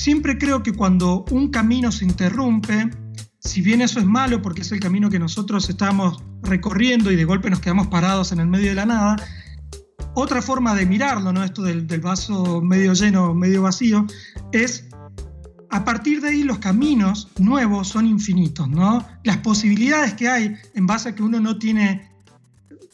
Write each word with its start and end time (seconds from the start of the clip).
siempre 0.00 0.38
creo 0.38 0.62
que 0.62 0.72
cuando 0.72 1.26
un 1.30 1.50
camino 1.50 1.92
se 1.92 2.06
interrumpe, 2.06 2.88
si 3.38 3.60
bien 3.60 3.82
eso 3.82 4.00
es 4.00 4.06
malo 4.06 4.40
porque 4.40 4.62
es 4.62 4.72
el 4.72 4.80
camino 4.80 5.10
que 5.10 5.18
nosotros 5.18 5.68
estamos 5.68 6.24
recorriendo 6.42 7.12
y 7.12 7.16
de 7.16 7.24
golpe 7.26 7.50
nos 7.50 7.60
quedamos 7.60 7.88
parados 7.88 8.32
en 8.32 8.40
el 8.40 8.46
medio 8.46 8.70
de 8.70 8.76
la 8.76 8.86
nada, 8.86 9.16
otra 10.14 10.40
forma 10.40 10.74
de 10.74 10.86
mirarlo, 10.86 11.34
¿no? 11.34 11.44
esto 11.44 11.62
del, 11.62 11.86
vaso 12.00 12.62
medio 12.62 12.94
lleno, 12.94 13.34
medio 13.34 13.60
vacío, 13.60 14.06
es 14.52 14.88
a 15.68 15.84
partir 15.84 16.22
de 16.22 16.30
ahí 16.30 16.44
los 16.44 16.58
caminos 16.58 17.28
nuevos 17.38 17.88
son 17.88 18.06
infinitos, 18.06 18.68
¿no? 18.68 19.06
Las 19.22 19.36
posibilidades 19.36 20.14
que 20.14 20.28
hay 20.28 20.56
en 20.74 20.86
base 20.86 21.10
a 21.10 21.14
que 21.14 21.22
uno 21.22 21.38
no 21.40 21.58
tiene 21.58 22.10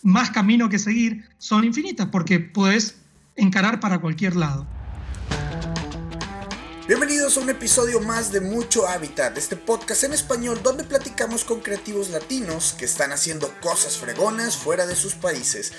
más 0.03 0.31
camino 0.31 0.69
que 0.69 0.81
seguir 0.81 1.25
son 1.39 1.65
infinitas 1.65 2.09
porque 2.09 2.41
puedes 2.41 2.99
encarar 3.37 3.79
para 3.79 4.01
cualquier 4.01 4.35
lado. 4.35 4.67
Bienvenidos 6.87 7.37
a 7.37 7.41
un 7.41 7.51
episodio 7.51 8.01
más 8.01 8.31
de 8.31 8.41
Mucho 8.41 8.87
Hábitat, 8.87 9.37
este 9.37 9.57
podcast 9.57 10.05
en 10.05 10.13
español 10.13 10.61
donde 10.63 10.85
platicamos 10.85 11.43
con 11.43 11.59
creativos 11.59 12.11
latinos 12.11 12.77
que 12.79 12.85
están 12.85 13.11
haciendo 13.11 13.53
cosas 13.61 13.97
fregonas 13.97 14.57
fuera 14.57 14.87
de 14.87 14.95
sus 14.95 15.17
países. 15.17 15.73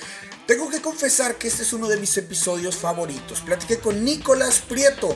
Tengo 0.48 0.70
que 0.70 0.82
confesar 0.82 1.36
que 1.36 1.48
este 1.48 1.64
es 1.64 1.72
uno 1.72 1.88
de 1.88 1.96
mis 1.96 2.18
episodios 2.18 2.76
favoritos. 2.76 3.40
Platiqué 3.40 3.80
con 3.80 4.04
Nicolás 4.04 4.60
Prieto, 4.60 5.16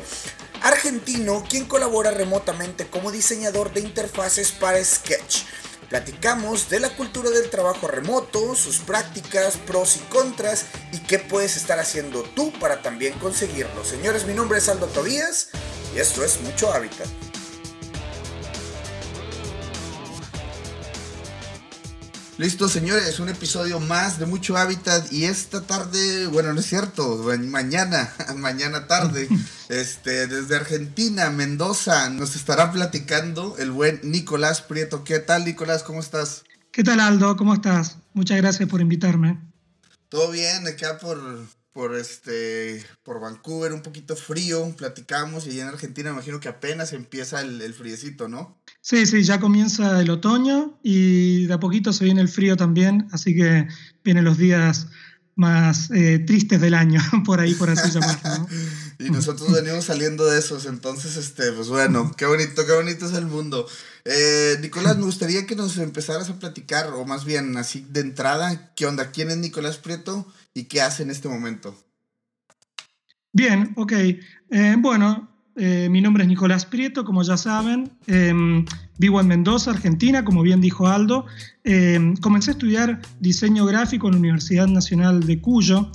argentino, 0.62 1.44
quien 1.50 1.66
colabora 1.66 2.12
remotamente 2.12 2.88
como 2.88 3.12
diseñador 3.12 3.74
de 3.74 3.82
interfaces 3.82 4.54
para 4.54 4.82
Sketch. 4.82 5.44
Platicamos 5.92 6.70
de 6.70 6.80
la 6.80 6.96
cultura 6.96 7.30
del 7.32 7.50
trabajo 7.50 7.86
remoto, 7.86 8.56
sus 8.56 8.78
prácticas, 8.78 9.58
pros 9.58 9.98
y 9.98 10.00
contras 10.00 10.68
y 10.94 11.00
qué 11.00 11.20
puedes 11.20 11.58
estar 11.58 11.80
haciendo 11.80 12.24
tú 12.24 12.54
para 12.62 12.82
también 12.82 13.12
conseguirlo. 13.20 13.84
Señores, 13.84 14.26
mi 14.26 14.34
nombre 14.34 14.60
es 14.60 14.70
Aldo 14.70 14.88
Tobías 14.88 15.50
y 15.94 16.00
esto 16.00 16.24
es 16.24 16.40
Mucho 16.40 16.72
Hábitat. 16.72 17.10
Listo, 22.42 22.68
señores, 22.68 23.20
un 23.20 23.30
episodio 23.30 23.80
más 23.80 24.18
de 24.18 24.26
Mucho 24.26 24.58
Hábitat 24.58 25.14
y 25.14 25.26
esta 25.26 25.62
tarde, 25.62 26.26
bueno, 26.26 26.52
no 26.56 26.60
es 26.60 26.66
cierto, 26.66 27.24
mañana, 27.38 28.12
mañana 28.36 28.88
tarde, 28.88 29.30
este, 29.70 30.26
desde 30.26 30.56
Argentina, 30.56 31.30
Mendoza, 31.30 32.10
nos 32.10 32.36
estará 32.36 32.72
platicando 32.72 33.56
el 33.60 33.70
buen 33.70 34.00
Nicolás 34.02 34.64
Prieto. 34.64 35.04
¿Qué 35.04 35.20
tal, 35.20 35.46
Nicolás? 35.46 35.84
¿Cómo 35.84 36.00
estás? 36.00 36.44
¿Qué 36.72 36.84
tal, 36.84 37.00
Aldo? 37.00 37.38
¿Cómo 37.38 37.54
estás? 37.54 38.00
Muchas 38.16 38.38
gracias 38.38 38.68
por 38.68 38.82
invitarme. 38.82 39.40
Todo 40.10 40.32
bien, 40.32 40.66
acá 40.68 40.98
por, 40.98 41.22
por 41.74 41.96
este 41.96 42.84
por 43.04 43.20
Vancouver, 43.20 43.72
un 43.72 43.84
poquito 43.84 44.16
frío, 44.16 44.68
platicamos 44.76 45.46
y 45.46 45.60
en 45.60 45.68
Argentina 45.68 46.10
me 46.10 46.16
imagino 46.16 46.40
que 46.40 46.50
apenas 46.50 46.92
empieza 46.94 47.40
el, 47.42 47.62
el 47.62 47.76
friecito, 47.76 48.28
¿no? 48.28 48.60
Sí, 48.82 49.06
sí, 49.06 49.24
ya 49.24 49.40
comienza 49.40 50.02
el 50.02 50.10
otoño 50.10 50.80
y 50.82 51.46
de 51.46 51.54
a 51.54 51.60
poquito 51.60 51.94
se 51.94 52.04
viene 52.04 52.22
el 52.22 52.30
frío 52.30 52.58
también, 52.58 53.08
así 53.12 53.36
que 53.36 53.68
vienen 54.04 54.26
los 54.26 54.38
días 54.38 54.88
más 55.36 55.90
eh, 55.92 56.20
tristes 56.20 56.60
del 56.60 56.74
año, 56.74 57.00
por 57.26 57.40
ahí, 57.40 57.54
por 57.54 57.70
así 57.70 57.92
llamarlo. 57.92 58.48
y 59.00 59.10
nosotros 59.10 59.52
venimos 59.52 59.86
saliendo 59.86 60.26
de 60.26 60.40
esos, 60.40 60.66
entonces, 60.66 61.16
este, 61.16 61.52
pues 61.52 61.68
bueno, 61.68 62.12
qué 62.18 62.26
bonito, 62.26 62.66
qué 62.66 62.74
bonito 62.74 63.06
es 63.06 63.14
el 63.14 63.28
mundo. 63.28 63.68
Eh, 64.04 64.58
Nicolás, 64.62 64.98
me 64.98 65.06
gustaría 65.06 65.46
que 65.46 65.56
nos 65.56 65.78
empezaras 65.78 66.30
a 66.30 66.40
platicar, 66.40 66.88
o 66.88 67.06
más 67.06 67.24
bien 67.24 67.56
así 67.58 67.86
de 67.90 68.02
entrada, 68.02 68.74
¿qué 68.76 68.88
onda? 68.88 69.12
¿Quién 69.12 69.30
es 69.30 69.38
Nicolás 69.38 69.78
Prieto 69.78 70.32
y 70.54 70.64
qué 70.66 70.82
hace 70.82 71.04
en 71.04 71.12
este 71.12 71.30
momento? 71.30 71.78
Bien, 73.32 73.74
ok. 73.78 73.94
Eh, 73.94 74.76
bueno, 74.80 75.31
eh, 75.56 75.88
mi 75.90 76.02
nombre 76.02 76.24
es 76.24 76.30
Nicolás 76.30 76.66
Prieto, 76.66 77.04
como 77.04 77.24
ya 77.24 77.38
saben. 77.38 77.92
Em, 78.08 78.66
vivo 78.98 79.20
en 79.20 79.28
Mendoza, 79.28 79.72
Argentina, 79.72 80.24
como 80.24 80.42
bien 80.42 80.62
dijo 80.62 80.88
Aldo. 80.88 81.26
Em, 81.64 82.16
comencé 82.18 82.52
a 82.52 82.54
estudiar 82.54 83.02
diseño 83.20 83.66
gráfico 83.66 84.08
en 84.08 84.14
la 84.14 84.20
Universidad 84.20 84.68
Nacional 84.68 85.22
de 85.22 85.40
Cuyo. 85.42 85.92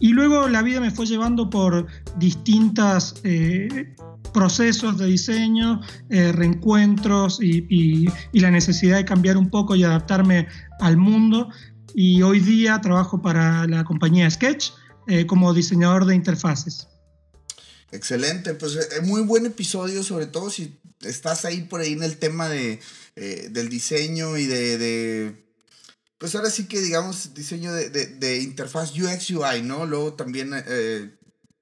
Y 0.00 0.08
luego 0.08 0.48
la 0.48 0.62
vida 0.62 0.80
me 0.80 0.90
fue 0.90 1.06
llevando 1.06 1.48
por 1.48 1.86
distintos 2.18 3.14
eh, 3.24 3.94
procesos 4.32 4.98
de 4.98 5.06
diseño, 5.06 5.80
reencuentros 6.08 7.38
y, 7.40 8.08
la 8.32 8.50
necesidad 8.50 8.96
de 8.96 9.04
cambiar 9.04 9.36
un 9.36 9.48
poco 9.48 9.76
y 9.76 9.84
adaptarme 9.84 10.48
al 10.80 10.96
mundo 10.96 11.48
y 11.94 12.22
hoy 12.22 12.40
día 12.40 12.80
trabajo 12.80 13.22
para 13.22 13.66
la 13.68 13.84
compañía 13.84 14.28
Sketch 14.28 14.72
eh, 15.06 15.26
como 15.26 15.52
diseñador 15.54 16.06
de 16.06 16.14
interfaces. 16.14 16.88
Excelente, 17.94 18.54
pues 18.54 18.74
es 18.74 18.92
eh, 18.92 19.00
muy 19.02 19.22
buen 19.22 19.46
episodio, 19.46 20.02
sobre 20.02 20.26
todo 20.26 20.50
si 20.50 20.76
estás 21.02 21.44
ahí 21.44 21.62
por 21.62 21.80
ahí 21.80 21.92
en 21.92 22.02
el 22.02 22.16
tema 22.16 22.48
de, 22.48 22.80
eh, 23.14 23.48
del 23.52 23.68
diseño 23.68 24.36
y 24.36 24.46
de, 24.46 24.78
de, 24.78 25.44
pues 26.18 26.34
ahora 26.34 26.50
sí 26.50 26.66
que 26.66 26.80
digamos 26.80 27.34
diseño 27.34 27.72
de, 27.72 27.90
de, 27.90 28.06
de 28.06 28.38
interfaz 28.38 28.98
UX 28.98 29.30
UI, 29.30 29.62
¿no? 29.62 29.86
Luego 29.86 30.14
también 30.14 30.52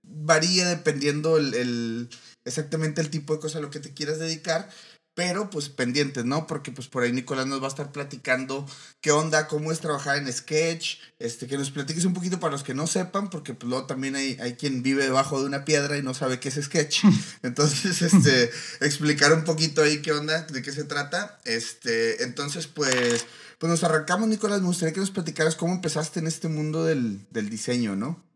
varía 0.03 0.69
dependiendo 0.69 1.37
el, 1.37 1.53
el, 1.53 2.09
exactamente 2.47 3.03
el 3.03 3.11
tipo 3.11 3.35
de 3.35 3.41
cosa 3.41 3.59
a 3.59 3.61
lo 3.63 3.71
que 3.71 3.81
te 3.81 3.93
quieras 3.93 4.19
dedicar, 4.19 4.71
pero 5.15 5.51
pues 5.51 5.69
pendientes, 5.69 6.25
¿no? 6.25 6.47
Porque 6.47 6.73
pues 6.73 6.89
por 6.89 7.03
ahí 7.03 7.13
Nicolás 7.13 7.47
nos 7.47 7.61
va 7.61 7.67
a 7.67 7.69
estar 7.69 7.93
platicando 7.93 8.67
qué 9.01 9.11
onda, 9.11 9.47
cómo 9.47 9.71
es 9.71 9.81
trabajar 9.81 10.17
en 10.17 10.33
Sketch, 10.33 10.99
este, 11.19 11.47
que 11.47 11.59
nos 11.59 11.71
platiques 11.71 12.05
un 12.07 12.15
poquito 12.15 12.41
para 12.41 12.53
los 12.53 12.63
que 12.63 12.75
no 12.75 12.87
sepan, 12.87 13.29
porque 13.29 13.53
pues 13.53 13.69
luego 13.69 13.87
también 13.87 14.17
hay, 14.17 14.39
hay 14.41 14.55
quien 14.55 14.83
vive 14.83 15.05
debajo 15.05 15.39
de 15.39 15.47
una 15.47 15.65
piedra 15.65 15.99
y 15.99 16.03
no 16.03 16.15
sabe 16.15 16.41
qué 16.41 16.49
es 16.49 16.59
Sketch. 16.63 17.05
Entonces, 17.43 18.01
este, 18.01 18.51
explicar 18.81 19.33
un 19.35 19.45
poquito 19.45 19.83
ahí 19.83 20.01
qué 20.01 20.13
onda, 20.13 20.43
de 20.43 20.63
qué 20.63 20.73
se 20.73 20.85
trata. 20.85 21.39
Este, 21.45 22.23
entonces, 22.23 22.67
pues, 22.67 23.27
pues 23.59 23.71
nos 23.71 23.85
arrancamos, 23.85 24.29
Nicolás, 24.29 24.61
me 24.61 24.69
gustaría 24.69 24.95
que 24.95 25.01
nos 25.01 25.11
platicaras 25.11 25.57
cómo 25.57 25.75
empezaste 25.75 26.21
en 26.21 26.27
este 26.27 26.49
mundo 26.49 26.85
del, 26.85 27.27
del 27.31 27.51
diseño, 27.51 27.97
¿no? 27.97 28.32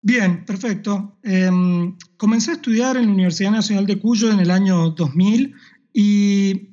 Bien, 0.00 0.44
perfecto. 0.44 1.18
Em, 1.22 1.96
comencé 2.16 2.52
a 2.52 2.54
estudiar 2.54 2.96
en 2.96 3.06
la 3.06 3.12
Universidad 3.12 3.50
Nacional 3.50 3.86
de 3.86 3.98
Cuyo 3.98 4.30
en 4.30 4.40
el 4.40 4.50
año 4.50 4.90
2000 4.90 5.54
y 5.92 6.70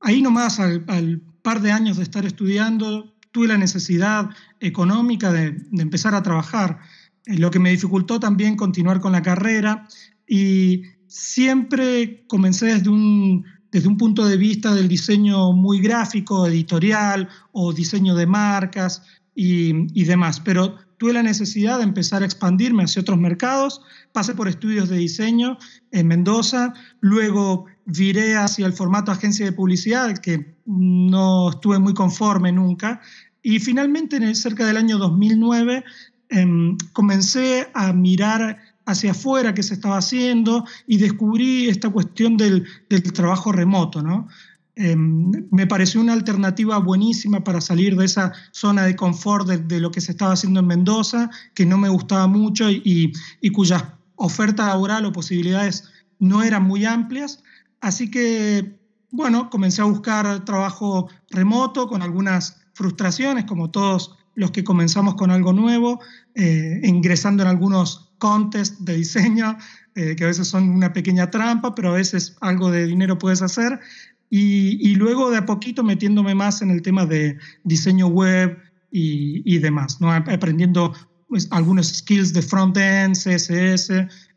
ahí 0.00 0.22
nomás 0.22 0.60
al, 0.60 0.84
al 0.88 1.20
par 1.42 1.62
de 1.62 1.72
años 1.72 1.96
de 1.96 2.02
estar 2.02 2.26
estudiando 2.26 3.14
tuve 3.32 3.48
la 3.48 3.58
necesidad 3.58 4.30
económica 4.60 5.32
de, 5.32 5.56
empezar 5.72 6.14
a 6.14 6.22
trabajar, 6.22 6.80
eh, 7.26 7.38
lo 7.38 7.50
que 7.50 7.58
me 7.58 7.70
dificultó 7.70 8.18
también 8.18 8.56
continuar 8.56 9.00
con 9.00 9.12
la 9.12 9.22
carrera 9.22 9.86
y 10.26 10.82
siempre 11.06 12.24
comencé 12.26 12.66
desde 12.66 12.90
un, 12.90 13.44
desde 13.70 13.88
un 13.88 13.96
punto 13.96 14.26
de 14.26 14.36
vista 14.36 14.74
del 14.74 14.88
diseño 14.88 15.52
muy 15.52 15.80
gráfico, 15.80 16.46
editorial 16.46 17.28
o 17.52 17.72
diseño 17.72 18.14
de 18.14 18.26
marcas 18.26 19.02
y, 19.34 20.00
y 20.00 20.04
demás, 20.04 20.40
pero 20.40 20.76
tuve 20.98 21.12
la 21.12 21.22
necesidad 21.22 21.78
de 21.78 21.84
empezar 21.84 22.22
a 22.22 22.26
expandirme 22.26 22.82
hacia 22.82 23.02
otros 23.02 23.18
mercados, 23.18 23.80
pasé 24.12 24.34
por 24.34 24.48
estudios 24.48 24.88
de 24.88 24.98
diseño 24.98 25.56
en 25.92 26.08
Mendoza, 26.08 26.74
luego 27.00 27.66
viré 27.86 28.36
hacia 28.36 28.66
el 28.66 28.72
formato 28.72 29.10
agencia 29.10 29.46
de 29.46 29.52
publicidad, 29.52 30.18
que 30.18 30.54
no 30.66 31.50
estuve 31.50 31.78
muy 31.78 31.94
conforme 31.94 32.52
nunca, 32.52 33.00
y 33.42 33.60
finalmente 33.60 34.16
en 34.16 34.24
el, 34.24 34.36
cerca 34.36 34.66
del 34.66 34.76
año 34.76 34.98
2009 34.98 35.84
eh, 36.30 36.46
comencé 36.92 37.68
a 37.72 37.92
mirar 37.92 38.58
hacia 38.84 39.12
afuera 39.12 39.54
qué 39.54 39.62
se 39.62 39.74
estaba 39.74 39.98
haciendo 39.98 40.64
y 40.86 40.96
descubrí 40.96 41.68
esta 41.68 41.90
cuestión 41.90 42.36
del, 42.36 42.66
del 42.88 43.02
trabajo 43.12 43.52
remoto, 43.52 44.02
¿no? 44.02 44.28
Eh, 44.80 44.94
me 44.96 45.66
pareció 45.66 46.00
una 46.00 46.12
alternativa 46.12 46.78
buenísima 46.78 47.42
para 47.42 47.60
salir 47.60 47.96
de 47.96 48.04
esa 48.04 48.32
zona 48.52 48.84
de 48.84 48.94
confort 48.94 49.48
de, 49.48 49.80
lo 49.80 49.90
que 49.90 50.00
se 50.00 50.12
estaba 50.12 50.34
haciendo 50.34 50.60
en 50.60 50.68
Mendoza, 50.68 51.30
que 51.54 51.66
no 51.66 51.78
me 51.78 51.88
gustaba 51.88 52.28
mucho 52.28 52.70
y, 52.70 53.12
y 53.40 53.50
cuya 53.50 53.98
oferta 54.14 54.68
laboral 54.68 55.04
o 55.04 55.12
posibilidades 55.12 55.90
no 56.20 56.44
eran 56.44 56.62
muy 56.62 56.84
amplias. 56.84 57.42
Así 57.80 58.08
que, 58.08 58.78
bueno, 59.10 59.50
comencé 59.50 59.82
a 59.82 59.86
buscar 59.86 60.44
trabajo 60.44 61.08
remoto 61.30 61.88
con 61.88 62.02
algunas 62.02 62.60
frustraciones, 62.72 63.46
como 63.46 63.72
todos 63.72 64.16
los 64.36 64.52
que 64.52 64.62
comenzamos 64.62 65.16
con 65.16 65.32
algo 65.32 65.52
nuevo, 65.52 65.98
eh, 66.36 66.80
ingresando 66.84 67.42
en 67.42 67.48
algunos 67.48 68.12
contests 68.18 68.84
de 68.84 68.94
diseño, 68.94 69.58
eh, 69.96 70.14
que 70.14 70.22
a 70.22 70.28
veces 70.28 70.46
son 70.46 70.70
una 70.70 70.92
pequeña 70.92 71.28
trampa, 71.28 71.74
pero 71.74 71.90
a 71.90 71.94
veces 71.94 72.36
algo 72.40 72.70
de 72.70 72.86
dinero 72.86 73.18
puedes 73.18 73.42
hacer. 73.42 73.80
Y, 74.30 74.78
y, 74.86 74.94
luego 74.96 75.30
de 75.30 75.38
a 75.38 75.46
poquito 75.46 75.82
metiéndome 75.82 76.34
más 76.34 76.60
en 76.60 76.70
el 76.70 76.82
tema 76.82 77.06
de 77.06 77.38
diseño 77.64 78.08
web 78.08 78.58
y, 78.90 79.42
y 79.44 79.58
demás, 79.58 80.00
¿no? 80.00 80.12
aprendiendo 80.12 80.94
pues, 81.28 81.48
algunos 81.50 81.88
skills 81.88 82.32
de 82.32 82.42
front-end, 82.42 83.14
CSS 83.14 83.90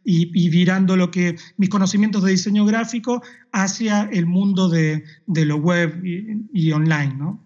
y, 0.04 0.32
y, 0.34 0.50
virando 0.50 0.96
lo 0.96 1.12
que 1.12 1.38
mis 1.58 1.70
conocimientos 1.70 2.24
de 2.24 2.32
diseño 2.32 2.66
gráfico 2.66 3.22
hacia 3.52 4.10
el 4.12 4.26
mundo 4.26 4.70
de, 4.70 5.04
de 5.28 5.46
lo 5.46 5.58
web 5.58 6.04
y, 6.04 6.72
online. 6.72 7.16
¿no? 7.16 7.46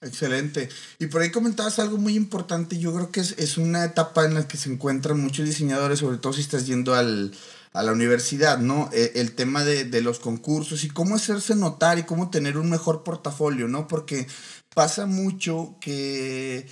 Excelente. 0.00 0.68
Y 0.98 1.06
por 1.06 1.22
ahí 1.22 1.30
comentabas 1.30 1.78
algo 1.78 1.98
muy 1.98 2.14
importante. 2.16 2.78
Yo 2.78 2.94
creo 2.94 3.10
que 3.10 3.20
es, 3.20 3.34
es 3.38 3.58
una 3.58 3.84
etapa 3.84 4.24
en 4.24 4.34
la 4.34 4.48
que 4.48 4.56
se 4.56 4.72
encuentran 4.72 5.20
muchos 5.20 5.46
diseñadores, 5.46 5.98
sobre 5.98 6.18
todo 6.18 6.32
si 6.32 6.40
estás 6.40 6.66
yendo 6.66 6.94
al, 6.94 7.32
a 7.78 7.82
la 7.84 7.92
universidad, 7.92 8.58
¿no? 8.58 8.90
E, 8.92 9.12
el 9.20 9.36
tema 9.36 9.62
de, 9.62 10.02
los 10.02 10.18
concursos 10.18 10.82
y 10.82 10.88
cómo 10.88 11.14
hacerse 11.14 11.54
notar 11.54 12.00
y 12.00 12.02
cómo 12.02 12.28
tener 12.28 12.58
un 12.58 12.68
mejor 12.68 13.04
portafolio, 13.04 13.68
¿no? 13.68 13.86
Porque 13.86 14.26
pasa 14.74 15.06
mucho 15.06 15.76
que 15.80 16.68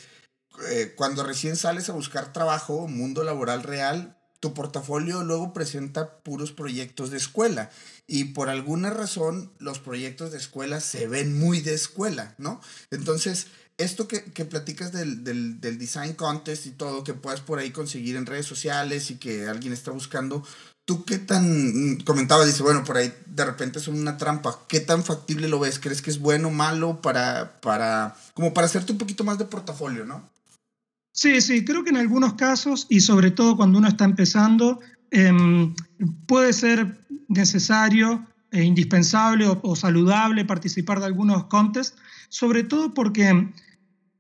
eh, 0.69 0.95
cuando 0.97 1.23
recién 1.23 1.55
sales 1.55 1.89
a 1.89 1.93
buscar 1.93 2.33
trabajo, 2.33 2.89
mundo 2.89 3.23
laboral 3.23 3.63
real, 3.63 4.19
tu 4.41 4.53
portafolio 4.53 5.23
luego 5.23 5.53
presenta 5.53 6.19
puros 6.25 6.51
proyectos 6.51 7.11
de 7.11 7.19
escuela 7.19 7.71
y 8.09 8.25
por 8.25 8.49
alguna 8.49 8.91
razón 8.91 9.53
los 9.59 9.79
proyectos 9.79 10.33
de 10.33 10.39
escuela 10.39 10.81
se 10.81 11.07
ven 11.07 11.39
muy 11.39 11.61
de 11.61 11.75
escuela, 11.75 12.35
¿no? 12.37 12.61
Entonces, 12.91 13.47
esto 13.79 14.09
que, 14.09 14.25
que 14.25 14.45
platicas 14.45 14.91
del, 14.91 15.23
del, 15.23 15.61
del, 15.61 15.79
design 15.79 16.15
contest 16.15 16.67
y 16.67 16.71
todo, 16.71 17.05
que 17.05 17.15
puedas 17.15 17.43
por 17.43 17.61
ahí 17.61 17.71
conseguir 17.71 18.17
en 18.17 18.27
redes 18.27 18.47
sociales 18.47 19.11
y 19.13 19.19
que 19.19 19.47
alguien 19.47 19.73
está 19.73 19.91
buscando, 19.93 20.43
¿tú 20.87 21.05
qué 21.05 21.19
tan, 21.19 21.99
comentaba, 22.05 22.47
dice, 22.47 22.63
bueno, 22.63 22.85
por 22.85 22.97
ahí 22.97 23.13
de 23.27 23.45
repente 23.45 23.81
son 23.81 24.01
una 24.01 24.17
trampa, 24.17 24.61
¿qué 24.69 24.81
tan 24.81 25.05
factible 25.05 25.49
lo 25.49 25.59
ves? 25.59 25.79
¿Crees 25.79 26.01
que 26.01 26.11
es 26.11 26.21
bueno, 26.21 26.51
malo 26.51 27.03
para, 27.03 27.61
para, 27.61 28.17
como 28.33 28.55
para 28.55 28.67
hacerte 28.67 28.93
un 28.93 28.99
poquito 28.99 29.25
más 29.25 29.37
de 29.37 29.45
portafolio, 29.45 30.07
¿no? 30.07 30.31
Sí, 31.13 31.41
sí, 31.41 31.65
creo 31.65 31.83
que 31.83 31.91
en 31.91 31.97
algunos 31.97 32.35
casos 32.35 32.87
y 32.89 33.01
sobre 33.01 33.33
todo 33.33 33.57
cuando 33.57 33.79
uno 33.79 33.89
está 33.89 34.05
empezando, 34.05 34.81
eh, 35.11 35.33
puede 36.27 36.53
ser 36.53 36.99
necesario 37.29 38.25
e 38.53 38.63
indispensable 38.63 39.47
o, 39.47 39.59
o, 39.63 39.75
saludable 39.75 40.45
participar 40.45 41.01
de 41.01 41.07
algunos 41.07 41.47
contests, 41.47 41.99
sobre 42.29 42.63
todo 42.63 42.95
porque 42.95 43.51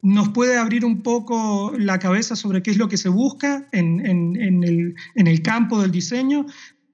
nos 0.02 0.28
puede 0.28 0.58
abrir 0.58 0.84
un 0.84 1.02
poco 1.02 1.72
la 1.78 1.98
cabeza 1.98 2.36
sobre 2.36 2.62
qué 2.62 2.70
es 2.70 2.76
lo 2.76 2.88
que 2.88 2.96
se 2.96 3.08
busca 3.08 3.66
en, 3.72 4.00
el, 4.04 5.42
campo 5.42 5.80
del 5.80 5.90
diseño, 5.90 6.46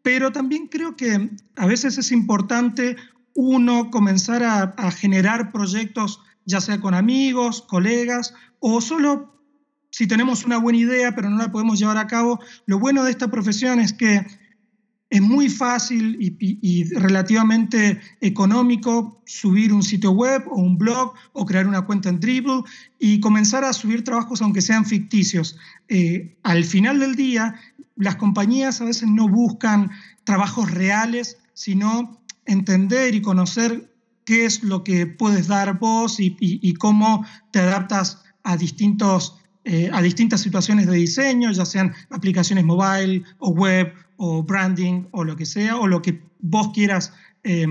pero 0.02 0.32
también 0.32 0.68
creo 0.68 0.96
que 0.96 1.30
a 1.56 1.66
veces 1.66 1.98
es 1.98 2.12
importante 2.12 2.96
uno 3.34 3.90
comenzar 3.90 4.42
a 4.42 4.90
generar 4.90 5.52
proyectos, 5.52 6.20
ya 6.44 6.60
sea 6.60 6.80
con 6.80 6.94
amigos, 6.94 7.62
colegas 7.62 8.34
o 8.60 8.80
solo 8.80 9.32
si 9.92 10.06
tenemos 10.06 10.44
una 10.44 10.56
buena 10.56 10.78
idea 10.78 11.14
pero 11.14 11.30
no 11.30 11.36
la 11.36 11.52
podemos 11.52 11.78
llevar 11.78 11.98
a 11.98 12.06
cabo, 12.08 12.40
lo 12.66 12.78
bueno 12.80 13.04
de 13.04 13.10
esta 13.10 13.30
profesión 13.30 13.78
es 13.78 13.92
que 13.92 14.26
es 15.12 15.20
muy 15.20 15.50
fácil 15.50 16.16
y, 16.18 16.28
y, 16.40 16.58
y, 16.62 16.84
relativamente 16.94 18.00
económico 18.22 19.20
subir 19.26 19.70
un 19.70 19.82
sitio 19.82 20.12
web 20.12 20.42
o 20.50 20.58
un 20.58 20.78
blog 20.78 21.12
o 21.34 21.44
crear 21.44 21.66
una 21.66 21.82
cuenta 21.82 22.08
en 22.08 22.18
Dribble 22.18 22.62
y 22.98 23.20
comenzar 23.20 23.62
a 23.62 23.74
subir 23.74 24.04
trabajos 24.04 24.40
aunque 24.40 24.62
sean 24.62 24.86
ficticios. 24.86 25.58
Eh, 25.88 26.38
al 26.44 26.64
final 26.64 26.98
del 26.98 27.14
día, 27.14 27.56
las 27.94 28.16
compañías 28.16 28.80
a 28.80 28.86
veces 28.86 29.06
no 29.06 29.28
buscan 29.28 29.90
trabajos 30.24 30.70
reales, 30.70 31.36
sino 31.52 32.22
entender 32.46 33.14
y 33.14 33.20
conocer 33.20 33.92
qué 34.24 34.46
es 34.46 34.62
lo 34.62 34.82
que 34.82 35.06
puedes 35.06 35.46
dar 35.46 35.78
vos 35.78 36.20
y, 36.20 36.38
y 36.40 36.72
cómo 36.72 37.26
te 37.50 37.58
adaptas 37.58 38.24
a 38.44 38.56
distintos 38.56 39.36
eh, 39.64 39.88
a 39.92 40.02
distintas 40.02 40.40
situaciones 40.40 40.88
de 40.88 40.96
diseño, 40.96 41.52
ya 41.52 41.64
sean 41.64 41.94
aplicaciones 42.10 42.64
mobile 42.64 43.22
o 43.38 43.50
web 43.50 43.94
o 44.16 44.42
branding 44.42 45.04
o 45.10 45.24
lo 45.24 45.36
que 45.36 45.46
sea, 45.46 45.76
o 45.76 45.86
lo 45.86 46.02
que 46.02 46.22
vos 46.40 46.70
quieras, 46.72 47.12
eh, 47.44 47.66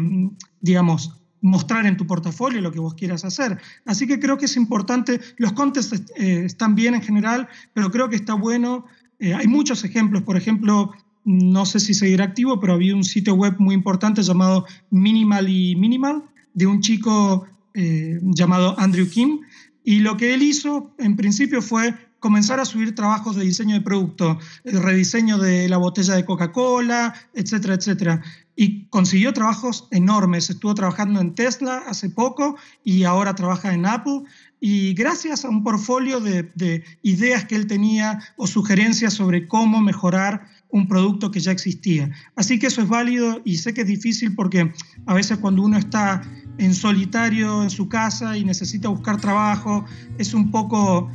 digamos, 0.62 1.18
mostrar 1.42 1.86
en 1.86 1.98
tu 1.98 2.06
portafolio, 2.06 2.62
lo 2.62 2.72
que 2.72 2.80
vos 2.80 2.94
quieras 2.94 3.26
hacer. 3.26 3.60
Así 3.86 4.06
que 4.08 4.20
creo 4.20 4.38
que 4.38 4.46
es 4.46 4.56
importante, 4.56 5.20
los 5.38 5.54
contests 5.54 6.12
eh, 6.16 6.44
están 6.46 6.76
bien 6.76 6.94
en 6.94 7.02
general, 7.02 7.48
pero 7.74 7.90
creo 7.90 8.10
que 8.10 8.16
está 8.16 8.34
bueno, 8.34 8.86
eh, 9.20 9.34
hay 9.34 9.48
muchos 9.48 9.84
ejemplos, 9.84 10.24
por 10.24 10.38
ejemplo, 10.38 10.92
no 11.24 11.66
sé 11.66 11.80
si 11.80 11.94
seguirá 11.94 12.26
activo, 12.26 12.60
pero 12.60 12.74
había 12.74 12.96
un 12.96 13.04
sitio 13.04 13.36
web 13.36 13.56
muy 13.60 13.76
importante 13.76 14.24
llamado 14.24 14.66
Minimal 14.90 15.50
y 15.50 15.76
Minimal, 15.76 16.24
de 16.54 16.68
un 16.68 16.82
chico 16.82 17.48
llamado 17.74 18.78
Andrew 18.78 19.08
Kim, 19.08 19.40
y 19.84 20.00
lo 20.00 20.18
que 20.18 20.34
él 20.34 20.44
hizo, 20.44 20.94
en 20.98 21.16
principio, 21.16 21.62
fue 21.62 21.96
comenzar 22.22 22.60
a 22.60 22.66
subir 22.66 22.94
trabajos 22.96 23.36
de 23.36 23.44
diseño 23.44 23.74
de 23.74 23.82
producto, 23.82 24.40
el 24.64 24.82
rediseño 24.82 25.40
de 25.40 25.68
la 25.68 25.78
botella 25.78 26.14
de 26.16 26.24
Coca-Cola, 26.24 27.14
etcétera, 27.34 27.74
etcétera. 27.74 28.22
Y 28.56 28.86
consiguió 28.86 29.34
trabajos 29.34 29.88
enormes. 29.92 30.52
Estuvo 30.52 30.76
trabajando 30.76 31.20
en 31.20 31.34
Tesla 31.34 31.84
hace 31.88 32.12
poco 32.12 32.56
y 32.84 33.04
ahora 33.06 33.34
trabaja 33.34 33.74
en 33.74 33.88
Apple. 33.88 34.22
Y 34.60 34.94
gracias 34.94 35.44
a 35.44 35.50
un 35.50 35.64
portfolio 35.64 36.20
de, 36.20 36.44
de 36.54 36.84
ideas 37.02 37.46
que 37.46 37.56
él 37.56 37.66
tenía 37.66 38.20
o 38.38 38.46
sugerencias 38.46 39.16
sobre 39.16 39.48
cómo 39.48 39.82
mejorar 39.82 40.48
un 40.70 40.88
producto 40.88 41.32
que 41.32 41.40
ya 41.40 41.52
existía. 41.52 42.12
Así 42.36 42.60
que 42.60 42.68
eso 42.68 42.84
es 42.84 42.88
válido 42.88 43.42
y 43.44 43.58
sé 43.58 43.74
que 43.74 43.82
es 43.82 43.88
difícil 43.88 44.36
porque 44.36 44.72
a 45.08 45.14
veces 45.16 45.40
cuando 45.40 45.64
uno 45.64 45.78
está 45.78 46.22
en 46.58 46.74
solitario 46.74 47.64
en 47.64 47.70
su 47.70 47.90
casa 47.90 48.38
y 48.38 48.44
necesita 48.44 48.90
buscar 48.90 49.20
trabajo, 49.20 49.86
es 50.18 50.34
un 50.34 50.52
poco 50.52 51.10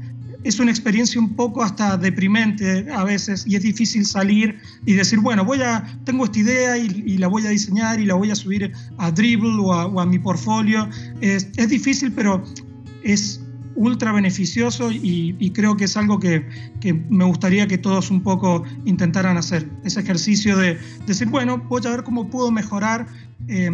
es 0.47 0.61
una 0.61 0.71
experiencia 0.71 1.21
un 1.21 1.35
poco 1.35 1.63
hasta 1.63 1.97
deprimente 1.97 2.87
a 2.93 3.03
veces 3.03 3.45
y 3.49 3.57
es 3.57 3.63
difícil 3.63 4.07
salir 4.07 4.61
y 4.85 4.93
decir, 4.93 5.19
bueno, 5.19 5.45
voy 5.45 5.61
a, 5.61 5.85
tengo 6.05 6.25
esta 6.25 6.39
idea 6.39 6.79
y, 6.79 7.03
y 7.05 7.19
la 7.19 7.27
voy 7.27 7.45
a 7.47 7.51
diseñar 7.51 7.99
y 7.99 8.07
la 8.07 8.15
voy 8.15 8.31
a 8.31 8.37
subir 8.37 8.73
a 8.99 9.11
Dribble 9.11 9.59
o 9.59 9.73
a, 9.73 9.87
o 9.87 10.01
a 10.01 10.07
mi 10.07 10.21
portfolio. 10.21 10.89
Es, 11.21 11.49
es, 11.57 11.69
difícil, 11.69 12.13
pero 12.13 12.45
es 13.03 13.41
ultra 13.75 14.13
beneficioso 14.13 14.93
y, 14.93 15.35
y 15.41 15.51
creo 15.51 15.77
que 15.77 15.87
es 15.87 15.97
algo 15.97 16.21
que, 16.21 16.49
que, 16.81 16.95
me 16.95 17.25
gustaría 17.25 17.67
que 17.67 17.77
todos 17.77 18.13
un 18.13 18.23
poco 18.23 18.63
intentaran 18.85 19.37
hacer. 19.37 19.69
Ese 19.83 19.99
ejercicio 19.99 20.57
de, 20.57 20.75
de 20.75 21.07
decir, 21.07 21.27
bueno, 21.27 21.59
voy 21.69 21.83
a 21.85 21.91
ver 21.91 22.05
cómo 22.05 22.31
puedo 22.31 22.53
mejorar 22.53 23.09
eh, 23.49 23.69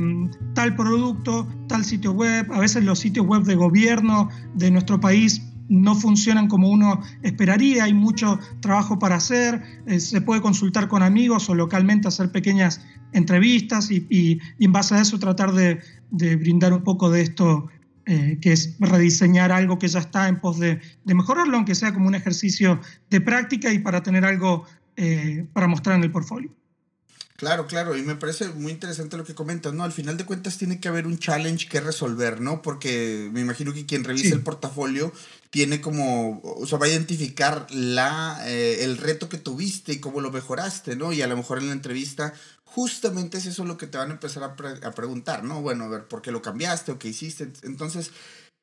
tal 0.55 0.75
producto, 0.75 1.47
tal 1.69 1.85
sitio 1.85 2.13
web. 2.13 2.51
A 2.51 2.61
veces 2.61 2.83
los 2.83 2.99
sitios 2.99 3.27
web 3.27 3.43
de 3.43 3.57
gobierno 3.57 4.31
de 4.55 4.71
nuestro 4.71 4.99
país 4.99 5.43
no 5.69 5.95
funcionan 5.95 6.49
como 6.49 6.69
uno 6.69 7.01
esperaría, 7.23 7.85
hay 7.85 7.95
mucho 7.95 8.39
trabajo 8.61 8.99
para 8.99 9.17
hacer, 9.17 9.63
eh, 9.87 10.01
se 10.01 10.21
puede 10.21 10.41
consultar 10.41 10.89
con 10.89 11.03
amigos 11.03 11.49
o 11.49 11.55
localmente 11.55 12.09
hacer 12.09 12.31
pequeñas 12.31 12.81
entrevistas 13.13 13.91
y, 13.91 14.07
y, 14.09 14.41
y 14.59 14.65
en 14.65 14.73
base 14.73 14.95
a 14.95 15.01
eso 15.01 15.19
tratar 15.19 15.53
de, 15.53 15.81
de, 16.11 16.37
brindar 16.37 16.73
un 16.73 16.83
poco 16.83 17.11
de 17.11 17.23
esto 17.23 17.69
eh, 18.07 18.39
que 18.41 18.53
es 18.53 18.77
rediseñar 18.81 19.53
algo 19.53 19.79
que 19.79 19.89
ya 19.89 20.01
está 20.01 20.29
en 20.29 20.41
pos 20.41 20.59
de, 20.59 20.81
de, 21.05 21.15
mejorarlo, 21.15 21.57
aunque 21.57 21.75
sea 21.75 21.93
como 21.95 22.09
un 22.09 22.15
ejercicio 22.15 22.81
de 23.11 23.21
práctica 23.21 23.73
y 23.73 23.79
para 23.79 24.03
tener 24.03 24.25
algo 24.25 24.67
eh, 24.97 25.47
para 25.53 25.69
mostrar 25.69 25.97
en 25.97 26.03
el 26.03 26.11
portfolio. 26.11 26.51
Claro, 27.37 27.67
claro, 27.67 27.97
y 27.97 28.03
me 28.03 28.15
parece 28.15 28.49
muy 28.51 28.71
interesante 28.71 29.17
lo 29.17 29.25
que 29.25 29.35
comentas, 29.35 29.73
¿no? 29.73 29.83
Al 29.83 29.93
final 29.93 30.17
de 30.17 30.25
cuentas 30.25 30.59
tiene 30.59 30.79
que 30.79 30.89
haber 30.89 31.07
un 31.07 31.19
challenge 31.19 31.69
que 31.69 31.81
resolver, 31.81 32.41
¿no? 32.41 32.63
Porque 32.63 33.31
me 33.33 33.41
imagino 33.41 33.73
que 33.73 33.85
quien 33.85 34.05
revisa 34.05 34.29
sí. 34.29 34.33
el 34.33 34.43
portafolio 34.43 35.13
tiene 35.53 35.83
como, 35.83 36.41
o 36.43 36.67
sea, 36.67 36.79
va 36.79 36.87
a 36.87 36.89
identificar 36.89 37.67
la, 37.71 38.41
eh, 38.47 38.85
el 38.85 38.97
reto 38.97 39.29
que 39.29 39.37
tuviste 39.37 39.93
y 39.93 40.01
cómo 40.01 40.23
lo 40.23 40.31
mejoraste, 40.31 40.97
¿no? 40.97 41.13
Y 41.13 41.21
a 41.21 41.27
lo 41.27 41.37
mejor 41.37 41.59
en 41.59 41.67
la 41.67 41.75
entrevista 41.75 42.33
justamente 42.65 43.37
es 43.37 43.45
eso 43.45 43.67
lo 43.67 43.77
que 43.77 43.87
te 43.87 43.99
van 43.99 44.09
a 44.09 44.15
empezar 44.15 44.45
a, 44.45 44.57
pre 44.57 44.71
a 44.83 44.93
preguntar, 44.93 45.45
¿no? 45.45 45.61
Bueno, 45.61 45.85
a 45.85 45.89
ver, 45.89 46.09
¿por 46.09 46.23
qué 46.23 46.31
lo 46.31 46.41
cambiaste 46.41 46.93
o 46.93 46.99
qué 46.99 47.09
hiciste? 47.09 47.53
Entonces, 47.65 48.13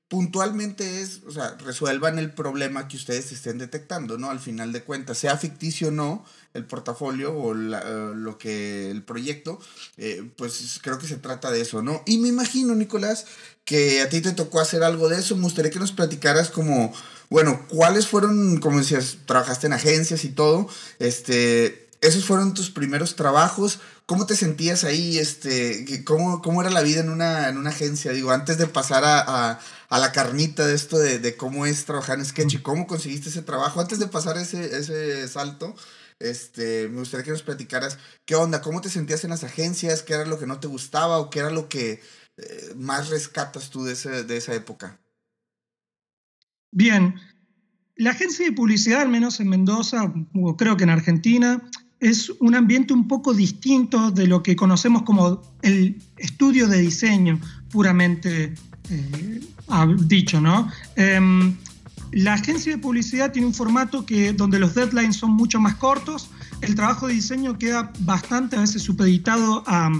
puntualmente 0.09 1.01
es, 1.01 1.21
o 1.27 1.31
sea, 1.31 1.55
resuelvan 1.63 2.17
el 2.17 2.33
problema 2.33 2.87
que 2.87 2.97
ustedes 2.97 3.31
estén 3.31 3.59
detectando, 3.59 4.17
¿no? 4.17 4.31
Al 4.31 4.39
final 4.39 4.73
de 4.73 4.83
cuentas, 4.83 5.19
sea 5.19 5.37
ficticio 5.37 5.89
o 5.89 5.91
no, 5.91 6.25
el 6.55 6.65
portafolio 6.65 7.31
o 7.31 7.51
uh, 7.51 7.53
lo 7.53 8.37
que 8.39 8.89
el 8.89 9.03
proyecto, 9.03 9.59
eh, 9.97 10.27
pues 10.35 10.79
creo 10.81 10.97
que 10.97 11.07
se 11.07 11.17
trata 11.17 11.51
de 11.51 11.61
eso, 11.61 11.83
¿no? 11.83 12.01
Y 12.07 12.17
me 12.17 12.27
imagino, 12.27 12.73
Nicolás, 12.73 13.27
que 13.65 14.01
a 14.01 14.09
ti 14.09 14.19
te 14.19 14.31
tocó 14.31 14.59
hacer 14.59 14.83
algo 14.83 15.09
de 15.09 15.19
eso. 15.19 15.35
Me 15.35 15.43
gustaría 15.43 15.69
que 15.69 15.79
nos 15.79 15.91
platicaras 15.91 16.49
como, 16.49 16.91
bueno, 17.29 17.67
cuáles 17.69 18.07
fueron, 18.07 18.59
como 18.59 18.79
decías, 18.79 19.17
trabajaste 19.27 19.67
en 19.67 19.73
agencias 19.73 20.25
y 20.25 20.29
todo, 20.29 20.67
este, 20.97 21.87
esos 22.01 22.25
fueron 22.25 22.55
tus 22.55 22.71
primeros 22.71 23.15
trabajos. 23.15 23.79
¿Cómo 24.07 24.25
te 24.25 24.35
sentías 24.35 24.85
ahí? 24.85 25.19
Este, 25.19 26.03
¿cómo, 26.03 26.41
¿Cómo 26.41 26.61
era 26.61 26.71
la 26.71 26.81
vida 26.81 27.01
en 27.01 27.09
una, 27.09 27.47
en 27.47 27.57
una 27.59 27.69
agencia? 27.69 28.11
Digo, 28.11 28.31
antes 28.31 28.57
de 28.57 28.65
pasar 28.65 29.03
a, 29.05 29.59
a 29.89 29.99
la 29.99 30.11
carnita 30.11 30.67
de 30.67 30.75
esto 30.75 30.97
de, 30.97 31.19
de, 31.19 31.35
cómo 31.35 31.65
es 31.65 31.85
trabajar 31.85 32.19
en 32.19 32.25
Sketch 32.25 32.53
y 32.53 32.57
cómo 32.59 32.85
conseguiste 32.85 33.29
ese 33.29 33.41
trabajo, 33.41 33.81
antes 33.81 33.99
de 33.99 34.07
pasar 34.07 34.37
ese, 34.37 34.77
ese 34.77 35.27
salto, 35.27 35.75
este, 36.19 36.87
me 36.89 36.99
gustaría 36.99 37.23
que 37.23 37.31
nos 37.31 37.43
platicaras 37.43 37.97
qué 38.25 38.35
onda, 38.35 38.61
cómo 38.61 38.81
te 38.81 38.89
sentías 38.89 39.23
en 39.23 39.31
las 39.31 39.43
agencias, 39.43 40.03
qué 40.03 40.13
era 40.13 40.25
lo 40.25 40.37
que 40.37 40.45
no 40.45 40.59
te 40.59 40.67
gustaba 40.67 41.17
o 41.17 41.29
qué 41.29 41.39
era 41.39 41.49
lo 41.49 41.69
que 41.69 42.01
eh, 42.37 42.73
más 42.75 43.09
rescatas 43.09 43.69
tú 43.69 43.83
de, 43.83 43.93
ese, 43.93 44.23
de 44.23 44.37
esa 44.37 44.53
época. 44.53 44.99
Bien, 46.71 47.15
la 47.95 48.11
agencia 48.11 48.45
de 48.45 48.51
publicidad, 48.51 49.01
al 49.01 49.09
menos 49.09 49.39
en 49.39 49.49
Mendoza, 49.49 50.13
o 50.35 50.55
creo 50.55 50.77
que 50.77 50.83
en 50.83 50.91
Argentina, 50.91 51.61
es 51.99 52.29
un 52.39 52.55
ambiente 52.55 52.93
un 52.93 53.07
poco 53.07 53.33
distinto 53.33 54.11
de 54.11 54.27
lo 54.27 54.41
que 54.43 54.55
conocemos 54.55 55.03
como 55.03 55.41
el 55.63 56.01
estudio 56.17 56.67
de 56.67 56.77
diseño 56.77 57.41
puramente 57.71 58.53
eh, 58.89 59.41
dicho, 60.05 60.41
¿no? 60.41 60.69
Eh, 60.95 61.19
la 62.11 62.33
agencia 62.33 62.71
de 62.71 62.77
publicidad 62.79 63.31
tiene 63.31 63.47
un 63.47 63.53
formato 63.53 64.05
que, 64.05 64.33
donde 64.33 64.59
los 64.59 64.73
deadlines 64.73 65.17
son 65.17 65.31
mucho 65.31 65.59
más 65.59 65.75
cortos, 65.75 66.29
el 66.61 66.75
trabajo 66.75 67.07
de 67.07 67.13
diseño 67.13 67.57
queda 67.57 67.91
bastante 67.99 68.55
a 68.55 68.61
veces 68.61 68.81
supeditado 68.81 69.63
a, 69.67 69.91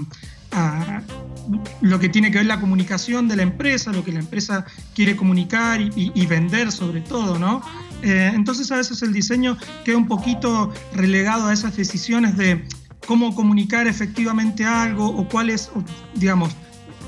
lo 1.80 2.00
que 2.00 2.08
tiene 2.08 2.32
que 2.32 2.38
ver 2.38 2.46
la 2.46 2.58
comunicación 2.58 3.28
de 3.28 3.36
la 3.36 3.44
empresa, 3.44 3.92
lo 3.92 4.04
que 4.04 4.10
la 4.10 4.18
empresa 4.18 4.66
quiere 4.96 5.14
comunicar 5.14 5.80
y, 5.80 6.26
vender 6.26 6.72
sobre 6.72 7.02
todo, 7.02 7.38
¿no? 7.38 7.62
Eh, 8.02 8.32
entonces 8.34 8.72
a 8.72 8.76
veces 8.76 9.00
el 9.02 9.12
diseño 9.12 9.56
queda 9.84 9.96
un 9.96 10.08
poquito 10.08 10.72
relegado 10.92 11.46
a 11.46 11.52
esas 11.52 11.76
decisiones 11.76 12.36
de 12.36 12.64
cómo 13.06 13.32
comunicar 13.32 13.86
efectivamente 13.86 14.64
algo 14.64 15.06
o 15.06 15.28
cuál 15.28 15.50
es, 15.50 15.70
digamos, 16.16 16.50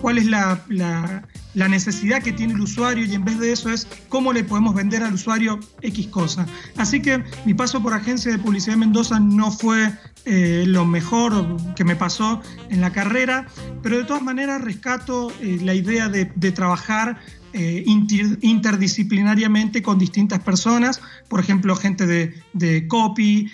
cuál 0.01 0.19
es 0.19 0.27
la, 0.27 0.63
la 0.69 1.27
necesidad 1.55 2.23
que 2.23 2.33
tiene 2.33 2.55
el 2.55 2.61
usuario 2.61 3.05
y 3.05 3.15
en 3.15 3.25
vez 3.25 3.39
de 3.39 3.53
eso 3.53 3.71
es 3.71 3.87
cómo 4.09 4.33
le 4.33 4.45
podemos 4.45 4.75
vender 4.75 5.03
al 5.03 5.15
usuario 5.15 5.61
X 5.81 6.07
cosa. 6.09 6.47
Así 6.77 7.01
que 7.01 7.23
mi 7.45 7.55
paso 7.55 7.83
por 7.83 7.95
agencia 7.95 8.33
de 8.33 8.39
publicidad 8.39 8.75
de 8.75 8.81
Mendoza 8.81 9.21
no 9.21 9.51
fue 9.51 9.93
eh, 10.25 10.65
lo 10.67 10.85
mejor 10.87 11.75
que 11.75 11.85
me 11.85 11.97
pasó 11.97 12.41
en 12.71 12.81
la 12.81 12.93
carrera, 12.93 13.49
pero 13.83 13.99
de 13.99 14.05
todas 14.05 14.23
maneras 14.23 14.63
rescato 14.63 15.33
eh, 15.41 15.59
la 15.63 15.75
idea 15.75 16.09
de, 16.09 16.27
trabajar 16.53 17.19
eh, 17.53 17.85
interdisciplinariamente 17.87 19.83
con 19.83 19.99
distintas 19.99 20.39
personas, 20.41 21.01
por 21.29 21.41
ejemplo, 21.41 21.75
gente 21.75 22.07
de, 22.07 22.35
de 22.53 22.87
copy, 22.87 23.51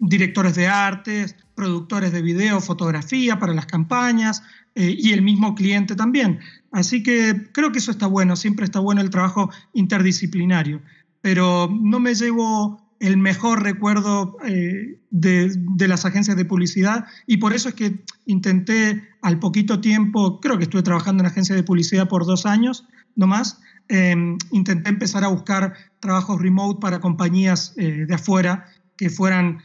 directores 0.00 0.54
de 0.54 0.66
artes, 0.66 1.36
productores 1.58 2.12
de 2.12 2.22
video, 2.22 2.60
fotografía 2.60 3.40
para 3.40 3.52
las 3.52 3.66
campañas, 3.66 4.44
eh, 4.76 4.94
y 4.96 5.12
el 5.12 5.22
mismo 5.22 5.56
cliente 5.56 5.96
también. 5.96 6.38
Así 6.70 7.02
que 7.02 7.48
creo 7.52 7.72
que 7.72 7.80
eso 7.80 7.90
está 7.90 8.06
bueno, 8.06 8.36
siempre 8.36 8.64
está 8.64 8.78
bueno 8.78 9.00
el 9.00 9.10
trabajo 9.10 9.50
interdisciplinario, 9.72 10.80
pero 11.20 11.68
no 11.68 11.98
me 11.98 12.14
llevo 12.14 12.80
el 13.00 13.16
mejor 13.16 13.64
recuerdo 13.64 14.36
eh, 14.46 15.00
de, 15.10 15.88
las 15.88 16.04
agencias 16.04 16.36
de 16.36 16.44
publicidad 16.44 17.06
y 17.26 17.38
por 17.38 17.54
eso 17.54 17.70
es 17.70 17.74
que 17.74 18.04
intenté 18.24 19.02
al 19.20 19.40
poquito 19.40 19.80
tiempo, 19.80 20.38
creo 20.38 20.58
que 20.58 20.64
estuve 20.64 20.82
trabajando 20.84 21.24
en 21.24 21.26
agencias 21.26 21.56
de 21.56 21.64
publicidad 21.64 22.08
por 22.08 22.24
dos 22.24 22.46
años 22.46 22.86
no 23.16 23.26
más, 23.26 23.60
em, 23.88 24.38
intenté 24.52 24.90
empezar 24.90 25.24
a 25.24 25.28
buscar 25.28 25.74
trabajos 25.98 26.40
remote 26.40 26.78
para 26.80 27.00
compañías 27.00 27.74
eh, 27.76 28.04
de 28.06 28.14
afuera 28.14 28.66
que 28.96 29.10
fueran 29.10 29.58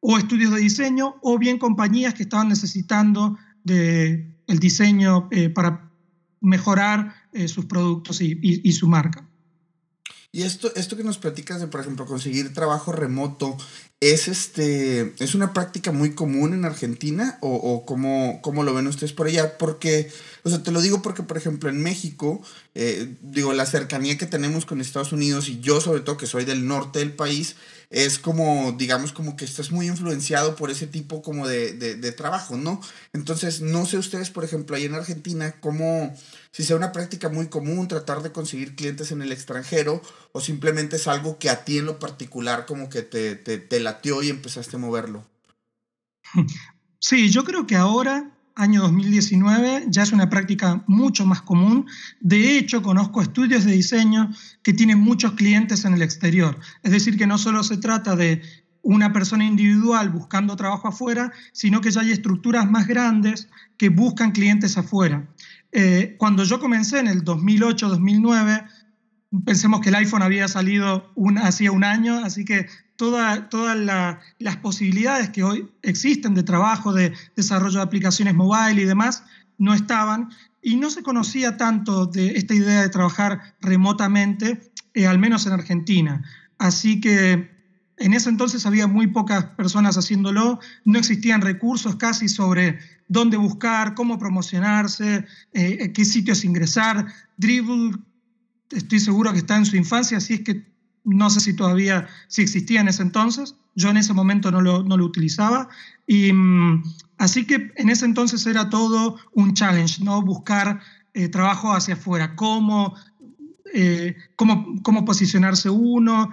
o 0.00 0.18
estudios 0.18 0.52
de 0.52 0.60
diseño 0.60 1.16
o 1.22 1.38
bien 1.38 1.58
compañías 1.58 2.14
que 2.14 2.22
estaban 2.22 2.48
necesitando 2.48 3.36
de 3.64 4.38
el 4.46 4.58
diseño 4.58 5.28
eh, 5.30 5.50
para 5.50 5.90
mejorar 6.40 7.14
eh, 7.32 7.48
sus 7.48 7.66
productos 7.66 8.20
y, 8.20 8.72
su 8.72 8.88
marca. 8.88 9.28
Y 10.30 10.42
esto, 10.42 10.70
esto 10.76 10.96
que 10.96 11.04
nos 11.04 11.18
platicas 11.18 11.60
de, 11.60 11.68
por 11.68 11.80
ejemplo, 11.80 12.04
conseguir 12.04 12.52
trabajo 12.52 12.92
remoto, 12.92 13.56
¿es, 14.00 14.28
este, 14.28 15.14
¿es 15.18 15.34
una 15.34 15.52
práctica 15.52 15.90
muy 15.90 16.14
común 16.14 16.52
en 16.52 16.64
Argentina 16.64 17.38
o, 17.40 17.54
o 17.54 17.86
cómo, 17.86 18.40
cómo, 18.42 18.62
lo 18.62 18.74
ven 18.74 18.86
ustedes 18.86 19.12
por 19.12 19.26
allá? 19.26 19.56
Porque, 19.56 20.10
o 20.44 20.50
sea, 20.50 20.62
te 20.62 20.70
lo 20.70 20.82
digo 20.82 21.00
porque, 21.00 21.22
por 21.22 21.38
ejemplo, 21.38 21.70
en 21.70 21.82
México, 21.82 22.42
eh, 22.74 23.16
digo, 23.22 23.54
la 23.54 23.64
cercanía 23.66 24.18
que 24.18 24.26
tenemos 24.26 24.66
con 24.66 24.80
Estados 24.80 25.12
Unidos 25.12 25.48
y 25.48 25.60
yo 25.60 25.80
sobre 25.80 26.02
todo 26.02 26.18
que 26.18 26.26
soy 26.26 26.44
del 26.44 26.66
norte 26.66 26.98
del 26.98 27.14
país, 27.14 27.56
es 27.90 28.18
como, 28.18 28.72
digamos, 28.72 29.12
como 29.12 29.34
que 29.36 29.46
estás 29.46 29.70
muy 29.70 29.86
influenciado 29.86 30.56
por 30.56 30.70
ese 30.70 30.86
tipo 30.86 31.22
como 31.22 31.48
de, 31.48 31.72
de, 31.72 32.12
trabajo, 32.12 32.56
¿no? 32.56 32.80
Entonces, 33.12 33.62
no 33.62 33.86
sé 33.86 33.96
ustedes, 33.96 34.30
por 34.30 34.44
ejemplo, 34.44 34.76
ahí 34.76 34.84
en 34.84 34.94
Argentina, 34.94 35.56
cómo, 35.60 36.14
si 36.50 36.64
sea 36.64 36.76
una 36.76 36.92
práctica 36.92 37.30
muy 37.30 37.48
común 37.48 37.88
tratar 37.88 38.22
de 38.22 38.32
conseguir 38.32 38.76
clientes 38.76 39.10
en 39.10 39.22
el 39.22 39.32
extranjero 39.32 40.02
o 40.32 40.40
simplemente 40.40 40.96
es 40.96 41.06
algo 41.08 41.38
que 41.38 41.48
a 41.48 41.64
ti 41.64 41.78
en 41.78 41.86
lo 41.86 41.98
particular 41.98 42.66
como 42.66 42.90
que 42.90 43.02
te, 43.02 43.36
te, 43.36 43.58
te 43.58 43.80
latió 43.80 44.22
y 44.22 44.28
empezaste 44.28 44.76
a 44.76 44.80
moverlo. 44.80 45.24
Sí, 47.00 47.30
yo 47.30 47.44
creo 47.44 47.66
que 47.66 47.76
ahora 47.76 48.37
año 48.58 48.82
2019 48.82 49.86
ya 49.88 50.02
es 50.02 50.12
una 50.12 50.28
práctica 50.28 50.82
mucho 50.86 51.24
más 51.24 51.40
común. 51.42 51.86
De 52.20 52.58
hecho, 52.58 52.82
conozco 52.82 53.22
estudios 53.22 53.64
de 53.64 53.72
diseño 53.72 54.30
que 54.62 54.74
tienen 54.74 54.98
muchos 54.98 55.32
clientes 55.32 55.84
en 55.84 55.94
el 55.94 56.02
exterior. 56.02 56.58
Es 56.82 56.90
decir, 56.90 57.16
que 57.16 57.26
no 57.26 57.38
solo 57.38 57.62
se 57.62 57.78
trata 57.78 58.16
de 58.16 58.42
una 58.82 59.12
persona 59.12 59.44
individual 59.44 60.10
buscando 60.10 60.56
trabajo 60.56 60.88
afuera, 60.88 61.32
sino 61.52 61.80
que 61.80 61.90
ya 61.90 62.00
hay 62.00 62.10
estructuras 62.10 62.68
más 62.70 62.86
grandes 62.86 63.48
que 63.76 63.88
buscan 63.88 64.32
clientes 64.32 64.76
afuera. 64.76 65.28
Eh, 65.72 66.16
cuando 66.18 66.44
yo 66.44 66.58
comencé 66.58 66.98
en 66.98 67.08
el 67.08 67.24
2008-2009, 67.24 68.66
pensemos 69.44 69.80
que 69.80 69.90
el 69.90 69.96
iPhone 69.96 70.22
había 70.22 70.48
salido 70.48 71.12
hacía 71.42 71.72
un 71.72 71.84
año, 71.84 72.18
así 72.24 72.44
que 72.44 72.66
todas 72.96 73.76
las 74.38 74.56
posibilidades 74.56 75.30
que 75.30 75.44
hoy 75.44 75.70
existen 75.82 76.34
de 76.34 76.42
trabajo, 76.42 76.92
de 76.92 77.12
desarrollo 77.36 77.76
de 77.76 77.84
aplicaciones 77.84 78.34
mobile 78.34 78.82
y 78.82 78.84
demás, 78.84 79.24
no 79.56 79.74
estaban 79.74 80.30
y 80.62 80.76
no 80.76 80.90
se 80.90 81.02
conocía 81.02 81.56
tanto 81.56 82.06
de 82.06 82.32
esta 82.32 82.54
idea 82.54 82.82
de 82.82 82.88
trabajar 82.88 83.54
remotamente, 83.60 84.72
eh, 84.94 85.06
al 85.06 85.18
menos 85.18 85.46
en 85.46 85.52
Argentina. 85.52 86.24
Así 86.58 87.00
que 87.00 87.50
en 87.98 88.14
ese 88.14 88.30
entonces 88.30 88.66
había 88.66 88.86
muy 88.86 89.08
pocas 89.08 89.44
personas 89.44 89.96
haciéndolo, 89.96 90.58
no 90.84 90.98
existían 90.98 91.40
recursos 91.40 91.96
casi 91.96 92.28
sobre 92.28 92.78
dónde 93.08 93.36
buscar, 93.36 93.94
cómo 93.94 94.18
promocionarse, 94.18 95.24
eh, 95.52 95.92
qué 95.92 96.04
sitios 96.04 96.44
ingresar. 96.44 97.06
Dribble, 97.36 97.98
estoy 98.70 99.00
seguro 99.00 99.32
que 99.32 99.38
está 99.38 99.56
en 99.56 99.66
su 99.66 99.76
infancia, 99.76 100.18
así 100.18 100.34
es 100.34 100.40
que 100.40 100.66
no 101.04 101.30
sé 101.30 101.40
si 101.40 101.54
todavía, 101.54 102.06
si 102.28 102.42
existía 102.42 102.80
en 102.80 102.88
ese 102.88 103.02
entonces, 103.02 103.54
yo 103.74 103.90
en 103.90 103.96
ese 103.96 104.12
momento 104.12 104.50
no 104.50 104.60
lo, 104.60 104.82
no 104.82 104.96
lo 104.96 105.04
utilizaba. 105.04 105.68
Y 106.06 106.32
mm, 106.32 106.82
así 107.18 107.46
que 107.46 107.72
en 107.76 107.88
ese 107.88 108.04
entonces 108.04 108.46
era 108.46 108.68
todo 108.68 109.16
un 109.32 109.54
challenge, 109.54 110.04
¿no? 110.04 110.20
Buscar 110.20 110.80
eh, 111.14 111.28
trabajo 111.28 111.72
hacia 111.72 111.94
afuera, 111.94 112.34
cómo, 112.36 112.94
eh, 113.72 114.16
cómo, 114.36 114.82
cómo 114.82 115.04
posicionarse 115.04 115.70
uno, 115.70 116.30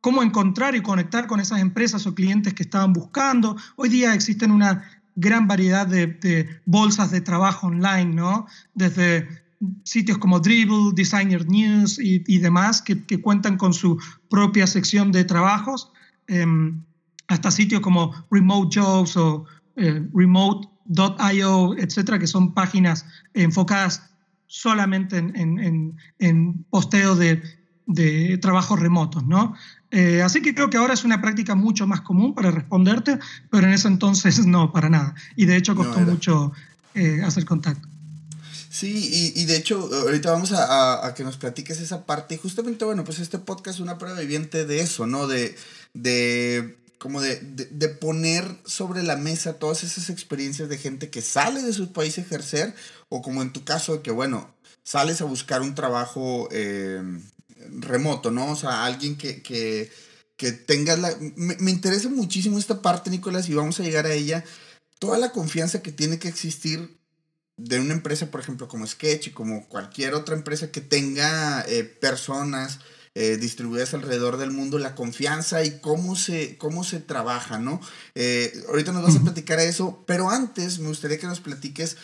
cómo 0.00 0.22
encontrar 0.22 0.76
y 0.76 0.82
conectar 0.82 1.26
con 1.26 1.40
esas 1.40 1.60
empresas 1.60 2.06
o 2.06 2.14
clientes 2.14 2.54
que 2.54 2.62
estaban 2.62 2.92
buscando. 2.92 3.56
Hoy 3.76 3.88
día 3.88 4.14
existen 4.14 4.50
una 4.50 4.84
gran 5.16 5.48
variedad 5.48 5.86
de, 5.86 6.06
de 6.06 6.60
bolsas 6.66 7.10
de 7.10 7.20
trabajo 7.20 7.68
online, 7.68 8.14
¿no? 8.14 8.46
Desde 8.74 9.43
sitios 9.84 10.18
como 10.18 10.40
Dribble, 10.40 10.92
Designer 10.94 11.46
News 11.48 11.98
y, 11.98 12.38
demás 12.38 12.82
que, 12.82 13.20
cuentan 13.20 13.56
con 13.56 13.72
su 13.74 13.98
propia 14.28 14.66
sección 14.66 15.12
de 15.12 15.24
trabajos, 15.24 15.90
em, 16.26 16.82
hasta 17.28 17.50
sitios 17.50 17.80
como 17.80 18.12
Remote 18.30 18.80
Jobs 18.80 19.16
o 19.16 19.44
eh, 19.76 20.06
Remote.io, 20.12 21.76
etcétera, 21.78 22.18
que 22.18 22.26
son 22.26 22.54
páginas 22.54 23.06
enfocadas 23.32 24.02
solamente 24.46 25.18
en, 25.18 26.64
posteo 26.70 27.16
de, 27.16 27.42
trabajos 28.40 28.78
remotos, 28.78 29.24
¿no? 29.26 29.54
Eh, 29.90 30.22
así 30.22 30.42
que 30.42 30.54
creo 30.54 30.70
que 30.70 30.76
ahora 30.76 30.94
es 30.94 31.04
una 31.04 31.20
práctica 31.20 31.54
mucho 31.54 31.86
más 31.86 32.00
común 32.00 32.34
para 32.34 32.50
responderte, 32.50 33.18
pero 33.50 33.66
en 33.66 33.72
ese 33.72 33.88
entonces 33.88 34.44
no, 34.46 34.72
para 34.72 34.88
nada. 34.88 35.14
Y 35.36 35.46
de 35.46 35.56
hecho 35.56 35.74
costó 35.74 36.00
mucho 36.00 36.52
eh, 36.94 37.20
hacer 37.24 37.44
contacto. 37.44 37.88
Sí, 38.74 39.32
y, 39.36 39.44
de 39.44 39.54
hecho, 39.56 39.88
ahorita 40.02 40.32
vamos 40.32 40.50
a, 40.52 41.14
que 41.16 41.22
nos 41.22 41.36
platiques 41.36 41.78
esa 41.78 42.06
parte. 42.06 42.34
Y 42.34 42.38
justamente, 42.38 42.84
bueno, 42.84 43.04
pues 43.04 43.20
este 43.20 43.38
podcast 43.38 43.76
es 43.76 43.80
una 43.80 43.98
prueba 43.98 44.18
viviente 44.18 44.66
de 44.66 44.80
eso, 44.80 45.06
¿no? 45.06 45.28
De, 45.28 45.54
de 45.92 46.76
como 46.98 47.20
de, 47.20 47.36
de, 47.36 47.88
poner 47.88 48.44
sobre 48.64 49.04
la 49.04 49.14
mesa 49.14 49.60
todas 49.60 49.84
esas 49.84 50.10
experiencias 50.10 50.68
de 50.68 50.78
gente 50.78 51.08
que 51.08 51.22
sale 51.22 51.62
de 51.62 51.72
su 51.72 51.92
país 51.92 52.18
a 52.18 52.22
ejercer, 52.22 52.74
o 53.08 53.22
como 53.22 53.42
en 53.42 53.52
tu 53.52 53.62
caso, 53.64 54.02
que, 54.02 54.10
bueno, 54.10 54.52
sales 54.82 55.20
a 55.20 55.24
buscar 55.26 55.62
un 55.62 55.76
trabajo 55.76 56.48
eh, 56.50 57.00
remoto, 57.78 58.32
¿no? 58.32 58.50
O 58.50 58.56
sea, 58.56 58.86
alguien 58.86 59.16
que, 59.16 59.40
que, 59.40 59.92
que 60.36 60.50
tenga 60.50 60.96
la... 60.96 61.16
Me, 61.36 61.56
me 61.60 61.70
interesa 61.70 62.08
muchísimo 62.08 62.58
esta 62.58 62.82
parte, 62.82 63.08
Nicolás, 63.08 63.48
y 63.48 63.54
vamos 63.54 63.78
a 63.78 63.84
llegar 63.84 64.06
a 64.06 64.14
ella. 64.14 64.44
Toda 64.98 65.16
la 65.18 65.30
confianza 65.30 65.80
que 65.80 65.92
tiene 65.92 66.18
que 66.18 66.26
existir 66.26 67.03
de 67.56 67.80
una 67.80 67.94
empresa, 67.94 68.30
por 68.30 68.40
ejemplo, 68.40 68.68
como 68.68 68.86
Sketch 68.86 69.28
y 69.28 69.30
como 69.30 69.68
cualquier 69.68 70.14
otra 70.14 70.34
empresa 70.34 70.70
que 70.70 70.80
tenga 70.80 71.64
eh, 71.68 71.84
personas 71.84 72.80
eh, 73.14 73.36
distribuidas 73.36 73.94
alrededor 73.94 74.38
del 74.38 74.50
mundo, 74.50 74.78
la 74.78 74.96
confianza 74.96 75.62
y 75.64 75.78
cómo 75.78 76.16
se, 76.16 76.58
cómo 76.58 76.82
se 76.82 76.98
trabaja, 76.98 77.58
¿no? 77.58 77.80
Eh, 78.16 78.52
ahorita 78.68 78.90
nos 78.90 79.04
vas 79.04 79.16
a 79.16 79.22
platicar 79.22 79.60
eso, 79.60 80.02
pero 80.04 80.30
antes 80.30 80.80
me 80.80 80.88
gustaría 80.88 81.18
que 81.18 81.28
nos 81.28 81.38
platiques 81.38 81.96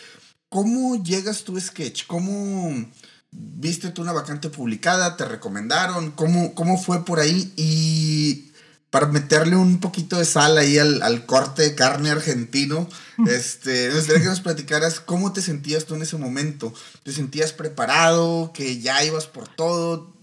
cómo 0.47 1.03
llegas 1.03 1.43
tú 1.43 1.57
a 1.57 1.61
Sketch, 1.61 2.07
cómo 2.07 2.85
viste 3.31 3.89
tú 3.89 4.01
una 4.01 4.13
vacante 4.13 4.49
publicada, 4.49 5.17
te 5.17 5.25
recomendaron, 5.25 6.11
cómo, 6.11 6.53
cómo 6.55 6.77
fue 6.77 7.03
por 7.03 7.19
ahí 7.19 7.53
y 7.57 8.50
para 8.91 9.07
meterle 9.07 9.55
un 9.55 9.79
poquito 9.79 10.19
de 10.19 10.25
sal 10.25 10.57
ahí 10.57 10.77
al, 10.77 11.25
corte 11.25 11.61
de 11.61 11.75
carne 11.75 12.09
argentino, 12.09 12.89
este, 13.25 13.87
me 13.87 13.95
gustaría 13.95 14.21
que 14.21 14.27
nos 14.27 14.41
platicaras 14.41 14.99
cómo 14.99 15.31
te 15.31 15.41
sentías 15.41 15.85
tú 15.85 15.95
en 15.95 16.01
ese 16.01 16.17
momento. 16.17 16.73
¿Te 17.03 17.13
sentías 17.13 17.53
preparado? 17.53 18.51
¿Que 18.53 18.81
ya 18.81 19.03
ibas 19.05 19.27
por 19.27 19.47
todo? 19.47 20.13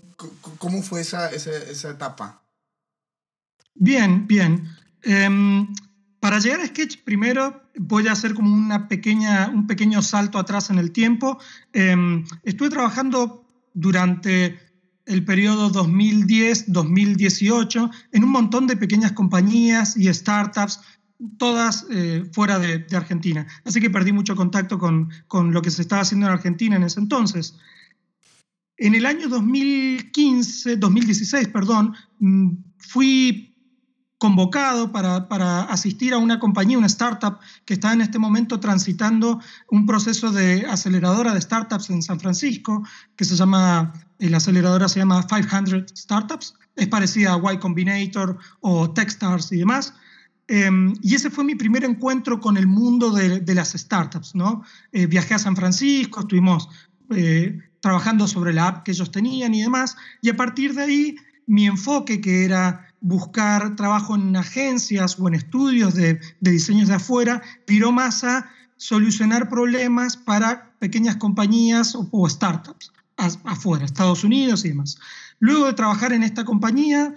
¿Cómo 0.59 0.83
fue 0.83 1.01
esa, 1.01 1.31
esa, 1.31 1.91
etapa? 1.91 2.43
Bien, 3.75 4.27
bien. 4.27 4.69
Em, 5.03 5.75
para 6.21 6.39
llegar 6.39 6.61
a 6.61 6.67
Sketch, 6.67 7.05
primero 7.05 7.63
voy 7.75 8.07
a 8.07 8.13
hacer 8.13 8.35
como 8.35 8.55
una 8.55 8.87
pequeña, 8.87 9.49
un 9.49 9.67
pequeño 9.67 10.03
salto 10.03 10.39
atrás 10.39 10.69
en 10.69 10.79
el 10.79 10.93
tiempo. 10.93 11.39
Em, 11.73 12.27
estuve 12.43 12.69
trabajando 12.69 13.47
durante 13.73 14.68
el 15.09 15.25
periodo 15.25 15.73
2010-2018 15.73 17.91
en 18.13 18.25
un 18.25 18.31
montón 18.31 18.67
de 18.67 18.77
pequeñas 18.77 19.13
compañías 19.13 19.97
y 19.97 20.13
startups, 20.13 20.81
todas 21.39 21.87
eh, 21.91 22.29
fuera 22.33 22.59
de, 22.59 22.85
Argentina. 22.95 23.47
Así 23.65 23.81
que 23.81 23.89
perdí 23.91 24.13
mucho 24.13 24.37
contacto 24.37 24.79
con, 24.79 25.11
con, 25.27 25.53
lo 25.53 25.63
que 25.63 25.71
se 25.71 25.81
estaba 25.83 26.03
haciendo 26.03 26.27
en 26.27 26.33
Argentina 26.33 26.77
en 26.77 26.85
ese 26.85 27.01
entonces. 27.01 27.57
En 28.77 28.95
el 28.95 29.07
año 29.07 29.29
2015, 29.29 30.77
2016, 30.77 31.49
perdón, 31.49 31.95
mm, 32.21 32.51
fui 32.79 33.49
convocado 34.19 34.93
para, 34.93 35.29
para, 35.29 35.63
asistir 35.63 36.13
a 36.13 36.19
una 36.19 36.39
compañía, 36.39 36.77
una 36.77 36.89
startup 36.89 37.39
que 37.65 37.75
está 37.75 37.93
en 37.93 38.01
este 38.01 38.19
momento 38.19 38.61
transitando 38.61 39.41
un 39.71 39.87
proceso 39.87 40.33
de 40.33 40.67
aceleradora 40.67 41.33
de 41.33 41.41
startups 41.41 41.91
en 41.91 42.03
San 42.03 42.19
Francisco, 42.19 42.83
que 43.17 43.25
se 43.25 43.37
llama, 43.37 43.93
la 44.19 44.39
aceleradora 44.39 44.89
se 44.89 44.99
llama 44.99 45.27
500 45.27 45.85
Startups, 45.97 46.55
es 46.77 46.89
parecida 46.89 47.35
a 47.35 47.53
Y 47.53 47.59
Combinator 47.59 48.39
o 48.61 48.91
Techstars 48.91 49.53
y 49.53 49.59
demás. 49.59 49.95
Em, 50.49 50.95
y 51.03 51.15
ese 51.15 51.31
fue 51.31 51.45
mi 51.45 51.55
primer 51.55 51.85
encuentro 51.85 52.41
con 52.41 52.57
el 52.57 52.67
mundo 52.67 53.13
de, 53.13 53.41
de 53.41 53.55
las 53.55 53.73
startups, 53.73 54.35
¿no? 54.35 54.63
Eh, 54.93 55.07
viajé 55.07 55.35
a 55.35 55.39
San 55.39 55.55
Francisco, 55.55 56.21
estuvimos 56.21 56.69
eh, 57.11 57.59
trabajando 57.81 58.27
sobre 58.27 58.53
la 58.53 58.69
app 58.69 58.83
que 58.85 58.93
ellos 58.93 59.11
tenían 59.11 59.55
y 59.55 59.63
demás, 59.63 59.97
y 60.23 60.31
a 60.31 60.37
partir 60.37 60.75
de 60.75 60.83
ahí 60.83 61.17
mi 61.47 61.67
enfoque, 61.67 62.21
que 62.21 62.45
era 62.45 62.87
buscar 63.01 63.77
trabajo 63.77 64.17
en 64.17 64.37
agencias 64.37 65.19
o 65.19 65.29
en 65.29 65.35
estudios 65.35 65.95
de, 65.95 66.21
diseños 66.41 66.89
de 66.89 66.95
afuera, 66.95 67.43
viró 67.67 67.93
más 67.93 68.25
a 68.25 68.51
solucionar 68.77 69.49
problemas 69.49 70.17
para 70.17 70.71
pequeñas 70.79 71.17
compañías 71.17 71.97
o, 71.97 72.29
startups 72.29 72.93
afuera, 73.19 73.85
Estados 73.85 74.25
Unidos 74.25 74.65
y 74.65 74.71
demás. 74.71 74.99
Luego 75.41 75.67
de 75.67 75.75
trabajar 75.75 76.13
en 76.13 76.23
esta 76.23 76.45
compañía, 76.45 77.15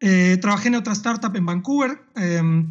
eh, 0.00 0.38
trabajé 0.40 0.68
en 0.68 0.76
otra 0.76 0.92
startup 0.92 1.34
en 1.34 1.46
Vancouver, 1.46 2.02
em, 2.14 2.68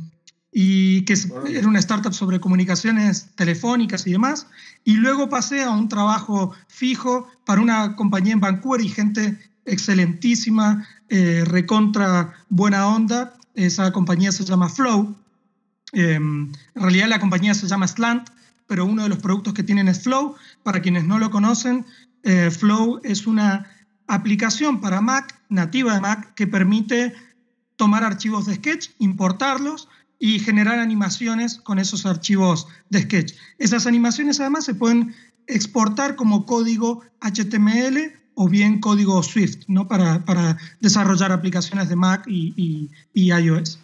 y 0.52 1.04
que 1.06 1.16
era 1.48 1.68
una 1.68 1.80
startup 1.80 2.14
sobre 2.14 2.40
comunicaciones 2.40 3.30
telefónicas 3.36 4.08
y 4.08 4.12
demás, 4.12 4.48
y 4.84 4.96
luego 4.96 5.30
pasé 5.30 5.64
a 5.64 5.70
un 5.70 5.90
trabajo 5.90 6.54
fijo 6.68 7.28
para 7.46 7.62
una 7.62 7.96
compañía 7.96 8.34
en 8.34 8.40
Vancouver 8.40 8.82
y 8.82 8.90
gente 8.90 9.38
excelentísima, 9.66 10.88
eh, 11.10 11.44
recontra 11.46 12.34
buena 12.50 12.88
onda. 12.88 13.34
Esa 13.54 13.92
compañía 13.92 14.32
se 14.32 14.44
llama 14.44 14.70
Flow. 14.70 15.16
Em, 15.92 16.52
en 16.76 16.82
realidad 16.82 17.08
la 17.08 17.20
compañía 17.20 17.54
se 17.54 17.68
llama 17.68 17.88
Slant, 17.88 18.30
pero 18.68 18.86
uno 18.86 19.04
de 19.04 19.10
los 19.10 19.20
productos 19.20 19.54
que 19.54 19.64
tienen 19.64 19.88
es 19.88 20.02
Flow. 20.02 20.36
Para 20.64 20.82
quienes 20.82 21.04
no 21.04 21.20
lo 21.20 21.30
conocen, 21.30 21.86
eh, 22.24 22.52
Flow 22.52 23.00
es 23.04 23.28
una 23.28 23.66
aplicación 24.08 24.82
para 24.82 25.02
Mac, 25.02 25.40
nativa 25.50 25.94
de 25.94 26.02
Mac, 26.02 26.34
que 26.34 26.48
permite 26.48 27.14
tomar 27.76 28.04
archivos 28.04 28.46
de 28.46 28.56
Sketch, 28.56 28.90
importarlos 29.00 29.88
y 30.20 30.40
generar 30.40 30.80
animaciones 30.80 31.58
con 31.58 31.80
esos 31.80 32.06
archivos 32.06 32.68
de 32.90 33.04
Sketch. 33.04 33.34
Esas 33.58 33.88
animaciones 33.88 34.40
además 34.40 34.66
se 34.66 34.76
pueden 34.76 35.16
exportar 35.48 36.16
como 36.16 36.46
código 36.46 37.04
HTML 37.22 38.14
o 38.36 38.48
bien 38.48 38.80
código 38.80 39.22
Swift 39.24 39.64
¿no? 39.68 39.88
para, 39.88 40.24
para 40.24 40.58
desarrollar 40.80 41.32
aplicaciones 41.32 41.90
de 41.90 41.96
Mac 41.96 42.26
y, 42.28 42.90
y, 43.14 43.34
iOS. 43.34 43.80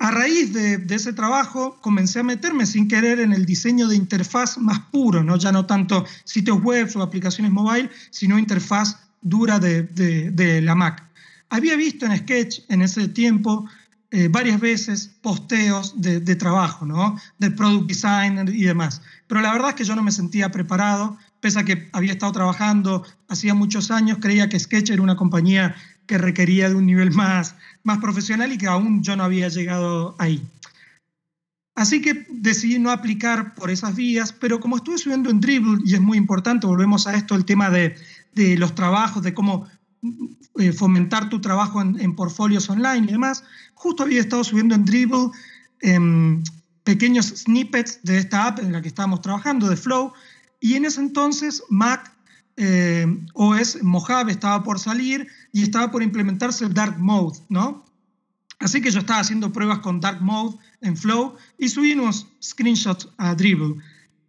A 0.00 0.10
raíz 0.10 0.54
de, 0.54 0.78
de, 0.78 0.94
ese 0.94 1.12
trabajo 1.12 1.76
comencé 1.82 2.20
a 2.20 2.22
meterme 2.22 2.64
sin 2.64 2.88
querer 2.88 3.20
en 3.20 3.34
el 3.34 3.44
diseño 3.44 3.86
de 3.86 3.96
interfaz 3.96 4.56
más 4.56 4.80
puro, 4.90 5.22
¿no? 5.22 5.36
ya 5.36 5.52
no 5.52 5.66
tanto 5.66 6.06
sitios 6.24 6.62
web 6.62 6.90
o 6.94 7.02
aplicaciones 7.02 7.52
mobile, 7.52 7.90
sino 8.08 8.38
interfaz 8.38 8.96
dura 9.20 9.58
de, 9.58 10.60
la 10.62 10.74
Mac. 10.74 11.06
Había 11.50 11.76
visto 11.76 12.06
en 12.06 12.16
Sketch 12.16 12.60
en 12.70 12.80
ese 12.80 13.08
tiempo 13.08 13.66
eh, 14.10 14.28
varias 14.28 14.58
veces 14.58 15.10
posteos 15.20 16.00
de, 16.00 16.20
de, 16.20 16.34
trabajo, 16.34 16.86
¿no? 16.86 17.20
de 17.38 17.50
product 17.50 17.86
design 17.86 18.48
y 18.48 18.64
demás, 18.64 19.02
pero 19.26 19.42
la 19.42 19.52
verdad 19.52 19.68
es 19.68 19.74
que 19.74 19.84
yo 19.84 19.94
no 19.94 20.02
me 20.02 20.12
sentía 20.12 20.50
preparado 20.50 21.18
pese 21.40 21.58
a 21.58 21.64
que 21.64 21.88
había 21.92 22.12
estado 22.12 22.32
trabajando 22.32 23.04
hacía 23.28 23.54
muchos 23.54 23.90
años, 23.90 24.18
creía 24.20 24.48
que 24.48 24.58
Sketch 24.58 24.90
era 24.90 25.02
una 25.02 25.16
compañía 25.16 25.74
que 26.10 26.18
requería 26.18 26.68
de 26.68 26.74
un 26.74 26.86
nivel 26.86 27.12
más, 27.12 27.54
más 27.84 27.98
profesional 27.98 28.50
y 28.50 28.58
que 28.58 28.66
aún 28.66 29.00
yo 29.00 29.14
no 29.14 29.22
había 29.22 29.46
llegado 29.46 30.16
ahí. 30.18 30.42
Así 31.76 32.02
que 32.02 32.26
decidí 32.30 32.80
no 32.80 32.90
aplicar 32.90 33.54
por 33.54 33.70
esas 33.70 33.94
vías, 33.94 34.32
pero 34.32 34.58
como 34.58 34.78
estuve 34.78 34.98
subiendo 34.98 35.30
en 35.30 35.38
Dribble, 35.38 35.78
y 35.84 35.94
es 35.94 36.00
muy 36.00 36.18
importante, 36.18 36.66
volvemos 36.66 37.06
a 37.06 37.14
esto, 37.14 37.36
el 37.36 37.44
tema 37.44 37.70
de, 37.70 37.94
de 38.34 38.58
los 38.58 38.74
trabajos, 38.74 39.22
de 39.22 39.34
cómo 39.34 39.68
eh, 40.58 40.72
fomentar 40.72 41.28
tu 41.28 41.40
trabajo 41.40 41.80
en, 41.80 42.00
en, 42.00 42.16
portfolios 42.16 42.68
online 42.68 43.06
y 43.06 43.12
demás, 43.12 43.44
justo 43.74 44.02
había 44.02 44.18
estado 44.18 44.42
subiendo 44.42 44.74
en 44.74 44.84
Dribble 44.84 45.30
em, 45.80 46.42
pequeños 46.82 47.26
snippets 47.26 48.00
de 48.02 48.18
esta 48.18 48.48
app 48.48 48.58
en 48.58 48.72
la 48.72 48.82
que 48.82 48.88
estábamos 48.88 49.20
trabajando, 49.20 49.68
de 49.68 49.76
Flow, 49.76 50.12
y 50.58 50.74
en 50.74 50.86
ese 50.86 51.02
entonces 51.02 51.62
Mac 51.68 52.09
eh, 52.62 53.06
OS 53.32 53.82
Mojave 53.82 54.32
estaba 54.32 54.62
por 54.62 54.78
salir 54.78 55.26
y 55.50 55.62
estaba 55.62 55.90
por 55.90 56.02
implementarse 56.02 56.68
Dark 56.68 56.98
Mode, 56.98 57.38
¿no? 57.48 57.86
Así 58.58 58.82
que 58.82 58.90
yo 58.90 58.98
estaba 58.98 59.20
haciendo 59.20 59.50
pruebas 59.50 59.78
con 59.78 59.98
Dark 59.98 60.20
Mode 60.20 60.58
en 60.82 60.94
Flow 60.94 61.36
y 61.56 61.70
subí 61.70 61.92
unos 61.92 62.26
screenshots 62.42 63.08
a 63.16 63.34
Dribble. 63.34 63.76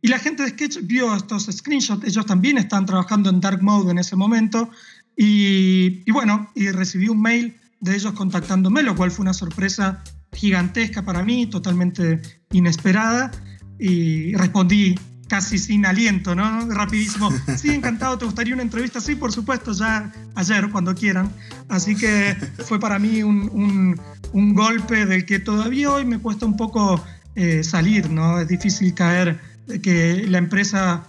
Y 0.02 0.08
la 0.08 0.18
gente 0.18 0.44
de 0.44 0.50
Sketch 0.50 0.78
vio 0.84 1.14
estos 1.14 1.48
screenshots, 1.52 2.08
ellos 2.08 2.26
también 2.26 2.58
están 2.58 2.86
trabajando 2.86 3.30
en 3.30 3.42
Dark 3.42 3.62
Mode 3.62 3.92
en 3.92 3.98
ese 3.98 4.16
momento. 4.16 4.70
Y, 5.18 6.02
y 6.06 6.12
bueno, 6.14 6.50
y 6.56 6.72
recibí 6.72 7.10
un 7.10 7.22
mail 7.22 7.58
de 7.82 7.96
ellos 7.96 8.14
contactándome, 8.14 8.82
lo 8.82 8.96
cual 8.96 9.12
fue 9.12 9.24
una 9.24 9.34
sorpresa 9.34 10.02
gigantesca 10.32 11.04
para 11.04 11.22
mí, 11.22 11.48
totalmente 11.48 12.22
inesperada. 12.54 13.30
Y 13.78 14.34
respondí 14.36 14.96
casi 15.32 15.58
sin 15.58 15.86
aliento, 15.86 16.36
¿no? 16.36 16.68
Rapidísimo. 16.68 17.32
Sí, 17.56 17.70
encantado, 17.70 18.18
¿te 18.18 18.26
gustaría 18.26 18.54
una 18.54 18.64
entrevista? 18.64 19.00
Sí, 19.00 19.16
por 19.16 19.32
supuesto, 19.32 19.72
ya 19.72 20.12
ayer, 20.36 20.70
cuando 20.70 20.94
quieran. 20.94 21.32
Así 21.70 21.96
que 21.96 22.36
fue 22.66 22.82
para 22.82 23.00
mí 23.00 23.24
un, 23.24 23.98
un, 24.34 24.54
golpe 24.54 25.06
del 25.06 25.26
que 25.26 25.40
todavía 25.40 25.90
hoy 25.90 26.04
me 26.04 26.20
cuesta 26.20 26.46
un 26.46 26.58
poco 26.58 27.02
eh, 27.36 27.64
salir, 27.64 28.10
¿no? 28.10 28.42
Es 28.42 28.50
difícil 28.50 28.94
caer, 28.94 29.40
que 29.82 30.26
la 30.28 30.38
empresa 30.38 31.06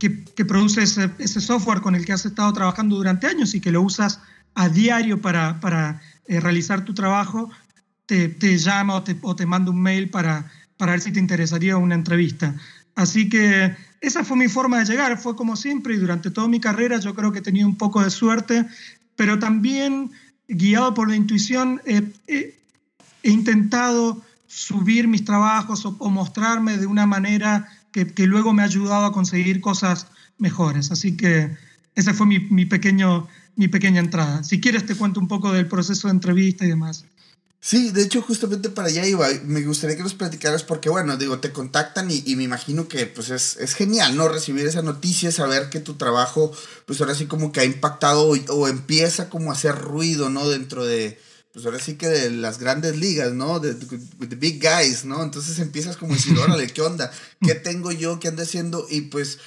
que, 0.00 0.24
que 0.24 0.44
produce 0.44 0.82
ese, 0.82 1.08
ese, 1.18 1.40
software 1.40 1.80
con 1.80 1.94
el 1.94 2.04
que 2.04 2.12
has 2.12 2.26
estado 2.26 2.52
trabajando 2.52 2.96
durante 2.96 3.28
años 3.28 3.54
y 3.54 3.60
que 3.60 3.70
lo 3.70 3.82
usas 3.82 4.18
a 4.56 4.68
diario 4.68 5.20
para, 5.20 5.60
para 5.60 6.00
eh, 6.26 6.40
realizar 6.40 6.84
tu 6.84 6.92
trabajo, 6.92 7.48
te, 8.06 8.30
te 8.30 8.58
llama 8.58 8.96
o 8.96 9.04
te, 9.04 9.16
o 9.22 9.36
te 9.36 9.46
manda 9.46 9.70
un 9.70 9.80
mail 9.80 10.10
para, 10.10 10.50
para 10.76 10.92
ver 10.92 11.00
si 11.02 11.12
te 11.12 11.20
interesaría 11.20 11.76
una 11.76 11.94
entrevista. 11.94 12.56
Así 13.00 13.28
que 13.30 13.74
esa 14.02 14.24
fue 14.24 14.36
mi 14.36 14.48
forma 14.48 14.78
de 14.78 14.84
llegar, 14.84 15.18
fue 15.18 15.34
como 15.34 15.56
siempre 15.56 15.94
y 15.94 15.96
durante 15.96 16.30
toda 16.30 16.48
mi 16.48 16.60
carrera 16.60 16.98
yo 17.00 17.14
creo 17.14 17.32
que 17.32 17.38
he 17.38 17.42
tenido 17.42 17.66
un 17.66 17.76
poco 17.76 18.02
de 18.02 18.10
suerte, 18.10 18.66
pero 19.16 19.38
también 19.38 20.10
guiado 20.48 20.92
por 20.92 21.08
la 21.08 21.16
intuición 21.16 21.80
he 21.86 22.54
intentado 23.22 24.22
subir 24.46 25.08
mis 25.08 25.24
trabajos 25.24 25.86
o, 25.86 26.10
mostrarme 26.10 26.76
de 26.76 26.86
una 26.86 27.06
manera 27.06 27.68
que, 27.92 28.26
luego 28.26 28.52
me 28.52 28.62
ha 28.62 28.66
ayudado 28.66 29.06
a 29.06 29.12
conseguir 29.12 29.60
cosas 29.60 30.08
mejores. 30.36 30.90
Así 30.90 31.16
que 31.16 31.56
esa 31.94 32.12
fue 32.12 32.26
mi, 32.26 32.66
pequeña 32.66 33.26
entrada. 33.56 34.44
Si 34.44 34.60
quieres 34.60 34.84
te 34.84 34.94
cuento 34.94 35.20
un 35.20 35.28
poco 35.28 35.52
del 35.52 35.68
proceso 35.68 36.08
de 36.08 36.14
entrevista 36.14 36.66
y 36.66 36.68
demás. 36.68 37.06
Sí, 37.62 37.90
de 37.90 38.02
hecho, 38.02 38.22
justamente 38.22 38.70
para 38.70 38.88
allá 38.88 39.06
iba. 39.06 39.28
Me 39.44 39.62
gustaría 39.62 39.94
que 39.94 40.02
nos 40.02 40.14
platicaras 40.14 40.62
porque, 40.62 40.88
bueno, 40.88 41.18
digo, 41.18 41.40
te 41.40 41.52
contactan 41.52 42.10
y, 42.10 42.22
y 42.24 42.34
me 42.34 42.44
imagino 42.44 42.88
que 42.88 43.04
pues 43.06 43.28
es, 43.28 43.58
es, 43.58 43.74
genial, 43.74 44.16
¿no? 44.16 44.28
Recibir 44.28 44.66
esa 44.66 44.80
noticia, 44.80 45.30
saber 45.30 45.68
que 45.68 45.78
tu 45.78 45.94
trabajo, 45.94 46.52
pues 46.86 47.00
ahora 47.02 47.14
sí 47.14 47.26
como 47.26 47.52
que 47.52 47.60
ha 47.60 47.64
impactado 47.64 48.30
o, 48.30 48.68
empieza 48.68 49.28
como 49.28 49.50
a 49.50 49.54
hacer 49.54 49.76
ruido, 49.76 50.30
¿no? 50.30 50.48
Dentro 50.48 50.86
de, 50.86 51.20
pues 51.52 51.66
ahora 51.66 51.78
sí 51.78 51.96
que 51.96 52.08
de 52.08 52.30
las 52.30 52.58
grandes 52.58 52.96
ligas, 52.96 53.32
¿no? 53.34 53.60
De, 53.60 53.74
the 53.74 54.36
big 54.36 54.62
guys, 54.62 55.04
¿no? 55.04 55.22
Entonces 55.22 55.58
empiezas 55.58 55.98
como 55.98 56.14
a 56.14 56.16
decir, 56.16 56.38
órale, 56.38 56.66
¿qué 56.68 56.80
onda? 56.80 57.12
¿Qué 57.42 57.54
tengo 57.54 57.92
yo? 57.92 58.20
¿Qué 58.20 58.28
ando 58.28 58.42
haciendo? 58.42 58.86
Y 58.88 59.02
pues 59.02 59.38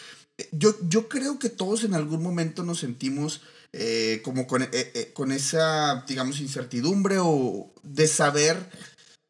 yo, 0.52 0.76
yo 0.88 1.10
creo 1.10 1.40
que 1.40 1.50
todos 1.50 1.84
en 1.84 1.96
algún 1.96 2.22
momento 2.22 2.64
nos 2.64 2.80
sentimos 2.80 3.42
eh, 3.74 4.22
como 4.24 4.46
con, 4.46 4.62
eh, 4.62 4.70
eh, 4.72 5.12
con, 5.14 5.32
esa, 5.32 6.06
digamos, 6.08 6.40
incertidumbre 6.40 7.18
o 7.20 7.74
de 7.82 8.08
saber 8.08 8.70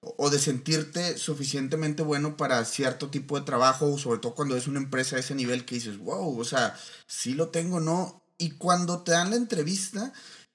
o 0.02 0.30
de 0.30 0.38
sentirte 0.38 1.18
suficientemente 1.18 2.04
bueno 2.04 2.36
para 2.36 2.66
cierto 2.66 3.10
tipo 3.10 3.40
de 3.40 3.46
trabajo, 3.46 3.98
sobre 3.98 4.20
todo 4.20 4.36
cuando 4.36 4.58
es 4.58 4.68
una 4.68 4.80
empresa 4.80 5.16
de 5.16 5.22
ese 5.22 5.34
nivel 5.34 5.64
que 5.64 5.76
dices, 5.76 5.98
wow, 5.98 6.38
o 6.38 6.44
sea, 6.44 6.78
sí 7.08 7.34
lo 7.36 7.50
tengo, 7.50 7.80
¿no? 7.80 8.22
Y 8.38 8.52
cuando 8.52 9.04
te 9.04 9.14
dan 9.14 9.30
la 9.30 9.38
entrevista, 9.38 10.12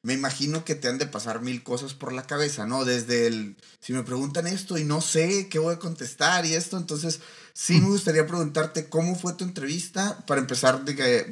me 0.09 0.15
imagino 0.15 0.65
que 0.65 0.75
te 0.75 0.89
han 0.89 0.97
de 0.97 1.07
pasar 1.07 1.43
mil 1.43 1.63
cosas 1.63 1.93
por 1.93 2.15
la 2.15 2.23
cabeza, 2.23 2.65
¿no? 2.65 2.87
Desde 2.87 3.27
el, 3.27 3.57
si 3.79 3.93
me 3.93 4.05
preguntan 4.05 4.47
esto 4.47 4.79
y 4.79 4.85
no 4.85 5.03
sé 5.03 5.49
qué 5.51 5.59
voy 5.59 5.75
a 5.75 5.79
contestar 5.79 6.47
y 6.47 6.55
esto, 6.55 6.79
entonces 6.79 7.21
sí 7.53 7.79
me 7.79 7.89
gustaría 7.89 8.27
preguntarte 8.27 8.89
cómo 8.89 9.17
fue 9.17 9.35
tu 9.35 9.45
entrevista 9.45 10.25
para 10.27 10.41
empezar, 10.41 10.83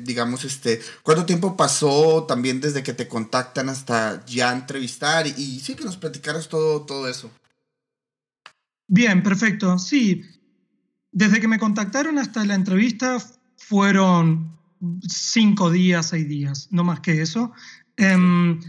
digamos, 0.05 0.45
este, 0.45 0.79
cuánto 1.03 1.25
tiempo 1.25 1.57
pasó 1.57 2.25
también 2.25 2.61
desde 2.61 2.83
que 2.83 2.93
te 2.93 3.09
contactan 3.09 3.71
hasta 3.71 4.23
ya 4.27 4.53
entrevistar 4.53 5.27
y, 5.27 5.61
sí 5.61 5.75
que 5.75 5.85
nos 5.85 5.97
platicaras 5.97 6.51
todo, 6.51 6.83
todo 6.83 7.09
eso. 7.09 7.31
Bien, 8.89 9.23
perfecto. 9.23 9.79
Sí, 9.79 10.23
desde 11.13 11.41
que 11.41 11.49
me 11.49 11.59
contactaron 11.59 12.19
hasta 12.19 12.45
la 12.45 12.55
entrevista 12.55 13.17
fueron 13.57 14.55
cinco 15.09 15.71
días, 15.71 16.11
seis 16.11 16.29
días, 16.29 16.69
no 16.71 16.85
más 16.85 17.01
que 17.01 17.23
eso. 17.23 17.55
Em, 17.97 18.61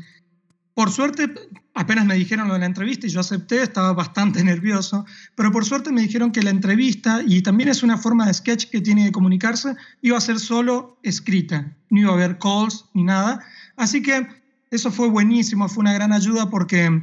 por 0.73 0.91
suerte, 0.91 1.33
apenas 1.73 2.05
me 2.05 2.15
dijeron 2.15 2.47
lo 2.47 2.53
de 2.53 2.59
la 2.59 2.65
entrevista 2.65 3.07
y 3.07 3.09
yo 3.09 3.19
acepté, 3.19 3.61
estaba 3.61 3.93
bastante 3.93 4.43
nervioso, 4.43 5.05
pero 5.35 5.51
por 5.51 5.65
suerte 5.65 5.91
me 5.91 6.01
dijeron 6.01 6.31
que 6.31 6.43
la 6.43 6.49
entrevista, 6.49 7.21
y 7.25 7.41
también 7.41 7.69
es 7.69 7.83
una 7.83 7.97
forma 7.97 8.25
de 8.27 8.33
sketch 8.33 8.69
que 8.69 8.81
tiene 8.81 9.05
de 9.05 9.11
comunicarse, 9.11 9.75
iba 10.01 10.17
a 10.17 10.21
ser 10.21 10.39
solo 10.39 10.99
escrita, 11.03 11.75
no 11.89 12.01
iba 12.01 12.11
a 12.11 12.13
haber 12.13 12.37
calls 12.37 12.85
ni 12.93 13.03
nada. 13.03 13.43
Así 13.75 14.01
que 14.01 14.27
eso 14.71 14.91
fue 14.91 15.09
buenísimo, 15.09 15.67
fue 15.69 15.81
una 15.81 15.93
gran 15.93 16.13
ayuda 16.13 16.49
porque 16.49 17.01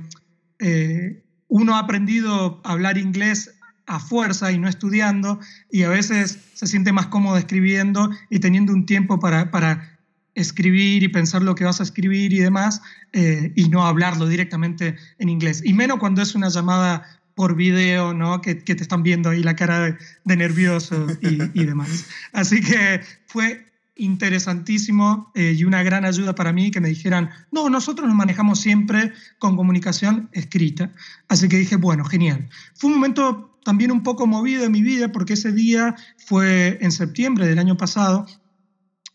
eh, 0.59 1.25
uno 1.49 1.75
ha 1.75 1.81
aprendido 1.81 2.61
a 2.65 2.73
hablar 2.73 2.99
inglés 2.99 3.55
a 3.87 4.01
fuerza 4.01 4.51
y 4.51 4.59
no 4.59 4.69
estudiando, 4.69 5.41
y 5.71 5.83
a 5.83 5.89
veces 5.89 6.39
se 6.55 6.67
siente 6.67 6.93
más 6.93 7.09
cómodo 7.09 7.37
escribiendo 7.37 8.11
y 8.31 8.39
teniendo 8.39 8.73
un 8.73 8.87
tiempo 8.87 9.19
para, 9.19 9.51
para 9.51 9.94
escribir 10.35 11.03
y 11.03 11.09
pensar 11.09 11.43
lo 11.43 11.55
que 11.55 11.65
vas 11.65 11.81
a 11.81 11.85
escribir 11.85 12.33
y 12.33 12.39
demás, 12.39 12.83
eh, 13.13 13.53
y 13.55 13.69
no 13.69 13.87
hablarlo 13.87 14.27
directamente 14.27 14.97
en 15.19 15.29
inglés. 15.29 15.63
Y 15.65 15.73
menos 15.75 15.99
cuando 15.99 16.23
es 16.23 16.35
una 16.35 16.49
llamada 16.49 17.05
por 17.35 17.57
video, 17.57 18.15
¿no? 18.15 18.41
Que, 18.41 18.55
te 18.55 18.73
están 18.73 19.03
viendo 19.03 19.31
ahí 19.31 19.43
la 19.43 19.57
cara 19.57 19.97
de, 20.25 20.37
nervioso 20.37 21.07
y, 21.21 21.65
demás. 21.65 22.07
Así 22.33 22.61
que 22.61 23.01
fue 23.27 23.67
interesantísimo 23.97 25.31
eh, 25.35 25.55
y 25.57 25.65
una 25.65 25.83
gran 25.83 26.05
ayuda 26.05 26.35
para 26.35 26.53
mí 26.53 26.71
que 26.71 26.81
me 26.81 26.89
dijeran, 26.89 27.31
no, 27.53 27.69
nosotros 27.69 28.09
nos 28.09 28.17
manejamos 28.17 28.61
siempre 28.61 29.13
con 29.39 29.57
comunicación 29.57 30.29
escrita. 30.33 30.93
Así 31.29 31.49
que 31.49 31.59
dije, 31.59 31.77
bueno, 31.77 32.05
genial. 32.05 32.49
Fue 32.75 32.91
un 32.91 32.97
momento 32.97 33.59
también 33.65 33.91
un 33.91 34.03
poco 34.03 34.27
movido 34.27 34.65
en 34.65 34.73
mi 34.73 34.83
vida 34.83 35.11
porque 35.11 35.35
ese 35.35 35.53
día 35.53 35.97
fue 36.19 36.79
en 36.81 36.93
septiembre 36.93 37.47
del 37.47 37.59
año 37.59 37.77
pasado 37.77 38.27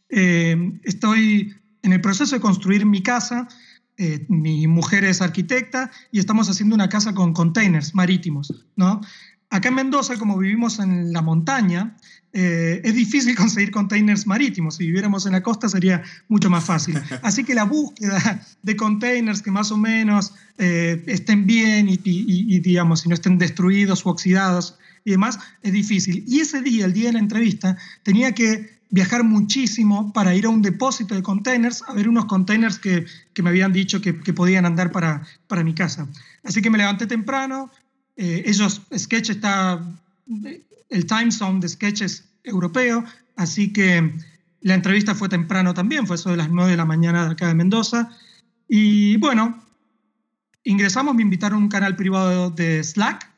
eh, 0.09 0.79
estoy 0.83 1.55
en 1.83 1.93
el 1.93 2.01
proceso 2.01 2.35
de 2.35 2.41
construir 2.41 2.85
mi 2.85 3.01
casa. 3.01 3.47
Eh, 3.97 4.25
mi 4.29 4.65
mujer 4.67 5.03
es 5.03 5.21
arquitecta 5.21 5.91
y 6.11 6.19
estamos 6.19 6.49
haciendo 6.49 6.75
una 6.75 6.89
casa 6.89 7.13
con 7.13 7.33
containers 7.33 7.93
marítimos. 7.93 8.65
¿no? 8.75 9.01
Acá 9.49 9.69
en 9.69 9.75
Mendoza, 9.75 10.17
como 10.17 10.37
vivimos 10.37 10.79
en 10.79 11.11
la 11.11 11.21
montaña, 11.21 11.97
eh, 12.31 12.81
es 12.83 12.95
difícil 12.95 13.35
conseguir 13.37 13.71
containers 13.71 14.25
marítimos. 14.25 14.77
Si 14.77 14.85
viviéramos 14.85 15.25
en 15.25 15.33
la 15.33 15.43
costa 15.43 15.67
sería 15.67 16.01
mucho 16.27 16.49
más 16.49 16.63
fácil. 16.63 16.97
Así 17.23 17.43
que 17.43 17.53
la 17.53 17.65
búsqueda 17.65 18.45
de 18.63 18.75
containers 18.75 19.41
que 19.41 19.51
más 19.51 19.71
o 19.71 19.77
menos 19.77 20.33
estén 20.57 21.45
bien 21.45 21.87
y, 21.87 21.99
y, 22.03 22.59
digamos, 22.59 23.01
si 23.01 23.07
no 23.07 23.15
estén 23.15 23.37
destruidos 23.37 24.05
o 24.05 24.09
oxidados 24.09 24.77
y 25.05 25.11
demás, 25.11 25.39
es 25.61 25.71
difícil. 25.71 26.25
Y 26.27 26.41
ese 26.41 26.61
día, 26.61 26.85
el 26.85 26.91
día 26.91 27.07
de 27.07 27.13
la 27.13 27.19
entrevista, 27.19 27.77
tenía 28.03 28.33
que 28.33 28.78
viajar 28.89 29.23
muchísimo 29.23 30.11
para 30.13 30.33
ir 30.33 30.45
a 30.45 30.49
un 30.49 30.61
depósito 30.61 31.15
de 31.15 31.21
containers, 31.21 31.83
a 31.87 31.93
ver 31.93 32.09
unos 32.09 32.25
containers 32.25 32.79
que, 32.79 33.05
que 33.33 33.43
me 33.43 33.49
habían 33.49 33.71
dicho 33.71 34.01
que, 34.01 34.19
que, 34.19 34.33
podían 34.33 34.65
andar 34.65 34.91
para, 34.91 35.23
para 35.47 35.63
mi 35.63 35.73
casa. 35.73 36.07
Así 36.43 36.61
que 36.61 36.69
me 36.69 36.77
levanté 36.77 37.05
temprano, 37.05 37.71
eh, 38.15 38.43
ellos, 38.45 38.81
Sketch 38.95 39.29
está, 39.29 39.79
el 40.89 41.05
time 41.05 41.31
zone 41.31 41.59
de 41.59 41.69
Sketch 41.69 42.01
es 42.01 42.25
europeo, 42.43 43.03
así 43.35 43.71
que 43.71 44.13
la 44.61 44.73
entrevista 44.73 45.15
fue 45.15 45.29
temprano 45.29 45.73
también, 45.73 46.07
fue 46.07 46.15
eso 46.15 46.31
de 46.31 46.37
las 46.37 46.49
9 46.49 46.71
de 46.71 46.77
la 46.77 46.85
mañana 46.85 47.25
de 47.25 47.31
acá 47.31 47.47
de 47.47 47.53
Mendoza. 47.53 48.09
Y 48.67 49.17
bueno, 49.17 49.63
ingresamos, 50.63 51.15
me 51.15 51.21
invitaron 51.21 51.59
a 51.59 51.63
un 51.63 51.69
canal 51.69 51.95
privado 51.95 52.49
de 52.49 52.83
Slack 52.83 53.29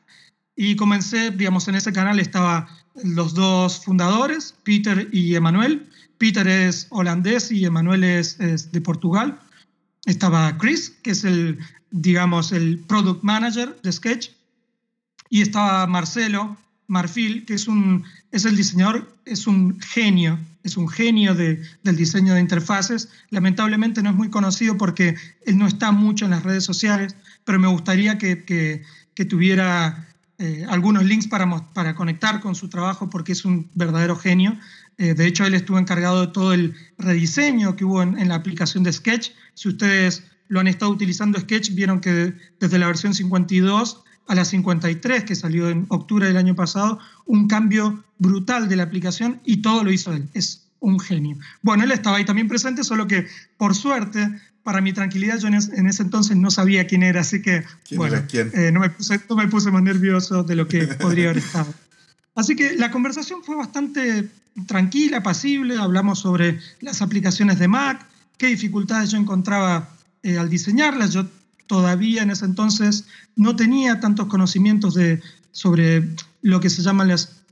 y 0.56 0.76
comencé, 0.76 1.30
digamos, 1.30 1.68
en 1.68 1.76
ese 1.76 1.92
canal 1.92 2.18
estaba 2.18 2.68
los 3.02 3.34
dos 3.34 3.84
fundadores, 3.84 4.54
Peter 4.64 5.08
y 5.12 5.34
Emanuel. 5.34 5.88
Peter 6.18 6.46
es 6.46 6.86
holandés 6.90 7.50
y 7.50 7.64
Emanuel 7.64 8.04
es, 8.04 8.38
de 8.38 8.80
Portugal. 8.80 9.38
Estaba 10.06 10.56
Chris, 10.58 10.90
que 11.02 11.10
es 11.12 11.24
el, 11.24 11.58
digamos, 11.90 12.52
el 12.52 12.78
product 12.78 13.22
manager 13.22 13.76
de 13.82 13.92
Sketch. 13.92 14.30
Y 15.30 15.42
estaba 15.42 15.86
Marcelo 15.86 16.56
Marfil, 16.86 17.44
que 17.46 17.54
es, 17.54 17.68
un, 17.68 18.04
es 18.32 18.44
el 18.44 18.56
diseñador, 18.56 19.16
es 19.24 19.46
un 19.46 19.80
genio, 19.80 20.38
es 20.62 20.76
un 20.76 20.88
genio 20.88 21.34
de, 21.34 21.62
del 21.82 21.96
diseño 21.96 22.34
de 22.34 22.40
interfaces. 22.40 23.08
Lamentablemente 23.30 24.02
no 24.02 24.10
es 24.10 24.16
muy 24.16 24.28
conocido 24.28 24.76
porque 24.76 25.16
él 25.46 25.56
no 25.58 25.66
está 25.66 25.90
mucho 25.90 26.26
en 26.26 26.32
las 26.32 26.42
redes 26.42 26.64
sociales, 26.64 27.16
pero 27.44 27.58
me 27.58 27.68
gustaría 27.68 28.18
que, 28.18 28.44
que, 28.44 28.82
que 29.14 29.24
tuviera 29.24 30.06
eh, 30.38 30.66
algunos 30.68 31.04
links 31.04 31.26
para, 31.28 31.48
para 31.72 31.94
conectar 31.94 32.40
con 32.40 32.54
su 32.54 32.68
trabajo 32.68 33.08
porque 33.08 33.32
es 33.32 33.44
un 33.44 33.70
verdadero 33.74 34.16
genio. 34.16 34.56
Eh, 34.98 35.14
de 35.14 35.26
hecho, 35.26 35.44
él 35.44 35.54
estuvo 35.54 35.78
encargado 35.78 36.26
de 36.26 36.32
todo 36.32 36.52
el 36.52 36.74
rediseño 36.98 37.76
que 37.76 37.84
hubo 37.84 38.02
en, 38.02 38.28
la 38.28 38.34
aplicación 38.34 38.82
de 38.82 38.92
Sketch. 38.92 39.30
Si 39.54 39.68
ustedes 39.68 40.24
lo 40.48 40.60
han 40.60 40.68
estado 40.68 40.90
utilizando 40.90 41.38
Sketch, 41.38 41.74
vieron 41.74 42.00
que 42.00 42.34
desde 42.60 42.78
la 42.78 42.86
versión 42.86 43.14
52 43.14 44.02
a 44.28 44.34
la 44.34 44.44
53, 44.44 45.24
que 45.24 45.34
salió 45.34 45.68
en 45.68 45.86
octubre 45.88 46.26
del 46.26 46.36
año 46.36 46.54
pasado, 46.54 46.98
un 47.26 47.48
cambio 47.48 48.04
brutal 48.18 48.68
de 48.68 48.76
la 48.76 48.84
aplicación 48.84 49.40
y 49.44 49.62
todo 49.62 49.84
lo 49.84 49.92
hizo 49.92 50.12
él. 50.12 50.28
Es 50.34 50.61
un 50.82 51.00
genio. 51.00 51.38
Bueno, 51.62 51.84
él 51.84 51.92
estaba 51.92 52.18
ahí 52.18 52.24
también 52.24 52.48
presente, 52.48 52.84
solo 52.84 53.06
que 53.06 53.26
por 53.56 53.74
suerte 53.74 54.28
para 54.62 54.80
mi 54.80 54.92
tranquilidad, 54.92 55.38
yo 55.38 55.48
en, 55.48 55.54
ese 55.54 56.02
entonces 56.02 56.36
no 56.36 56.50
sabía 56.50 56.86
quién 56.86 57.02
era, 57.02 57.22
así 57.22 57.42
que 57.42 57.64
bueno, 57.96 58.22
eh, 58.32 58.70
no, 58.72 58.80
me 58.80 58.90
puse, 58.90 59.20
no 59.28 59.36
me 59.36 59.48
puse 59.48 59.70
más 59.70 59.82
nervioso 59.82 60.44
de 60.44 60.54
lo 60.54 60.68
que 60.68 60.86
podría 61.00 61.30
haber 61.30 61.38
estado. 61.38 61.72
Así 62.34 62.54
que 62.54 62.76
la 62.76 62.90
conversación 62.90 63.42
fue 63.42 63.56
bastante 63.56 64.28
tranquila, 64.66 65.22
pasible, 65.22 65.78
hablamos 65.78 66.20
sobre 66.20 66.60
las 66.80 67.02
aplicaciones 67.02 67.58
de 67.58 67.68
Mac, 67.68 68.06
qué 68.38 68.48
dificultades 68.48 69.10
yo 69.10 69.18
encontraba 69.18 69.88
eh, 70.22 70.38
al 70.38 70.48
diseñarlas. 70.48 71.12
Yo 71.12 71.26
todavía 71.66 72.22
en 72.22 72.30
ese 72.30 72.44
entonces 72.44 73.06
no 73.36 73.56
tenía 73.56 74.00
tantos 74.00 74.26
conocimientos 74.26 74.94
de, 74.94 75.20
sobre 75.50 76.08
lo 76.40 76.60
que 76.60 76.70
se 76.70 76.82
llaman 76.82 77.08
las 77.08 77.42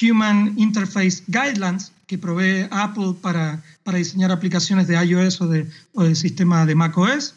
Human 0.00 0.54
Interface 0.56 1.22
Guidelines, 1.26 1.92
que 2.06 2.18
provee 2.18 2.66
Apple 2.70 3.14
para, 3.20 3.62
para 3.82 3.98
diseñar 3.98 4.30
aplicaciones 4.30 4.86
de 4.86 5.02
iOS 5.02 5.40
o 5.40 5.48
de, 5.48 5.68
o 5.94 6.14
sistema 6.14 6.66
de 6.66 6.74
macOS. 6.74 7.34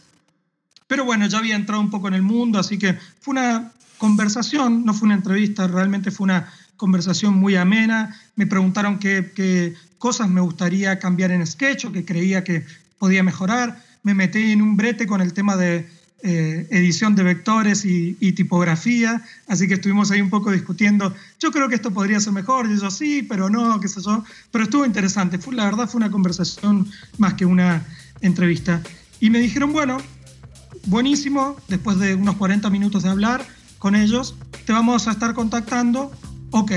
Pero 0.88 1.06
bueno, 1.06 1.28
ya 1.28 1.38
había 1.38 1.56
entrado 1.56 1.82
un 1.82 1.90
poco 1.90 2.08
en 2.08 2.14
el 2.14 2.22
mundo, 2.22 2.60
así 2.60 2.78
que 2.78 2.98
fue 3.20 3.34
una 3.34 3.72
conversación, 3.98 4.86
no 4.86 4.94
fue 4.94 5.08
una 5.08 5.16
entrevista, 5.16 5.68
realmente 5.68 6.12
fue 6.12 6.26
una 6.26 6.52
conversación 6.78 7.34
muy 7.36 7.56
amena. 7.56 8.16
Me 8.36 8.48
preguntaron 8.48 9.00
qué, 9.00 9.32
qué 9.36 9.74
cosas 9.98 10.30
me 10.30 10.42
gustaría 10.42 11.00
cambiar 11.00 11.32
en 11.32 11.46
Sketch 11.46 11.86
o 11.86 11.92
que 11.92 12.06
creía 12.06 12.44
que 12.44 12.66
podía 13.00 13.24
mejorar. 13.24 13.84
Me 14.04 14.14
metí 14.14 14.52
en 14.52 14.62
un 14.62 14.78
brete 14.78 15.08
con 15.08 15.22
el 15.22 15.34
tema 15.34 15.58
de 15.58 15.90
eh, 16.24 16.68
edición 16.72 17.16
de 17.16 17.22
vectores 17.22 17.86
y, 17.86 18.14
tipografía, 18.34 19.24
así 19.48 19.68
que 19.68 19.76
estuvimos 19.76 20.10
ahí 20.10 20.20
un 20.20 20.30
poco 20.30 20.52
discutiendo. 20.52 21.14
Yo 21.40 21.52
creo 21.52 21.70
que 21.70 21.76
esto 21.76 21.92
podría 21.92 22.20
ser 22.20 22.34
mejor, 22.34 22.70
y 22.72 22.80
yo 22.80 22.90
sí, 22.90 23.22
pero 23.22 23.50
no, 23.50 23.80
qué 23.80 23.88
sé 23.88 24.02
yo. 24.02 24.24
Pero 24.52 24.64
estuvo 24.64 24.86
interesante, 24.86 25.38
fue, 25.38 25.54
la 25.54 25.66
verdad 25.66 25.88
fue 25.88 26.00
una 26.00 26.10
conversación 26.12 26.90
más 27.18 27.36
que 27.36 27.46
una 27.46 27.86
entrevista. 28.22 28.82
Y 29.20 29.30
me 29.30 29.40
dijeron, 29.40 29.74
bueno, 29.74 29.98
buenísimo, 30.88 31.56
después 31.68 32.00
de 32.00 32.16
unos 32.16 32.36
40 32.38 32.70
minutos 32.70 33.04
de 33.04 33.10
hablar 33.10 33.46
con 33.78 33.96
ellos, 33.96 34.36
te 34.66 34.74
vamos 34.74 35.08
a 35.08 35.12
estar 35.12 35.34
contactando. 35.34 36.12
Ok, 36.52 36.72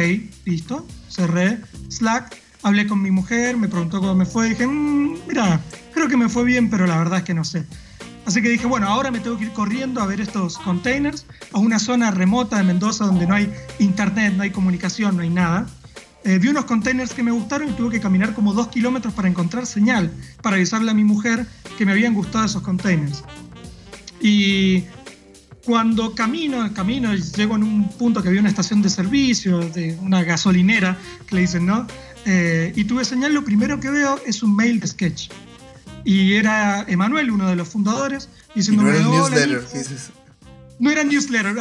listo, 0.45 0.87
cerré 1.09 1.61
Slack, 1.89 2.37
hablé 2.63 2.87
con 2.87 3.01
mi 3.01 3.11
mujer, 3.11 3.57
me 3.57 3.69
preguntó 3.69 4.01
cómo 4.01 4.15
me 4.15 4.27
fue, 4.27 4.51
dije, 4.51 4.67
mm, 4.67 5.29
mira, 5.29 5.61
creo 5.95 6.09
que 6.09 6.17
me 6.17 6.29
fue 6.29 6.45
bien, 6.45 6.69
pero 6.69 6.87
la 6.87 6.99
verdad 6.99 7.19
es 7.19 7.25
que 7.25 7.35
no 7.35 7.45
sé. 7.45 7.65
Así 8.27 8.43
que 8.43 8.49
dije, 8.49 8.67
bueno, 8.67 8.87
ahora 8.87 9.11
me 9.11 9.21
tengo 9.21 9.39
que 9.39 9.45
ir 9.45 9.53
corriendo 9.53 10.01
a 10.01 10.07
ver 10.07 10.21
estos 10.21 10.59
containers 10.59 11.27
a 11.53 11.59
una 11.59 11.79
zona 11.79 12.11
remota 12.11 12.59
de 12.59 12.65
Mendoza 12.65 13.07
donde 13.07 13.27
no 13.27 13.35
hay 13.35 13.53
internet, 13.79 14.35
no 14.37 14.43
hay 14.43 14.51
comunicación, 14.51 15.17
no 15.17 15.23
hay 15.23 15.31
nada. 15.31 15.67
Eh, 16.25 16.39
vi 16.39 16.49
unos 16.49 16.67
containers 16.67 17.15
que 17.15 17.23
me 17.23 17.31
gustaron 17.31 17.71
y 17.71 17.73
tuve 17.73 17.93
que 17.93 18.01
caminar 18.01 18.35
como 18.35 18.53
dos 18.53 18.69
kilómetros 18.69 19.15
para 19.15 19.27
encontrar 19.27 19.65
señal, 19.67 20.13
para 20.43 20.57
avisarle 20.57 20.91
a 20.91 20.95
mi 20.95 21.03
mujer 21.03 21.47
que 21.79 21.87
me 21.87 21.93
habían 21.93 22.15
gustado 22.15 22.45
esos 22.45 22.63
containers. 22.63 23.25
Y 24.21 24.85
cuando 25.65 26.15
camino, 26.15 26.73
camino, 26.75 27.15
llego 27.15 27.57
en 27.57 27.63
un 27.63 27.89
punto 27.89 28.23
que 28.23 28.29
había 28.29 28.41
una 28.41 28.51
estación 28.51 28.83
de 28.83 28.91
servicio, 28.91 29.61
de 29.61 29.99
una 30.03 30.23
gasolinera, 30.23 30.99
que 31.27 31.37
le 31.37 31.41
dicen, 31.43 31.65
¿no? 31.65 31.87
Eh, 32.27 32.73
y 32.77 32.85
tuve 32.85 33.07
señal, 33.07 33.33
lo 33.33 33.43
primero 33.43 33.81
que 33.81 33.91
veo 33.91 34.21
es 34.27 34.43
un 34.43 34.55
mail 34.55 34.79
de 34.79 34.89
sketch 34.89 35.31
y 36.05 36.35
era 36.35 36.85
Emanuel, 36.89 37.31
uno 37.31 37.49
de 37.49 37.57
los 37.57 37.69
fundadores, 37.69 38.29
diciendo 38.55 38.83
no 38.83 38.91
era 38.91 39.03
newsletter, 39.03 39.63
No 40.79 40.91
era 40.91 41.05
newsletter, 41.05 41.55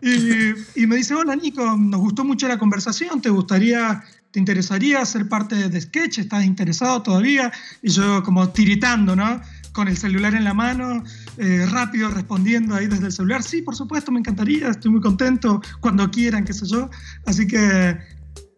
y, 0.00 0.86
me 0.86 0.96
dice, 0.96 1.14
hola 1.14 1.34
Nico, 1.34 1.76
nos 1.76 2.00
gustó 2.00 2.24
mucho 2.24 2.46
la 2.46 2.58
conversación, 2.58 3.20
¿te 3.20 3.30
gustaría, 3.30 4.04
te 4.30 4.38
interesaría 4.38 5.04
ser 5.04 5.28
parte 5.28 5.68
de 5.68 5.80
Sketch? 5.80 6.18
¿Estás 6.18 6.44
interesado 6.44 7.02
todavía? 7.02 7.50
Y 7.82 7.90
yo 7.90 8.22
como 8.22 8.48
tiritando, 8.50 9.16
¿no? 9.16 9.40
Con 9.72 9.88
el 9.88 9.96
celular 9.96 10.34
en 10.34 10.44
la 10.44 10.54
mano, 10.54 11.02
eh, 11.36 11.66
rápido 11.68 12.10
respondiendo 12.10 12.76
ahí 12.76 12.86
desde 12.86 13.06
el 13.06 13.12
celular, 13.12 13.42
sí, 13.42 13.62
por 13.62 13.74
supuesto, 13.74 14.12
me 14.12 14.20
encantaría, 14.20 14.68
estoy 14.68 14.92
muy 14.92 15.00
contento, 15.00 15.60
cuando 15.80 16.08
quieran, 16.10 16.44
qué 16.44 16.52
sé 16.52 16.66
yo. 16.66 16.88
Así 17.26 17.46
que 17.46 17.98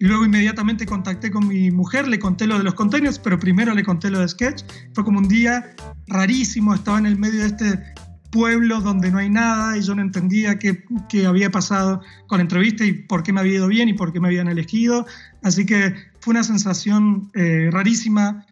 luego 0.07 0.25
inmediatamente 0.25 0.87
contacté 0.87 1.31
con 1.31 1.47
mi 1.47 1.71
mujer, 1.71 2.09
le 2.09 2.19
conté 2.19 2.47
lo 2.47 2.57
de 2.59 2.65
los 2.65 2.75
containers, 2.75 3.19
pero 3.19 3.39
primero 3.39 3.75
le 3.75 3.85
conté 3.85 4.11
lo 4.11 4.21
de 4.21 4.29
Sketch. 4.29 4.65
Fue 4.95 5.05
como 5.05 5.19
un 5.19 5.29
día 5.29 5.75
rarísimo, 6.07 6.75
estaba 6.75 6.99
en 6.99 7.07
el 7.07 7.19
medio 7.19 7.41
de 7.41 7.47
este 7.47 7.95
pueblo 8.31 8.81
donde 8.81 9.11
no 9.11 9.19
hay 9.19 9.29
nada 9.29 9.77
y 9.77 9.83
yo 9.83 9.95
no 9.95 10.03
entendía 10.03 10.59
qué, 10.59 10.85
qué, 11.09 11.27
había 11.27 11.51
pasado 11.51 12.01
con 12.29 12.39
la 12.39 12.43
entrevista 12.43 12.85
y 12.85 12.93
por 12.93 13.23
qué 13.23 13.33
me 13.33 13.41
había 13.41 13.55
ido 13.55 13.69
bien 13.69 13.89
y 13.89 13.93
por 13.93 14.13
qué 14.13 14.21
me 14.21 14.29
habían 14.29 14.49
elegido. 14.49 15.07
Así 15.43 15.67
que 15.67 15.95
fue 16.21 16.33
una 16.33 16.45
sensación 16.45 17.31
eh, 17.35 17.69
rarísima, 17.71 18.47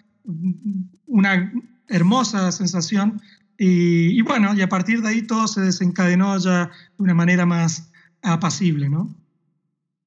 una 1.07 1.53
hermosa 1.89 2.53
sensación. 2.53 3.23
Y, 3.57 4.19
y, 4.19 4.23
bueno, 4.23 4.55
y 4.55 4.61
a 4.61 4.69
partir 4.69 5.01
de 5.03 5.09
ahí 5.09 5.23
todo 5.23 5.49
se 5.49 5.61
desencadenó 5.61 6.37
ya 6.39 6.67
de 6.67 7.03
una 7.03 7.15
manera 7.15 7.47
más 7.47 7.91
apacible, 8.23 8.89
¿no? 8.89 9.15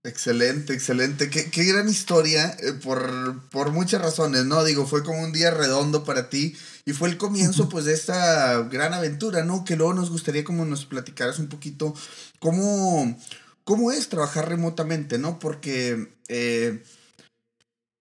Excelente, 0.04 0.74
excelente. 0.74 1.30
Qué, 1.30 1.52
qué 1.52 1.64
gran 1.64 1.88
historia 1.88 2.58
eh, 2.60 2.74
por, 2.74 3.48
por, 3.50 3.72
muchas 3.72 4.02
razones, 4.02 4.46
¿no? 4.46 4.64
Digo, 4.64 4.88
fue 4.88 5.04
como 5.04 5.22
un 5.22 5.32
día 5.32 5.52
redondo 5.52 6.04
para 6.04 6.28
ti 6.28 6.56
y 6.86 6.94
fue 6.94 7.10
el 7.10 7.18
comienzo 7.18 7.70
pues 7.70 7.86
de 7.86 7.94
esta 7.94 8.64
gran 8.64 8.96
aventura, 8.96 9.44
¿no? 9.44 9.64
Que 9.64 9.76
luego 9.76 9.94
nos 9.94 10.10
gustaría 10.10 10.44
como 10.44 10.66
nos 10.66 10.86
platicaras 10.86 11.38
un 11.38 11.50
poquito 11.50 11.94
cómo, 12.40 13.16
cómo 13.64 13.92
es 13.92 14.10
trabajar 14.10 14.50
remotamente, 14.50 15.20
¿no? 15.20 15.38
Porque 15.38 16.12
eh, 16.30 16.84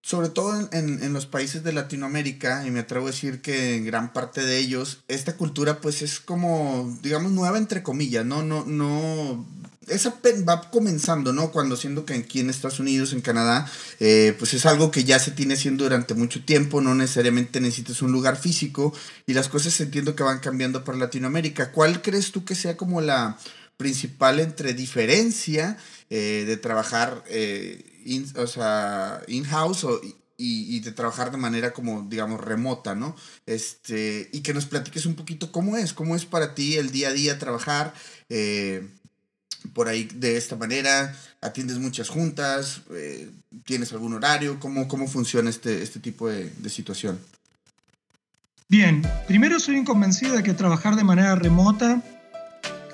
sobre 0.02 0.28
todo 0.28 0.58
en, 0.58 0.68
en, 0.72 1.02
en, 1.02 1.12
los 1.12 1.26
países 1.26 1.62
de 1.62 1.72
Latinoamérica, 1.72 2.66
y 2.66 2.70
me 2.70 2.80
atrevo 2.80 3.06
a 3.06 3.10
decir 3.10 3.42
que 3.42 3.76
en 3.76 3.84
gran 3.84 4.12
parte 4.12 4.42
de 4.42 4.58
ellos, 4.58 5.00
esta 5.08 5.36
cultura 5.36 5.80
pues 5.80 6.02
es 6.02 6.20
como, 6.20 6.98
digamos, 7.02 7.32
nueva 7.32 7.58
entre 7.58 7.82
comillas, 7.82 8.24
¿no? 8.24 8.42
No, 8.42 8.64
no 8.64 9.46
esa 9.90 10.14
va 10.48 10.70
comenzando, 10.70 11.32
¿no? 11.32 11.50
Cuando 11.50 11.76
siendo 11.76 12.04
que 12.04 12.14
aquí 12.14 12.40
en 12.40 12.50
Estados 12.50 12.80
Unidos, 12.80 13.12
en 13.12 13.20
Canadá, 13.20 13.70
eh, 13.98 14.34
pues 14.38 14.54
es 14.54 14.64
algo 14.66 14.90
que 14.90 15.04
ya 15.04 15.18
se 15.18 15.32
tiene 15.32 15.54
haciendo 15.54 15.84
durante 15.84 16.14
mucho 16.14 16.44
tiempo, 16.44 16.80
no 16.80 16.94
necesariamente 16.94 17.60
necesitas 17.60 18.00
un 18.02 18.12
lugar 18.12 18.36
físico 18.36 18.94
y 19.26 19.34
las 19.34 19.48
cosas 19.48 19.78
entiendo 19.80 20.14
que 20.14 20.22
van 20.22 20.38
cambiando 20.38 20.84
para 20.84 20.98
Latinoamérica. 20.98 21.72
¿Cuál 21.72 22.02
crees 22.02 22.30
tú 22.30 22.44
que 22.44 22.54
sea 22.54 22.76
como 22.76 23.00
la 23.00 23.36
principal 23.80 24.40
entre 24.40 24.74
diferencia 24.74 25.78
eh, 26.10 26.44
de 26.46 26.58
trabajar 26.58 27.24
eh, 27.28 27.82
o 28.36 28.46
sea, 28.46 29.22
in-house 29.26 29.86
y, 30.36 30.76
y, 30.76 30.80
de 30.80 30.92
trabajar 30.92 31.30
de 31.30 31.38
manera 31.38 31.72
como, 31.72 32.02
digamos, 32.02 32.42
remota, 32.42 32.94
¿no? 32.94 33.16
Este, 33.46 34.28
y 34.34 34.40
que 34.40 34.52
nos 34.52 34.66
platiques 34.66 35.06
un 35.06 35.14
poquito 35.14 35.50
cómo 35.50 35.78
es, 35.78 35.94
cómo 35.94 36.14
es 36.14 36.26
para 36.26 36.54
ti 36.54 36.76
el 36.76 36.90
día 36.90 37.08
a 37.08 37.12
día 37.12 37.38
trabajar. 37.38 37.94
Eh, 38.28 38.86
por 39.72 39.88
ahí 39.88 40.04
de 40.14 40.36
esta 40.36 40.56
manera? 40.56 41.16
¿Atiendes 41.40 41.78
muchas 41.78 42.10
juntas? 42.10 42.82
¿Tienes 43.64 43.92
algún 43.92 44.12
horario? 44.12 44.60
¿Cómo, 44.60 44.88
cómo 44.88 45.08
funciona 45.08 45.48
este, 45.48 45.82
este 45.82 46.00
tipo 46.00 46.28
de, 46.28 46.50
de, 46.50 46.68
situación? 46.68 47.18
Bien, 48.68 49.02
primero 49.26 49.58
soy 49.58 49.82
convencido 49.84 50.36
de 50.36 50.42
que 50.42 50.52
trabajar 50.54 50.96
de 50.96 51.04
manera 51.04 51.34
remota 51.34 52.02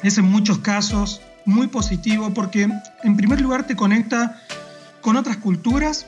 es 0.02 0.18
en 0.18 0.24
muchos 0.26 0.58
casos 0.58 1.20
muy 1.44 1.68
positivo 1.68 2.32
porque 2.34 2.68
en 3.02 3.16
primer 3.16 3.40
lugar 3.40 3.66
te 3.66 3.76
conecta 3.76 4.40
con 5.00 5.16
otras 5.16 5.36
culturas, 5.36 6.06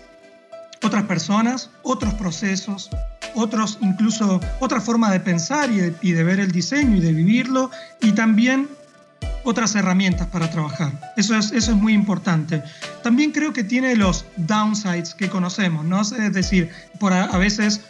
otras 0.83 1.05
personas, 1.05 1.70
otros 1.83 2.14
procesos, 2.14 2.90
otros 3.35 3.79
incluso 3.81 4.40
otra 4.61 4.81
forma 4.81 5.11
de 5.11 5.20
pensar 5.20 5.70
y 5.70 6.12
de, 6.12 6.24
ver 6.24 6.40
el 6.40 6.51
diseño 6.51 6.96
y 6.96 7.01
de 7.01 7.12
vivirlo 7.12 7.70
y 8.01 8.12
también 8.12 8.68
otras 9.44 9.74
herramientas 9.77 10.27
para 10.27 10.51
trabajar. 10.51 10.92
Eso 11.16 11.37
es, 11.37 11.53
eso 11.53 11.70
es 11.72 11.77
muy 11.77 11.94
importante. 11.94 12.62
También 13.03 13.33
creo 13.33 13.53
que 13.53 13.64
tiene 13.64 13.96
los 13.96 14.24
downsides 14.37 15.14
que 15.14 15.29
conocemos, 15.29 15.85
¿no? 15.85 16.03
Es 16.03 16.33
decir, 16.33 16.70
por 16.98 17.12
a, 17.12 17.37
veces 17.38 17.81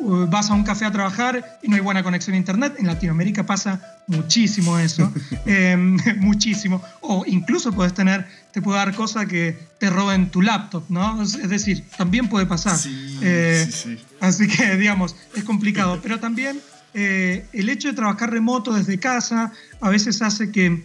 vas 0.00 0.50
a 0.50 0.54
un 0.54 0.64
café 0.64 0.84
a 0.84 0.92
trabajar 0.92 1.58
y 1.62 1.68
no 1.68 1.76
hay 1.76 1.80
buena 1.82 2.02
conexión 2.02 2.34
a 2.34 2.36
internet. 2.38 2.74
En 2.78 2.86
Latinoamérica 2.86 3.44
pasa 3.44 3.80
muchísimo 4.06 4.78
eso, 4.78 5.12
em, 5.46 5.96
muchísimo. 6.18 6.82
O 7.00 7.24
incluso 7.26 7.72
puedes 7.72 7.94
tener, 7.94 8.26
te 8.52 8.62
puede 8.62 8.78
dar 8.78 8.94
cosa 8.94 9.26
que 9.26 9.58
te 9.78 9.90
roben 9.90 10.30
tu 10.30 10.42
laptop, 10.42 10.84
¿no? 10.88 11.22
Es, 11.22 11.48
decir, 11.48 11.84
también 11.96 12.28
puede 12.28 12.46
pasar. 12.46 12.76
Sí, 12.76 13.18
eh, 13.22 13.66
sí, 13.70 13.96
sí. 13.96 14.04
Así 14.20 14.48
que, 14.48 14.76
digamos, 14.76 15.16
es 15.34 15.44
complicado. 15.44 16.00
Pero 16.02 16.20
también 16.20 16.60
eh, 16.94 17.46
el 17.52 17.68
hecho 17.68 17.88
de 17.88 17.94
trabajar 17.94 18.30
remoto 18.30 18.72
desde 18.72 18.98
casa 18.98 19.52
a 19.80 19.88
veces 19.88 20.22
hace 20.22 20.50
que 20.50 20.84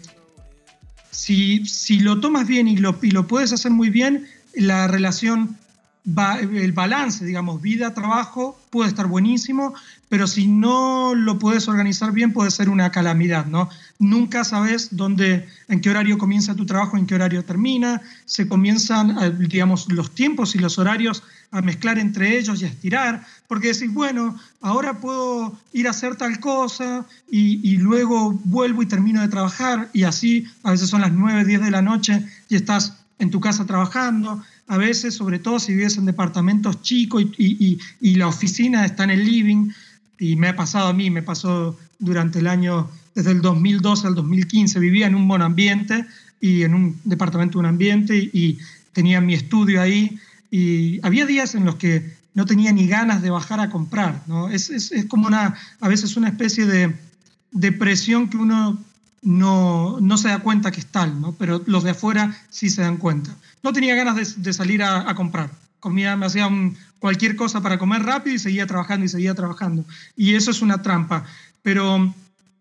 si, 1.12 1.65
si 1.65 1.99
lo 1.99 2.19
tomas 2.19 2.47
bien 2.47 2.67
y 2.67 2.78
lo, 2.78 2.97
y 3.02 3.12
lo 3.12 3.28
puedes 3.28 3.54
hacer 3.54 3.71
muy 3.71 3.89
bien, 3.89 4.28
la 4.56 4.88
relación, 4.88 5.58
el 6.06 6.72
balance, 6.74 7.24
digamos, 7.24 7.62
vida-trabajo 7.62 8.60
puede 8.70 8.89
estar 8.89 9.08
buenísimo, 9.08 9.74
pero 10.10 10.28
si 10.28 10.48
no 10.48 11.16
lo 11.16 11.39
puedes 11.39 11.68
organizar 11.68 12.12
bien 12.12 12.34
puede 12.34 12.52
ser 12.52 12.70
una 12.70 12.92
calamidad, 12.92 13.46
¿no? 13.46 13.70
Nunca 14.00 14.44
sabes 14.44 14.89
dónde, 14.92 15.48
en 15.70 15.80
qué 15.80 15.89
horario 15.89 16.18
comienza 16.18 16.56
tu 16.56 16.66
trabajo, 16.66 16.98
en 16.98 17.08
qué 17.08 17.16
horario 17.16 17.46
termina, 17.46 18.02
se 18.26 18.48
comienzan, 18.48 19.18
eh, 19.18 19.32
digamos, 19.32 19.92
los 19.92 20.12
tiempos 20.13 20.56
y 20.56 20.60
los 20.60 20.78
horarios 20.78 21.24
a 21.52 21.62
mezclar 21.62 21.98
entre 22.00 22.38
ellos 22.38 22.62
y 22.62 22.66
a 22.66 22.68
estirar, 22.68 23.26
porque 23.48 23.70
decís, 23.70 23.94
bueno, 23.94 24.38
ahora 24.60 25.00
puedo 25.00 25.58
ir 25.72 25.88
a 25.88 25.92
hacer 25.92 26.16
tal 26.18 26.39
cosa 26.39 27.06
y, 27.32 27.68
y, 27.68 27.78
luego 27.78 28.32
vuelvo 28.44 28.82
y 28.82 28.88
termino 28.88 29.22
de 29.22 29.30
trabajar 29.30 29.89
y 29.94 30.04
así 30.04 30.46
a 30.63 30.72
veces 30.72 30.89
son 30.89 31.02
las 31.02 31.13
9, 31.13 31.46
10 31.46 31.62
de 31.62 31.72
la 31.72 31.82
noche 31.82 32.26
y 32.50 32.56
estás 32.56 33.03
en 33.19 33.30
tu 33.30 33.39
casa 33.39 33.65
trabajando, 33.65 34.43
a 34.67 34.78
veces, 34.78 35.13
sobre 35.13 35.39
todo 35.39 35.60
si 35.60 35.73
vives 35.73 35.97
en 35.97 36.06
departamentos 36.06 36.82
chicos 36.82 37.23
y, 37.23 37.36
y, 37.38 37.80
y, 38.02 38.15
la 38.15 38.28
oficina 38.28 38.86
está 38.86 39.04
en 39.04 39.12
el 39.12 39.26
living, 39.26 39.69
y 40.19 40.36
me 40.36 40.49
ha 40.49 40.56
pasado 40.56 40.88
a 40.88 40.93
mí, 40.93 41.10
me 41.10 41.21
pasó 41.21 41.78
durante 41.99 42.39
el 42.39 42.47
año, 42.47 42.89
desde 43.15 43.32
el 43.32 43.41
2012 43.41 44.08
al 44.08 44.15
2015, 44.15 44.80
vivía 44.80 45.08
en 45.08 45.15
un 45.15 45.28
buen 45.28 45.41
ambiente 45.41 46.06
y 46.39 46.63
en 46.63 46.73
un 46.73 46.99
departamento 47.04 47.58
de 47.58 47.60
un 47.60 47.65
ambiente 47.67 48.17
y 48.17 48.58
tenía 48.93 49.21
mi 49.21 49.34
estudio 49.34 49.82
ahí 49.82 50.19
y 50.52 50.99
había 51.04 51.26
días 51.26 51.56
en 51.56 51.65
los 51.65 51.76
que 51.76 52.13
no 52.34 52.45
tenía 52.45 52.71
ni 52.71 52.88
ganas 52.88 53.21
de 53.21 53.30
bajar 53.30 53.60
a 53.60 53.69
comprar, 53.69 54.23
¿no? 54.28 54.49
Es, 54.49 54.69
es, 54.69 54.91
es 54.91 55.06
como 55.06 55.28
una, 55.28 55.56
a 55.80 55.88
veces 55.88 56.17
una 56.17 56.30
especie 56.30 56.65
de 56.65 56.95
depresión 57.52 58.30
que 58.30 58.38
uno 58.38 58.80
no, 59.23 59.99
no, 60.01 60.17
se 60.17 60.27
da 60.27 60.39
cuenta 60.39 60.71
que 60.71 60.79
es 60.79 60.88
tal, 60.88 61.19
¿no? 61.19 61.33
Pero 61.33 61.62
los 61.65 61.83
de 61.83 61.91
afuera 61.91 62.36
sí 62.49 62.69
se 62.69 62.81
dan 62.81 62.97
cuenta. 62.97 63.36
No 63.62 63.73
tenía 63.73 63.95
ganas 63.95 64.41
de, 64.41 64.53
salir 64.53 64.83
a, 64.83 65.13
comprar. 65.15 65.49
Comía, 65.79 66.15
me 66.15 66.25
hacía 66.25 66.47
un, 66.47 66.77
cualquier 66.99 67.36
cosa 67.36 67.62
para 67.62 67.77
comer 67.77 68.03
rápido 68.03 68.36
y 68.36 68.39
seguía 68.39 68.67
trabajando 68.67 69.05
y 69.05 69.09
seguía 69.09 69.33
trabajando. 69.33 69.86
Y 70.15 70.36
eso 70.36 70.51
es 70.51 70.62
una 70.62 70.81
trampa. 70.81 71.25
Pero 71.62 72.13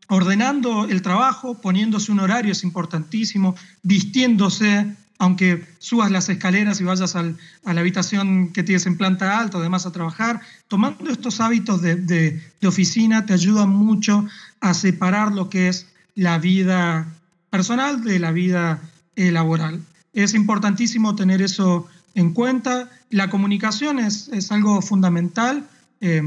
ordenando 0.08 0.84
el 0.84 1.02
trabajo, 1.02 1.60
poniéndose 1.60 2.12
un 2.12 2.20
horario 2.20 2.52
es 2.52 2.64
importantísimo, 2.64 3.56
vistiéndose, 3.82 4.94
aunque 5.18 5.64
subas 5.78 6.10
las 6.10 6.28
escaleras 6.28 6.80
y 6.80 6.84
vayas 6.84 7.16
a 7.16 7.22
la 7.22 7.80
habitación 7.80 8.52
que 8.52 8.62
tienes 8.62 8.86
en 8.86 8.98
planta 8.98 9.38
alta, 9.38 9.58
además 9.58 9.86
a 9.86 9.92
trabajar, 9.92 10.40
tomando 10.68 11.10
estos 11.10 11.40
hábitos 11.40 11.80
de, 11.80 11.96
de, 11.96 12.66
oficina 12.66 13.24
te 13.24 13.32
ayuda 13.32 13.66
mucho 13.66 14.26
a 14.60 14.74
separar 14.74 15.32
lo 15.32 15.48
que 15.48 15.68
es 15.68 15.86
la 16.14 16.38
vida 16.38 17.06
personal 17.50 18.02
de 18.02 18.18
la 18.18 18.32
vida 18.32 18.80
eh, 19.16 19.30
laboral. 19.30 19.80
Es 20.12 20.34
importantísimo 20.34 21.14
tener 21.14 21.42
eso 21.42 21.86
en 22.14 22.32
cuenta. 22.32 22.90
La 23.10 23.30
comunicación 23.30 23.98
es, 23.98 24.28
es 24.28 24.52
algo 24.52 24.82
fundamental 24.82 25.66
eh, 26.04 26.20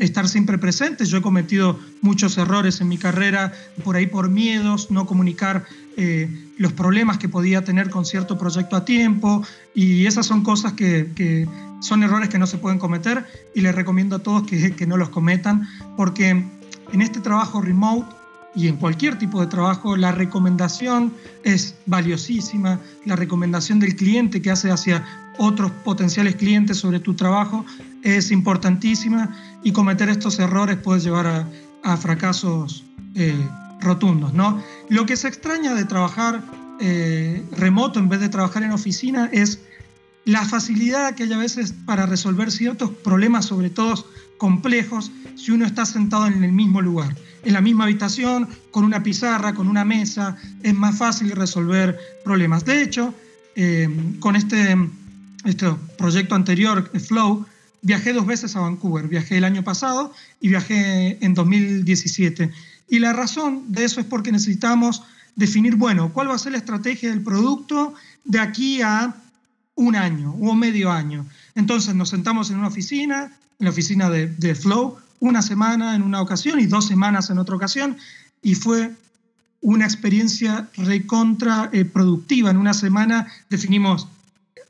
estar 0.00 0.28
siempre 0.28 0.58
presente. 0.58 1.06
Yo 1.06 1.16
he 1.16 1.22
cometido 1.22 1.80
muchos 2.02 2.36
errores 2.36 2.82
en 2.82 2.88
mi 2.88 2.98
carrera, 2.98 3.52
por 3.82 3.96
ahí 3.96 4.06
por 4.06 4.28
miedos, 4.28 4.90
no 4.90 5.06
comunicar 5.06 5.64
eh, 5.96 6.28
los 6.58 6.74
problemas 6.74 7.16
que 7.16 7.28
podía 7.28 7.64
tener 7.64 7.88
con 7.88 8.04
cierto 8.04 8.36
proyecto 8.36 8.76
a 8.76 8.84
tiempo, 8.84 9.42
y 9.74 10.04
esas 10.04 10.26
son 10.26 10.42
cosas 10.42 10.74
que, 10.74 11.10
que 11.14 11.48
son 11.80 12.02
errores 12.02 12.28
que 12.28 12.38
no 12.38 12.46
se 12.46 12.58
pueden 12.58 12.78
cometer 12.78 13.24
y 13.54 13.62
les 13.62 13.74
recomiendo 13.74 14.16
a 14.16 14.18
todos 14.18 14.42
que, 14.42 14.76
que 14.76 14.86
no 14.86 14.98
los 14.98 15.08
cometan, 15.08 15.68
porque 15.96 16.28
en 16.28 17.00
este 17.00 17.20
trabajo 17.20 17.62
remote 17.62 18.14
y 18.54 18.68
en 18.68 18.76
cualquier 18.76 19.18
tipo 19.18 19.40
de 19.40 19.46
trabajo, 19.48 19.96
la 19.96 20.12
recomendación 20.12 21.12
es 21.42 21.74
valiosísima, 21.86 22.80
la 23.04 23.16
recomendación 23.16 23.80
del 23.80 23.96
cliente 23.96 24.40
que 24.40 24.50
hace 24.50 24.70
hacia 24.70 25.04
otros 25.38 25.70
potenciales 25.84 26.36
clientes 26.36 26.78
sobre 26.78 27.00
tu 27.00 27.14
trabajo 27.14 27.64
es 28.02 28.30
importantísima 28.30 29.34
y 29.64 29.72
cometer 29.72 30.08
estos 30.08 30.38
errores 30.38 30.76
puede 30.76 31.00
llevar 31.00 31.48
a, 31.82 31.96
fracasos 31.96 32.84
eh, 33.14 33.34
rotundos. 33.80 34.32
¿no? 34.32 34.62
Lo 34.88 35.04
que 35.04 35.16
se 35.16 35.28
extraña 35.28 35.74
de 35.74 35.84
trabajar 35.84 36.42
eh, 36.80 37.44
remoto 37.56 37.98
en 37.98 38.08
vez 38.08 38.20
de 38.20 38.28
trabajar 38.28 38.62
en 38.62 38.72
oficina 38.72 39.28
es 39.32 39.60
la 40.24 40.44
facilidad 40.44 41.14
que 41.14 41.24
hay 41.24 41.32
a 41.32 41.38
veces 41.38 41.74
para 41.84 42.06
resolver 42.06 42.50
ciertos 42.50 42.90
problemas, 42.90 43.44
sobre 43.44 43.70
todo 43.70 43.94
complejos, 44.38 45.10
si 45.36 45.52
uno 45.52 45.66
está 45.66 45.84
sentado 45.84 46.26
en 46.26 46.42
el 46.42 46.52
mismo 46.52 46.80
lugar, 46.80 47.14
en 47.44 47.52
la 47.52 47.60
misma 47.60 47.84
habitación, 47.84 48.48
con 48.70 48.84
una 48.84 49.02
pizarra, 49.02 49.54
con 49.54 49.68
una 49.68 49.84
mesa, 49.84 50.36
es 50.62 50.74
más 50.74 50.96
fácil 50.96 51.30
resolver 51.32 51.98
problemas. 52.24 52.64
De 52.64 52.82
hecho, 52.82 53.14
eh, 53.56 53.88
con 54.20 54.36
este, 54.36 54.76
este 55.44 55.66
proyecto 55.96 56.34
anterior, 56.34 56.90
Flow, 56.98 57.46
viajé 57.82 58.12
dos 58.12 58.26
veces 58.26 58.56
a 58.56 58.60
Vancouver. 58.60 59.08
Viajé 59.08 59.38
el 59.38 59.44
año 59.44 59.62
pasado 59.62 60.12
y 60.40 60.48
viajé 60.48 61.24
en 61.24 61.34
2017. 61.34 62.50
Y 62.88 62.98
la 62.98 63.12
razón 63.12 63.64
de 63.68 63.84
eso 63.84 64.00
es 64.00 64.06
porque 64.06 64.32
necesitamos 64.32 65.02
definir, 65.36 65.76
bueno, 65.76 66.12
cuál 66.12 66.30
va 66.30 66.34
a 66.34 66.38
ser 66.38 66.52
la 66.52 66.58
estrategia 66.58 67.10
del 67.10 67.22
producto 67.22 67.94
de 68.24 68.40
aquí 68.40 68.82
a 68.82 69.14
un 69.74 69.96
año 69.96 70.34
o 70.40 70.54
medio 70.54 70.90
año. 70.90 71.26
Entonces 71.54 71.94
nos 71.94 72.10
sentamos 72.10 72.50
en 72.50 72.58
una 72.58 72.68
oficina, 72.68 73.32
en 73.58 73.64
la 73.64 73.70
oficina 73.70 74.10
de, 74.10 74.54
Flow, 74.54 74.98
una 75.24 75.40
semana 75.40 75.94
en 75.94 76.02
una 76.02 76.20
ocasión 76.20 76.60
y 76.60 76.66
dos 76.66 76.86
semanas 76.86 77.30
en 77.30 77.38
otra 77.38 77.56
ocasión, 77.56 77.96
y 78.42 78.54
fue 78.54 78.92
una 79.62 79.86
experiencia 79.86 80.68
recontra 80.76 81.70
eh, 81.72 81.86
productiva. 81.86 82.50
En 82.50 82.58
una 82.58 82.74
semana 82.74 83.26
definimos, 83.48 84.06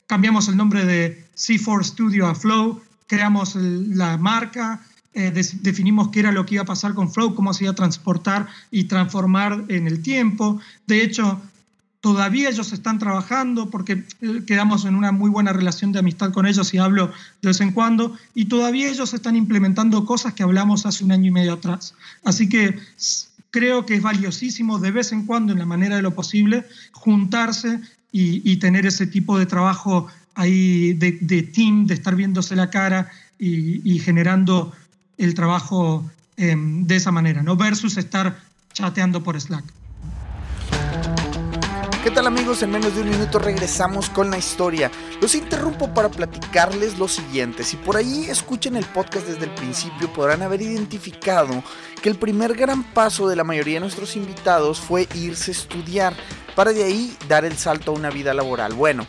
cambiamos 0.07 0.49
el 0.49 0.57
nombre 0.57 0.85
de 0.85 1.27
C4 1.37 1.83
Studio 1.83 2.29
a 2.29 2.37
Flow, 2.37 2.81
creamos 3.09 3.57
la 3.57 4.17
marca, 4.17 4.81
eh, 5.13 5.33
definimos 5.61 6.11
qué 6.11 6.21
era 6.21 6.31
lo 6.31 6.47
que 6.47 6.55
iba 6.55 6.63
a 6.63 6.67
pasar 6.67 6.95
con 6.95 7.11
Flow, 7.13 7.35
cómo 7.35 7.53
se 7.53 7.65
iba 7.65 7.73
a 7.73 7.77
transportar 7.77 8.47
y 8.71 8.85
transformar 8.85 9.65
en 9.69 9.89
el 9.89 10.03
tiempo. 10.03 10.61
De 10.87 11.03
hecho, 11.03 11.43
todavía 12.05 12.51
ellos 12.51 12.71
están 12.75 12.99
trabajando 12.99 13.71
porque 13.71 14.05
eh, 14.21 14.43
quedamos 14.47 14.85
en 14.85 14.95
una 14.95 15.11
muy 15.11 15.31
buena 15.31 15.55
relación 15.55 15.91
de 15.91 16.01
amistad 16.01 16.33
con 16.33 16.45
ellos 16.45 16.75
y 16.75 16.77
hablo 16.77 17.11
de 17.41 17.49
vez 17.49 17.63
en 17.63 17.73
cuando, 17.73 18.15
y 18.35 18.45
todavía 18.45 18.91
ellos 18.91 19.15
están 19.15 19.37
implementando 19.37 20.05
cosas 20.05 20.35
que 20.35 20.43
hablamos 20.43 20.85
hace 20.85 21.03
un 21.03 21.13
año 21.13 21.29
y 21.29 21.31
medio 21.31 21.55
atrás. 21.55 21.95
Así 22.23 22.47
que 22.47 22.79
creo 23.51 23.87
que 23.87 23.95
es 23.95 24.03
valiosísimo 24.03 24.79
de 24.79 24.91
vez 24.91 25.13
en 25.13 25.25
cuando, 25.25 25.55
en 25.55 25.61
la 25.61 25.65
manera 25.65 25.97
de 25.97 26.03
lo 26.03 26.15
posible, 26.15 26.67
juntarse 26.93 27.81
y, 28.13 28.55
tener 28.59 28.85
ese 28.85 29.07
tipo 29.07 29.39
de 29.39 29.47
trabajo 29.47 30.09
ahí 30.35 30.93
de, 30.93 31.43
team, 31.55 31.87
de 31.87 31.95
estar 31.95 32.15
viéndose 32.17 32.55
la 32.55 32.69
cara 32.69 33.09
y, 33.39 33.99
generando 34.01 34.75
el 35.17 35.33
trabajo 35.33 36.05
em, 36.37 36.87
de 36.87 36.97
esa 36.97 37.13
manera, 37.13 37.43
¿no? 37.43 37.57
Versus 37.57 37.97
estar 37.97 38.39
chateando 38.75 39.23
por 39.23 39.41
Slack. 39.41 39.65
¿Qué 42.15 42.21
tal 42.21 42.29
amigos? 42.29 42.63
En 42.63 42.71
menos 42.71 42.95
de 42.95 43.03
un 43.03 43.11
minuto 43.11 43.41
regresamos 43.41 44.09
con 44.09 44.31
la 44.31 44.39
historia. 44.39 44.89
Los 45.21 45.35
interrumpo 45.35 45.93
para 45.93 46.09
platicarles 46.09 46.97
lo 46.97 47.09
siguiente. 47.09 47.65
Si 47.65 47.77
por 47.77 47.97
ahí 47.97 48.27
escuchan 48.31 48.77
el 48.77 48.85
podcast 48.85 49.27
desde 49.27 49.47
el 49.47 49.51
principio 49.51 50.13
podrán 50.13 50.43
haber 50.43 50.63
identificado 50.63 51.65
que 52.01 52.09
el 52.09 52.15
primer 52.15 52.55
gran 52.55 52.85
paso 52.85 53.27
de 53.27 53.35
la 53.35 53.43
mayoría 53.43 53.75
de 53.75 53.81
nuestros 53.81 54.15
invitados 54.15 54.79
fue 54.79 55.09
irse 55.17 55.51
a 55.51 55.55
estudiar 55.55 56.15
para 56.55 56.73
de 56.73 56.85
ahí 56.85 57.17
dar 57.27 57.45
el 57.45 57.59
salto 57.59 57.91
a 57.91 57.95
una 57.95 58.11
vida 58.11 58.33
laboral. 58.33 58.75
Bueno, 58.75 59.09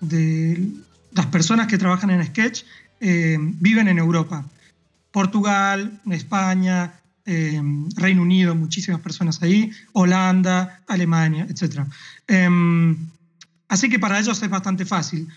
las 0.00 1.26
personas 1.26 1.66
que 1.66 1.78
trabajan 1.78 2.10
en 2.10 2.24
Sketch 2.24 2.64
eh, 3.00 3.36
viven 3.40 3.88
en 3.88 3.98
Europa. 3.98 4.44
Portugal, 5.10 6.00
España, 6.10 7.00
eh, 7.24 7.60
Reino 7.96 8.22
Unido, 8.22 8.54
muchísimas 8.54 9.00
personas 9.00 9.42
ahí, 9.42 9.70
Holanda, 9.92 10.82
Alemania, 10.86 11.46
etc. 11.48 11.84
Em, 12.26 12.96
así 13.68 13.88
que 13.88 13.98
para 13.98 14.18
ellos 14.18 14.42
es 14.42 14.50
bastante 14.50 14.84
fácil. 14.84 15.28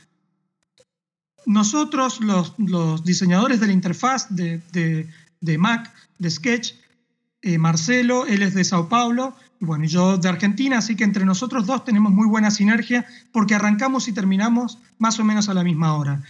Nosotros, 1.46 2.20
los, 2.22 3.04
diseñadores 3.04 3.60
de 3.60 3.68
la 3.68 3.74
interfaz 3.74 4.28
de, 4.30 4.62
de 5.42 5.58
Mac, 5.58 5.92
de 6.20 6.30
Sketch, 6.30 6.76
eh, 7.42 7.58
Marcelo, 7.58 8.28
él 8.28 8.44
es 8.44 8.54
de 8.54 8.64
Sao 8.64 8.88
Paulo, 8.88 9.36
y 9.62 9.66
bueno, 9.66 9.86
yo 9.86 10.18
de 10.18 10.28
Argentina, 10.28 10.80
así 10.80 10.96
que 10.96 11.04
entre 11.04 11.24
nosotros 11.24 11.68
dos 11.68 11.86
tenemos 11.86 12.12
muy 12.12 12.28
buena 12.28 12.50
sinergia 12.50 13.06
porque 13.32 13.54
arrancamos 13.54 14.08
y 14.08 14.12
terminamos 14.12 14.80
más 14.98 15.20
o 15.20 15.24
menos 15.24 15.50
a 15.50 15.54
la 15.54 15.64
misma 15.64 15.94
hora. 15.94 16.24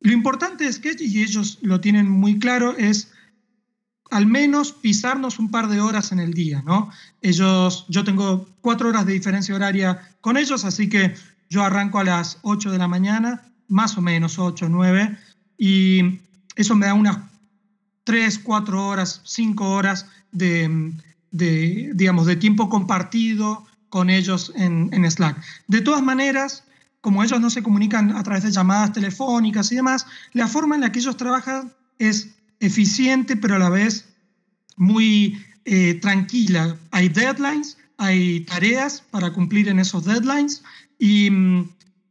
Lo 0.00 0.12
importante 0.12 0.66
es 0.66 0.80
que, 0.80 0.96
y 0.98 1.22
ellos 1.22 1.58
lo 1.62 1.80
tienen 1.80 2.10
muy 2.10 2.40
claro, 2.40 2.76
es 2.76 3.12
al 4.10 4.26
menos 4.26 4.72
pisarnos 4.72 5.38
un 5.38 5.50
par 5.50 5.68
de 5.68 5.80
horas 5.80 6.10
en 6.10 6.18
el 6.18 6.34
día, 6.34 6.62
¿no? 6.66 6.90
Ellos, 7.22 7.84
yo 7.88 8.02
tengo 8.02 8.48
cuatro 8.62 8.88
horas 8.88 9.06
de 9.06 9.12
diferencia 9.12 9.54
horaria 9.54 10.00
con 10.20 10.36
ellos, 10.36 10.64
así 10.64 10.88
que 10.88 11.14
yo 11.48 11.62
arranco 11.62 12.00
a 12.00 12.04
las 12.04 12.38
8 12.42 12.72
de 12.72 12.78
la 12.78 12.88
mañana, 12.88 13.42
más 13.68 13.96
o 13.96 14.02
menos 14.02 14.38
8, 14.38 14.68
9, 14.68 15.16
y 15.56 16.18
eso 16.56 16.74
me 16.74 16.86
da 16.86 16.94
unas 16.94 17.18
tres, 18.02 18.38
cuatro 18.38 18.88
horas, 18.88 19.20
cinco 19.24 19.70
horas 19.70 20.06
de, 20.32 20.92
digamos, 21.30 22.26
de 22.26 22.36
tiempo 22.36 22.68
compartido 22.68 23.66
con 23.88 24.10
ellos 24.10 24.52
en, 24.54 25.10
Slack. 25.10 25.42
De 25.66 25.80
todas 25.80 26.02
maneras, 26.02 26.64
como 27.00 27.22
ellos 27.22 27.40
no 27.40 27.50
se 27.50 27.62
comunican 27.62 28.16
a 28.16 28.22
través 28.22 28.44
de 28.44 28.50
llamadas 28.50 28.92
telefónicas 28.92 29.72
y 29.72 29.76
demás, 29.76 30.06
la 30.32 30.46
forma 30.46 30.74
en 30.74 30.82
la 30.82 30.92
que 30.92 30.98
ellos 30.98 31.16
trabajan 31.16 31.72
es 31.98 32.34
eficiente, 32.60 33.36
pero 33.36 33.56
a 33.56 33.58
la 33.58 33.70
vez 33.70 34.08
muy 34.76 35.42
eh, 35.64 35.94
tranquila. 35.94 36.76
Hay 36.90 37.08
deadlines, 37.08 37.78
hay 37.96 38.40
tareas 38.40 39.02
para 39.10 39.32
cumplir 39.32 39.68
en 39.68 39.78
esos 39.78 40.04
deadlines 40.04 40.62
y, 40.98 41.28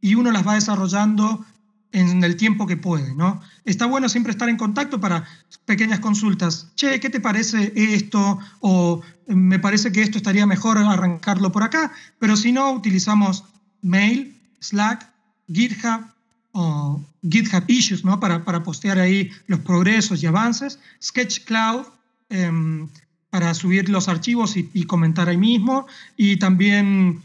y 0.02 0.16
uno 0.16 0.32
las 0.32 0.48
va 0.48 0.56
desarrollando 0.56 1.46
en 1.92 2.24
el 2.24 2.36
tiempo 2.36 2.68
que 2.68 2.78
puede, 2.78 3.16
¿no? 3.16 3.42
Está 3.66 3.86
bueno 3.86 4.10
siempre 4.10 4.32
estar 4.32 4.50
en 4.50 4.58
contacto 4.58 5.00
para 5.00 5.26
pequeñas 5.66 6.00
consultas. 6.00 6.68
Che, 6.76 7.00
¿qué 7.00 7.10
te 7.10 7.20
parece 7.20 7.74
esto? 7.76 8.40
O 8.60 9.02
me 9.28 9.60
parece 9.60 9.92
que 9.92 10.02
esto 10.02 10.18
estaría 10.18 10.46
mejor 10.46 10.78
arrancarlo 10.78 11.52
por 11.52 11.64
acá, 11.64 11.92
pero 12.20 12.36
si 12.36 12.52
no, 12.52 12.72
utilizamos 12.72 13.44
mail, 13.82 14.36
Slack, 14.60 15.10
GitHub 15.52 16.06
o 16.52 17.02
GitHub 17.30 17.64
Issues, 17.68 18.04
¿no? 18.04 18.20
Para, 18.20 18.44
para 18.44 18.64
postear 18.64 19.00
ahí 19.00 19.30
los 19.48 19.60
progresos 19.60 20.24
y 20.24 20.26
avances. 20.26 20.80
Sketch 21.02 21.46
Cloud 21.46 21.86
em, 22.30 22.90
para 23.30 23.54
subir 23.54 23.90
los 23.90 24.08
archivos 24.08 24.56
y, 24.58 24.84
comentar 24.86 25.30
ahí 25.30 25.38
mismo. 25.38 25.88
Y 26.16 26.38
también 26.38 27.22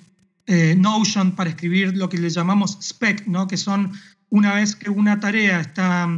eh, 0.46 0.74
Notion 0.76 1.32
para 1.32 1.50
escribir 1.50 1.96
lo 1.96 2.08
que 2.08 2.18
le 2.18 2.30
llamamos 2.30 2.78
spec, 2.80 3.26
¿no? 3.26 3.46
Que 3.46 3.56
son 3.56 3.92
una 4.30 4.54
vez 4.54 4.76
que 4.76 4.90
una 4.90 5.20
tarea 5.20 5.60
está 5.60 6.08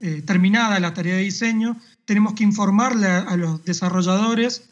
eh, 0.00 0.22
terminada, 0.22 0.78
la 0.80 0.94
tarea 0.94 1.16
de 1.16 1.22
diseño, 1.22 1.76
tenemos 2.04 2.34
que 2.34 2.44
informarle 2.44 3.08
a, 3.08 3.36
los 3.36 3.64
desarrolladores 3.64 4.70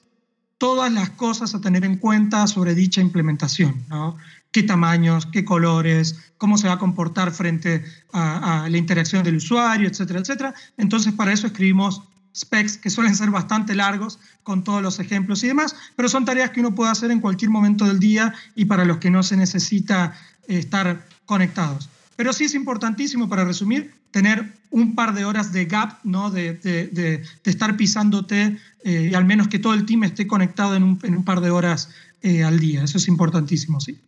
todas 0.59 0.93
las 0.93 1.11
cosas 1.11 1.55
a 1.55 1.61
tener 1.61 1.85
en 1.85 1.97
cuenta 1.97 2.47
sobre 2.47 2.75
dicha 2.75 3.01
implementación, 3.01 3.85
¿no? 3.89 4.17
qué 4.53 4.63
tamaños, 4.63 5.27
qué 5.27 5.45
colores, 5.45 6.33
cómo 6.39 6.57
se 6.57 6.69
va 6.69 6.75
a 6.75 6.79
comportar 6.79 7.33
frente 7.33 7.85
a, 8.13 8.69
la 8.71 8.79
interacción 8.79 9.25
del 9.25 9.37
usuario, 9.37 9.89
etcétera, 9.89 10.21
etcétera. 10.21 10.55
Entonces, 10.77 11.13
para 11.13 11.33
eso 11.33 11.49
escribimos 11.49 12.03
specs 12.35 12.79
que 12.79 12.91
suelen 12.91 13.15
ser 13.15 13.31
bastante 13.31 13.75
largos 13.75 14.19
con 14.43 14.65
todos 14.65 14.83
los 14.83 14.99
ejemplos 14.99 15.45
y 15.45 15.49
demás, 15.49 15.77
pero 15.97 16.09
son 16.09 16.25
tareas 16.25 16.51
que 16.51 16.61
uno 16.61 16.75
puede 16.75 16.91
hacer 16.91 17.11
en 17.11 17.21
cualquier 17.21 17.51
momento 17.51 17.85
del 17.85 17.99
día 17.99 18.35
y 18.55 18.65
para 18.65 18.85
los 18.85 18.99
que 18.99 19.11
no 19.11 19.23
se 19.23 19.37
necesita 19.37 20.19
eh, 20.49 20.59
estar 20.59 21.07
conectados. 21.27 21.89
Pero 22.17 22.33
sí 22.33 22.45
es 22.45 22.55
importantísimo, 22.55 23.29
para 23.29 23.45
resumir, 23.45 23.93
tener 24.11 24.53
un 24.71 24.95
par 24.95 25.15
de 25.15 25.25
horas 25.25 25.53
de 25.53 25.65
gap, 25.65 25.99
¿no? 26.05 26.31
de, 26.31 26.55
de, 26.55 27.23
estar 27.45 27.77
pisándote, 27.77 28.59
eh, 28.85 29.09
y 29.11 29.15
al 29.15 29.25
menos 29.25 29.49
que 29.49 29.59
todo 29.59 29.75
el 29.75 29.87
team 29.87 30.05
esté 30.05 30.27
conectado 30.27 30.77
en 30.77 30.83
un, 30.85 31.01
en 31.03 31.17
un 31.17 31.25
par 31.25 31.41
de 31.41 31.51
horas 31.51 31.89
eh, 32.23 32.45
al 32.45 32.61
día. 32.61 32.85
Eso 32.85 32.99
es 32.99 33.09
importantísimo, 33.09 33.81
sí. 33.81 33.99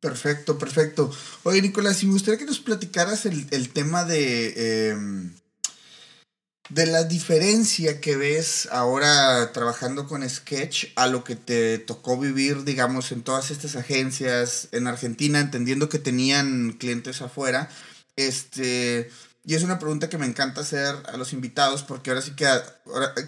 Perfecto, 0.00 0.58
perfecto. 0.58 1.10
Oye, 1.42 1.62
Nicolás, 1.62 1.98
si 1.98 2.06
me 2.06 2.12
gustaría 2.12 2.38
que 2.38 2.44
nos 2.44 2.60
platicaras 2.60 3.26
el, 3.26 3.46
el 3.50 3.70
tema 3.70 4.04
de, 4.04 4.90
em, 4.90 5.32
de 6.68 6.86
la 6.86 7.04
diferencia 7.04 8.00
que 8.00 8.16
ves 8.16 8.68
ahora 8.72 9.52
trabajando 9.52 10.06
con 10.06 10.28
Sketch 10.28 10.86
a 10.96 11.06
lo 11.06 11.22
que 11.24 11.36
te 11.36 11.78
tocó 11.78 12.18
vivir, 12.18 12.64
digamos, 12.64 13.12
en 13.12 13.22
todas 13.22 13.50
estas 13.50 13.76
agencias 13.76 14.68
en 14.72 14.86
Argentina, 14.86 15.40
entendiendo 15.40 15.88
que 15.88 15.98
tenían 15.98 16.72
clientes 16.72 17.22
afuera. 17.22 17.68
Este, 18.16 19.10
y 19.44 19.54
es 19.54 19.62
una 19.62 19.78
pregunta 19.78 20.08
que 20.08 20.18
me 20.18 20.26
encanta 20.26 20.62
hacer 20.62 20.92
a 21.06 21.16
los 21.16 21.32
invitados 21.32 21.84
porque 21.84 22.10
ahora 22.10 22.22
sí 22.22 22.32
que 22.32 22.48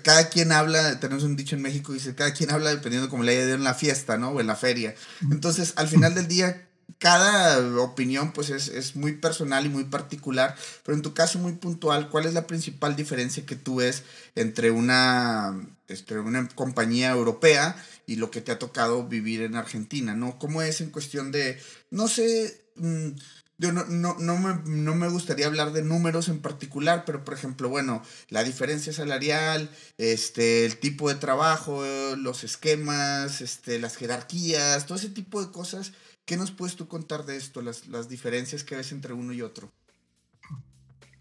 cada 0.03 0.28
quien 0.28 0.51
habla, 0.51 0.99
tenemos 0.99 1.22
un 1.22 1.36
dicho 1.36 1.55
en 1.55 1.62
México, 1.62 1.93
dice, 1.93 2.16
cada 2.16 2.32
quien 2.32 2.51
habla 2.51 2.70
dependiendo 2.70 3.09
como 3.09 3.22
le 3.22 3.32
haya 3.32 3.45
ido 3.45 3.55
en 3.55 3.62
la 3.62 3.74
fiesta, 3.74 4.18
¿no? 4.18 4.30
O 4.30 4.41
en 4.41 4.49
la 4.49 4.57
feria. 4.57 4.97
Entonces, 5.30 5.74
al 5.76 5.86
final 5.86 6.16
del 6.16 6.26
día, 6.26 6.68
cada 6.99 7.80
opinión 7.80 8.32
pues 8.32 8.51
es, 8.51 8.96
muy 8.96 9.12
personal 9.12 9.66
y 9.66 9.68
muy 9.68 9.84
particular, 9.84 10.57
pero 10.82 10.96
en 10.96 11.03
tu 11.03 11.14
caso 11.14 11.38
muy 11.38 11.53
puntual, 11.53 12.11
¿cuál 12.11 12.26
es 12.26 12.34
la 12.34 12.46
principal 12.46 12.96
diferencia 12.96 13.46
que 13.46 13.57
tú 13.57 13.76
ves 13.76 14.03
entre 14.34 14.70
una, 14.70 15.55
entre 15.86 16.20
una 16.20 16.49
compañía 16.49 17.11
europea 17.11 17.76
y 18.07 18.16
lo 18.16 18.30
que 18.30 18.40
te 18.40 18.53
ha 18.53 18.59
tocado 18.59 19.07
vivir 19.07 19.42
en 19.42 19.55
Argentina? 19.55 20.14
¿no? 20.14 20.38
¿Cómo 20.38 20.61
es 20.62 20.80
en 20.80 20.90
cuestión 20.90 21.30
de, 21.30 21.61
no 21.90 22.09
sé, 22.09 22.61
mm, 22.74 23.11
yo 23.59 23.72
no, 23.72 23.84
no, 23.86 24.16
no, 24.18 24.36
me, 24.38 24.55
no 24.66 24.94
me 24.94 25.09
gustaría 25.09 25.46
hablar 25.46 25.72
de 25.72 25.82
números 25.82 26.28
en 26.28 26.40
particular, 26.40 27.05
pero 27.05 27.24
por 27.24 27.34
ejemplo, 27.34 27.68
bueno, 27.68 28.03
la 28.28 28.44
diferencia 28.44 28.92
salarial, 28.92 29.70
este, 29.99 30.64
el 30.64 30.78
tipo 30.78 31.09
de 31.09 31.16
trabajo, 31.16 31.84
los 32.16 32.44
esquemas, 32.44 33.40
este, 33.40 33.80
las 33.80 33.96
jerarquías, 33.96 34.86
todo 34.86 34.99
ese 34.99 35.11
tipo 35.11 35.44
de 35.44 35.51
cosas 35.51 35.92
¿Qué 36.29 36.37
nos 36.37 36.51
puedes 36.51 36.76
tú 36.76 36.87
contar 36.89 37.24
de 37.24 37.39
esto, 37.39 37.62
las, 37.62 37.89
las 37.89 38.11
diferencias 38.11 38.62
que 38.62 38.76
ves 38.76 38.93
entre 38.93 39.14
uno 39.14 39.33
y 39.33 39.41
otro? 39.41 39.72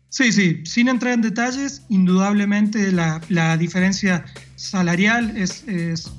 Sí, 0.09 0.33
sí, 0.33 0.65
sin 0.65 0.89
entrar 0.89 1.13
en 1.13 1.21
detalles, 1.21 1.83
indudablemente 1.87 2.91
la, 2.91 3.21
la 3.29 3.55
diferencia 3.55 4.25
salarial 4.57 5.37
es, 5.37 5.63
es 5.65 6.11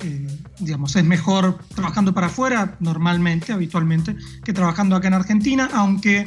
eh, 0.00 0.26
digamos, 0.58 0.94
es 0.94 1.04
mejor 1.04 1.58
trabajando 1.74 2.12
para 2.12 2.26
afuera, 2.26 2.76
normalmente, 2.80 3.50
habitualmente, 3.50 4.14
que 4.44 4.52
trabajando 4.52 4.94
acá 4.94 5.08
en 5.08 5.14
Argentina, 5.14 5.70
aunque 5.72 6.26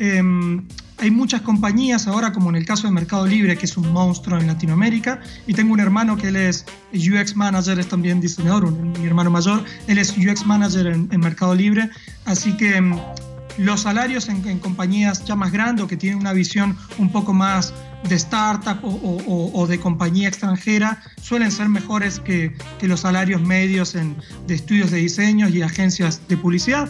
em, 0.00 0.66
hay 0.98 1.10
muchas 1.10 1.42
compañías 1.42 2.06
ahora, 2.06 2.32
como 2.32 2.50
en 2.50 2.56
el 2.56 2.64
caso 2.64 2.86
de 2.86 2.92
Mercado 2.92 3.26
Libre, 3.26 3.56
que 3.56 3.66
es 3.66 3.76
un 3.76 3.92
monstruo 3.92 4.38
en 4.38 4.46
Latinoamérica, 4.46 5.20
y 5.46 5.52
tengo 5.52 5.74
un 5.74 5.80
hermano 5.80 6.16
que 6.16 6.28
él 6.28 6.36
es 6.36 6.64
UX 6.92 7.36
Manager, 7.36 7.78
es 7.78 7.88
también 7.88 8.20
diseñador, 8.20 8.70
mi 8.70 9.06
hermano 9.06 9.30
mayor, 9.30 9.64
él 9.86 9.98
es 9.98 10.16
UX 10.16 10.46
Manager 10.46 10.86
en, 10.86 11.20
Mercado 11.20 11.54
Libre, 11.54 11.90
así 12.24 12.56
que 12.56 12.80
mm, 12.80 12.98
los 13.58 13.82
salarios 13.82 14.28
en, 14.28 14.58
compañías 14.58 15.24
ya 15.24 15.34
más 15.34 15.52
grandes 15.52 15.84
o 15.84 15.88
que 15.88 15.96
tienen 15.96 16.18
una 16.18 16.32
visión 16.32 16.76
un 16.98 17.10
poco 17.10 17.32
más 17.32 17.74
de 18.08 18.14
startup 18.14 18.78
o, 18.82 19.66
de 19.66 19.80
compañía 19.80 20.28
extranjera 20.28 21.02
suelen 21.20 21.50
ser 21.50 21.68
mejores 21.68 22.20
que, 22.20 22.54
que 22.78 22.86
los 22.86 23.00
salarios 23.00 23.40
medios 23.40 23.94
en, 23.94 24.16
de 24.46 24.54
estudios 24.54 24.90
de 24.90 24.98
diseño 24.98 25.48
y 25.48 25.62
agencias 25.62 26.20
de 26.28 26.36
publicidad 26.36 26.88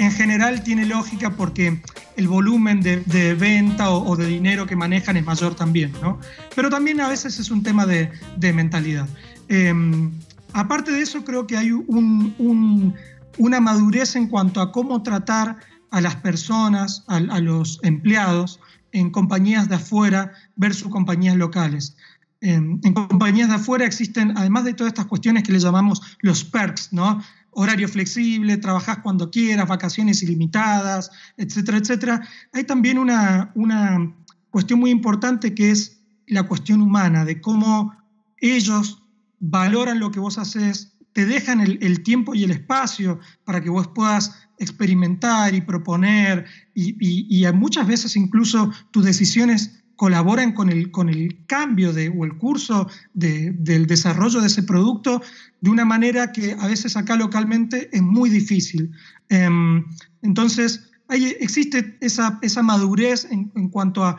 en 0.00 0.10
general 0.10 0.62
tiene 0.62 0.86
lógica 0.86 1.28
porque 1.36 1.78
el 2.16 2.26
volumen 2.26 2.80
de, 2.80 3.34
venta 3.34 3.90
o, 3.90 4.16
de 4.16 4.26
dinero 4.26 4.66
que 4.66 4.74
manejan 4.74 5.18
es 5.18 5.26
mayor 5.26 5.54
también, 5.54 5.92
¿no? 6.00 6.18
Pero 6.56 6.70
también 6.70 7.02
a 7.02 7.08
veces 7.08 7.38
es 7.38 7.50
un 7.50 7.62
tema 7.62 7.84
de, 7.84 8.10
mentalidad. 8.54 9.06
Em, 9.48 10.10
aparte 10.54 10.90
de 10.90 11.02
eso, 11.02 11.22
creo 11.22 11.46
que 11.46 11.58
hay 11.58 11.70
una 11.70 13.60
madurez 13.60 14.16
en 14.16 14.28
cuanto 14.28 14.62
a 14.62 14.72
cómo 14.72 15.02
tratar 15.02 15.58
a 15.90 16.00
las 16.00 16.16
personas, 16.16 17.04
a, 17.06 17.20
los 17.38 17.78
empleados 17.82 18.58
en 18.92 19.10
compañías 19.10 19.68
de 19.68 19.74
afuera 19.74 20.32
versus 20.56 20.88
compañías 20.88 21.36
locales. 21.36 21.94
En, 22.40 22.80
en, 22.84 22.94
compañías 22.94 23.50
de 23.50 23.56
afuera 23.56 23.84
existen, 23.84 24.32
además 24.38 24.64
de 24.64 24.72
todas 24.72 24.92
estas 24.92 25.06
cuestiones 25.06 25.42
que 25.42 25.52
le 25.52 25.58
llamamos 25.58 26.00
los 26.22 26.42
perks, 26.42 26.90
¿no? 26.90 27.22
Horario 27.52 27.88
flexible, 27.88 28.56
trabajás 28.56 28.98
cuando 28.98 29.30
quieras, 29.30 29.68
vacaciones 29.68 30.22
ilimitadas, 30.22 31.10
etcétera, 31.36 31.78
etcétera. 31.78 32.28
Hay 32.52 32.64
también 32.64 32.98
una, 32.98 33.52
una 33.54 34.14
cuestión 34.50 34.80
muy 34.80 34.90
importante 34.90 35.54
que 35.54 35.70
es 35.70 36.00
la 36.26 36.44
cuestión 36.44 36.80
humana, 36.80 37.24
de 37.24 37.40
cómo 37.40 37.94
ellos 38.38 39.02
valoran 39.40 39.98
lo 39.98 40.10
que 40.10 40.20
vos 40.20 40.38
haces, 40.38 40.96
te 41.12 41.26
dejan 41.26 41.60
el, 41.60 42.02
tiempo 42.02 42.34
y 42.34 42.44
el 42.44 42.52
espacio 42.52 43.18
para 43.44 43.60
que 43.60 43.70
vos 43.70 43.88
puedas 43.88 44.32
experimentar 44.58 45.54
y 45.54 45.60
proponer 45.60 46.46
y, 46.74 47.44
muchas 47.54 47.86
veces 47.86 48.14
incluso 48.16 48.70
tus 48.92 49.04
decisiones 49.04 49.82
colaboran 49.96 50.52
con 50.52 50.70
el, 50.70 50.90
con 50.90 51.08
el 51.08 51.44
cambio 51.46 51.92
de, 51.92 52.08
o 52.08 52.24
el 52.24 52.38
curso 52.38 52.88
del 53.12 53.86
desarrollo 53.86 54.40
de 54.40 54.46
ese 54.46 54.62
producto 54.62 55.20
de 55.60 55.70
una 55.70 55.84
manera 55.84 56.32
que 56.32 56.56
a 56.58 56.66
veces 56.66 56.96
acá 56.96 57.16
localmente 57.16 57.88
es 57.92 58.02
muy 58.02 58.30
difícil. 58.30 58.90
Em, 59.28 59.84
entonces, 60.22 60.90
hay, 61.08 61.36
existe 61.40 61.96
esa, 62.00 62.38
esa 62.42 62.62
madurez 62.62 63.26
en, 63.30 63.52
en, 63.54 63.68
cuanto 63.68 64.04
a 64.04 64.16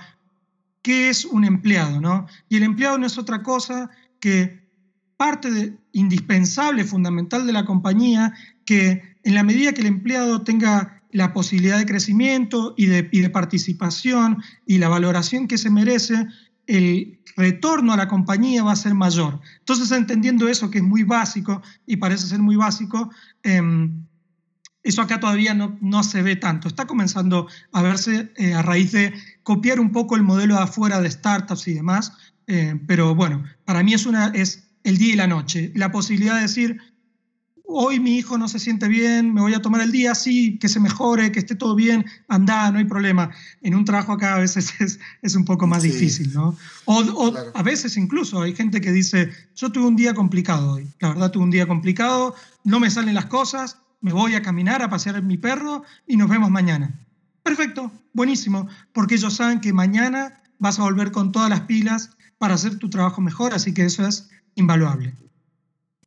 qué 0.81 1.09
es 1.09 1.25
un 1.25 1.45
empleado, 1.45 2.01
¿no? 2.01 2.27
Y 2.49 2.57
el 2.57 2.63
empleado 2.63 2.97
no 2.97 3.05
es 3.05 3.17
otra 3.17 3.43
cosa 3.43 3.89
que 4.19 4.61
parte 5.17 5.51
de, 5.51 5.77
indispensable, 5.91 6.83
fundamental 6.83 7.45
de 7.45 7.53
la 7.53 7.65
compañía, 7.65 8.33
que 8.65 9.03
en 9.23 9.35
la 9.35 9.43
medida 9.43 9.73
que 9.73 9.81
el 9.81 9.87
empleado 9.87 10.41
tenga 10.41 11.03
la 11.11 11.33
posibilidad 11.33 11.77
de 11.77 11.85
crecimiento 11.85 12.73
y 12.77 12.87
de, 12.87 13.03
de 13.03 13.29
participación 13.29 14.41
y 14.65 14.77
la 14.77 14.89
valoración 14.89 15.47
que 15.47 15.57
se 15.57 15.69
merece, 15.69 16.25
el 16.71 17.19
retorno 17.35 17.91
a 17.91 17.97
la 17.97 18.07
compañía 18.07 18.63
va 18.63 18.71
a 18.71 18.77
ser 18.77 18.93
mayor. 18.93 19.41
Entonces, 19.59 19.91
entendiendo 19.91 20.47
eso, 20.47 20.71
que 20.71 20.77
es 20.77 20.83
muy 20.83 21.03
básico 21.03 21.61
y 21.85 21.97
parece 21.97 22.27
ser 22.27 22.39
muy 22.39 22.55
básico, 22.55 23.11
em, 23.43 24.05
eso 24.83 25.01
acá 25.01 25.19
todavía 25.19 25.53
no, 25.53 25.77
no, 25.81 26.01
se 26.03 26.21
ve 26.21 26.37
tanto. 26.37 26.69
Está 26.69 26.87
comenzando 26.87 27.47
a 27.73 27.81
verse 27.81 28.31
eh, 28.37 28.53
a 28.53 28.61
raíz 28.61 28.93
de 28.93 29.13
copiar 29.43 29.81
un 29.81 29.91
poco 29.91 30.15
el 30.15 30.23
modelo 30.23 30.55
de 30.55 30.61
afuera 30.61 31.01
de 31.01 31.11
startups 31.11 31.67
y 31.67 31.73
demás, 31.73 32.13
eh, 32.47 32.79
pero 32.87 33.15
bueno, 33.15 33.43
para 33.65 33.83
mí 33.83 33.93
es, 33.93 34.05
una, 34.05 34.27
es 34.27 34.69
el 34.85 34.97
día 34.97 35.13
y 35.13 35.17
la 35.17 35.27
noche. 35.27 35.73
La 35.75 35.91
posibilidad 35.91 36.35
de 36.35 36.41
decir, 36.43 36.79
hoy 37.73 37.99
mi 37.99 38.17
hijo 38.17 38.37
no 38.37 38.47
se 38.47 38.59
siente 38.59 38.87
bien, 38.87 39.33
me 39.33 39.41
voy 39.41 39.53
a 39.53 39.61
tomar 39.61 39.81
el 39.81 39.91
día, 39.91 40.15
sí, 40.15 40.57
que 40.59 40.69
se 40.69 40.79
mejore, 40.79 41.31
que 41.31 41.39
esté 41.39 41.55
todo 41.55 41.75
bien, 41.75 42.05
anda, 42.27 42.71
no 42.71 42.79
hay 42.79 42.85
problema. 42.85 43.31
En 43.61 43.75
un 43.75 43.85
trabajo 43.85 44.13
acá 44.13 44.35
a 44.35 44.39
veces 44.39 44.73
es, 44.79 44.99
es 45.21 45.35
un 45.35 45.45
poco 45.45 45.67
más 45.67 45.83
difícil, 45.83 46.33
¿no? 46.33 46.55
O, 46.85 47.33
a 47.53 47.63
veces 47.63 47.97
incluso 47.97 48.41
hay 48.41 48.55
gente 48.55 48.81
que 48.81 48.91
dice, 48.91 49.31
yo 49.55 49.71
tuve 49.71 49.85
un 49.87 49.95
día 49.95 50.13
complicado 50.13 50.73
hoy, 50.73 50.87
la 50.99 51.09
verdad 51.09 51.31
tuve 51.31 51.43
un 51.43 51.51
día 51.51 51.67
complicado, 51.67 52.35
no 52.63 52.79
me 52.79 52.89
salen 52.89 53.15
las 53.15 53.25
cosas, 53.25 53.77
me 54.01 54.13
voy 54.13 54.35
a 54.35 54.41
caminar, 54.41 54.81
a 54.81 54.89
pasear 54.89 55.21
mi 55.21 55.37
perro 55.37 55.83
y 56.07 56.17
nos 56.17 56.29
vemos 56.29 56.49
mañana. 56.49 56.99
Perfecto, 57.43 57.91
buenísimo, 58.13 58.67
porque 58.93 59.15
ellos 59.15 59.35
saben 59.35 59.61
que 59.61 59.73
mañana 59.73 60.41
vas 60.59 60.79
a 60.79 60.83
volver 60.83 61.11
con 61.11 61.31
todas 61.31 61.49
las 61.49 61.61
pilas 61.61 62.11
para 62.37 62.55
hacer 62.55 62.77
tu 62.77 62.89
trabajo 62.89 63.21
mejor, 63.21 63.53
así 63.53 63.73
que 63.73 63.85
eso 63.85 64.07
es 64.07 64.29
invaluable. 64.55 65.13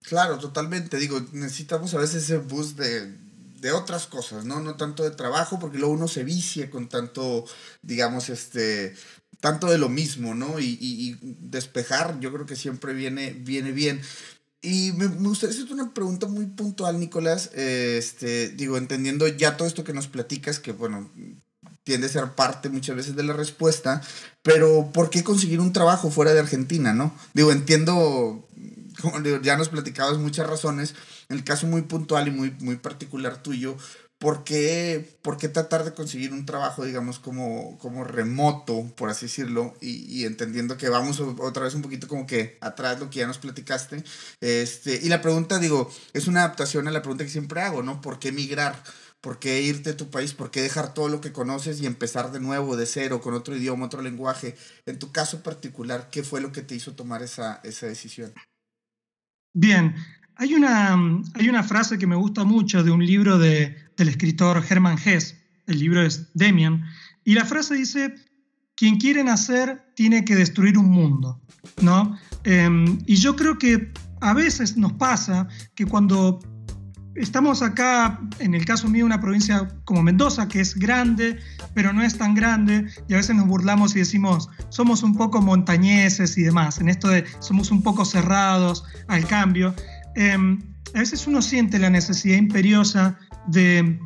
Claro, 0.08 0.38
totalmente. 0.38 0.98
Digo, 0.98 1.20
necesitamos 1.32 1.94
a 1.94 1.98
veces 1.98 2.24
ese 2.24 2.36
boost 2.38 2.78
de, 2.78 3.14
de 3.60 3.72
otras 3.72 4.06
cosas, 4.06 4.44
¿no? 4.44 4.60
No 4.60 4.76
tanto 4.76 5.02
de 5.02 5.10
trabajo, 5.10 5.58
porque 5.58 5.78
luego 5.78 5.94
uno 5.94 6.08
se 6.08 6.24
vicia 6.24 6.70
con 6.70 6.88
tanto, 6.88 7.46
digamos, 7.82 8.28
este, 8.28 8.94
tanto 9.40 9.68
de 9.68 9.78
lo 9.78 9.88
mismo, 9.88 10.34
¿no? 10.34 10.58
Y, 10.58 10.78
y, 10.80 11.18
despejar, 11.40 12.20
yo 12.20 12.32
creo 12.32 12.44
que 12.44 12.56
siempre 12.56 12.92
viene, 12.92 13.32
viene 13.32 13.72
bien. 13.72 14.02
Y 14.60 14.92
me, 14.92 15.08
me 15.08 15.28
gustaría 15.28 15.54
hacerte 15.54 15.72
una 15.72 15.94
pregunta 15.94 16.26
muy 16.26 16.46
puntual, 16.46 17.00
Nicolás. 17.00 17.50
este, 17.54 18.50
digo, 18.50 18.76
entendiendo 18.76 19.26
ya 19.28 19.56
todo 19.56 19.66
esto 19.66 19.84
que 19.84 19.94
nos 19.94 20.08
platicas, 20.08 20.58
que 20.58 20.72
bueno, 20.72 21.10
tiende 21.82 22.06
a 22.08 22.10
ser 22.10 22.32
parte 22.34 22.68
muchas 22.68 22.96
veces 22.96 23.16
de 23.16 23.22
la 23.22 23.32
respuesta, 23.32 24.02
pero 24.42 24.90
¿por 24.92 25.08
qué 25.08 25.24
conseguir 25.24 25.60
un 25.60 25.72
trabajo 25.72 26.10
fuera 26.10 26.34
de 26.34 26.40
Argentina, 26.40 26.92
no? 26.92 27.14
Digo, 27.32 27.52
entiendo 27.52 28.46
como 29.04 29.20
ya 29.42 29.56
nos 29.56 29.68
platicabas 29.68 30.18
muchas 30.18 30.46
razones, 30.46 30.94
en 31.28 31.36
el 31.36 31.44
caso 31.44 31.66
muy 31.66 31.82
puntual 31.82 32.28
y 32.28 32.30
muy, 32.30 32.50
muy 32.60 32.76
particular 32.76 33.42
tuyo, 33.42 33.76
¿por 34.18 34.44
qué, 34.44 35.18
¿por 35.22 35.36
qué 35.36 35.48
tratar 35.48 35.84
de 35.84 35.92
conseguir 35.92 36.32
un 36.32 36.46
trabajo, 36.46 36.84
digamos, 36.84 37.18
como, 37.18 37.78
como 37.78 38.04
remoto, 38.04 38.90
por 38.96 39.10
así 39.10 39.26
decirlo, 39.26 39.74
y, 39.80 40.04
y, 40.08 40.24
entendiendo 40.24 40.76
que 40.78 40.88
vamos 40.88 41.20
otra 41.20 41.64
vez 41.64 41.74
un 41.74 41.82
poquito 41.82 42.08
como 42.08 42.26
que 42.26 42.56
atrás 42.60 42.98
lo 43.00 43.10
que 43.10 43.20
ya 43.20 43.26
nos 43.26 43.38
platicaste? 43.38 44.02
Este, 44.40 44.98
y 45.02 45.08
la 45.08 45.20
pregunta, 45.20 45.58
digo, 45.58 45.90
es 46.14 46.26
una 46.26 46.40
adaptación 46.40 46.88
a 46.88 46.90
la 46.90 47.02
pregunta 47.02 47.24
que 47.24 47.30
siempre 47.30 47.60
hago, 47.60 47.82
¿no? 47.82 48.00
¿Por 48.00 48.18
qué 48.18 48.28
emigrar? 48.28 48.82
¿Por 49.20 49.38
qué 49.38 49.62
irte 49.62 49.90
a 49.90 49.96
tu 49.96 50.10
país? 50.10 50.34
¿Por 50.34 50.50
qué 50.50 50.62
dejar 50.62 50.94
todo 50.94 51.08
lo 51.08 51.20
que 51.20 51.32
conoces 51.32 51.80
y 51.80 51.86
empezar 51.86 52.30
de 52.32 52.40
nuevo, 52.40 52.76
de 52.76 52.86
cero, 52.86 53.20
con 53.22 53.34
otro 53.34 53.56
idioma, 53.56 53.86
otro 53.86 54.02
lenguaje? 54.02 54.56
En 54.86 54.98
tu 54.98 55.12
caso 55.12 55.42
particular, 55.42 56.10
¿qué 56.10 56.22
fue 56.22 56.40
lo 56.40 56.52
que 56.52 56.62
te 56.62 56.74
hizo 56.74 56.94
tomar 56.94 57.22
esa, 57.22 57.60
esa 57.64 57.86
decisión? 57.86 58.34
Bien, 59.54 59.94
hay 60.34 60.54
una, 60.54 60.94
hay 61.34 61.48
una 61.48 61.62
frase 61.62 61.96
que 61.96 62.08
me 62.08 62.16
gusta 62.16 62.44
mucho 62.44 62.82
de 62.82 62.90
un 62.90 63.06
libro 63.06 63.38
de, 63.38 63.76
del 63.96 64.08
escritor 64.08 64.62
Hermann 64.68 64.98
Hesse, 64.98 65.36
el 65.66 65.78
libro 65.78 66.02
es 66.02 66.28
Demian, 66.34 66.84
y 67.24 67.34
la 67.34 67.44
frase 67.44 67.76
dice, 67.76 68.14
quien 68.74 68.98
quiere 68.98 69.22
nacer 69.22 69.92
tiene 69.94 70.24
que 70.24 70.34
destruir 70.34 70.76
un 70.76 70.90
mundo, 70.90 71.40
¿no? 71.80 72.18
Em, 72.42 72.98
y 73.06 73.14
yo 73.14 73.36
creo 73.36 73.56
que 73.56 73.92
a 74.20 74.34
veces 74.34 74.76
nos 74.76 74.92
pasa 74.94 75.46
que 75.76 75.86
cuando 75.86 76.40
estamos 77.14 77.62
acá, 77.62 78.20
en 78.38 78.54
el 78.54 78.64
caso 78.64 78.88
mío, 78.88 79.06
una 79.06 79.20
provincia 79.20 79.68
como 79.84 80.02
Mendoza, 80.02 80.48
que 80.48 80.60
es 80.60 80.74
grande, 80.74 81.38
pero 81.74 81.92
no 81.92 82.02
es 82.02 82.18
tan 82.18 82.34
grande, 82.34 82.86
y 83.08 83.14
a 83.14 83.16
veces 83.16 83.36
nos 83.36 83.46
burlamos 83.46 83.94
y 83.94 84.00
decimos, 84.00 84.48
somos 84.68 85.02
un 85.02 85.14
poco 85.16 85.40
montañeses 85.40 86.36
y 86.38 86.42
demás, 86.42 86.80
en 86.80 86.88
esto 86.88 87.08
de 87.08 87.24
somos 87.40 87.70
un 87.70 87.82
poco 87.82 88.04
cerrados 88.04 88.84
al 89.08 89.26
cambio. 89.26 89.74
Em, 90.16 90.60
a 90.94 90.98
veces 90.98 91.26
uno 91.26 91.42
siente 91.42 91.78
la 91.78 91.90
necesidad 91.90 92.36
imperiosa 92.36 93.18
de 93.46 93.98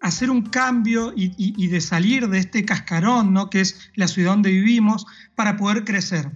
hacer 0.00 0.30
un 0.30 0.42
cambio 0.42 1.12
y, 1.14 1.68
de 1.68 1.80
salir 1.80 2.28
de 2.28 2.38
este 2.38 2.64
cascarón, 2.64 3.32
¿no? 3.32 3.48
que 3.48 3.60
es 3.60 3.92
la 3.94 4.08
ciudad 4.08 4.32
donde 4.32 4.50
vivimos, 4.50 5.06
para 5.36 5.56
poder 5.56 5.84
crecer. 5.84 6.30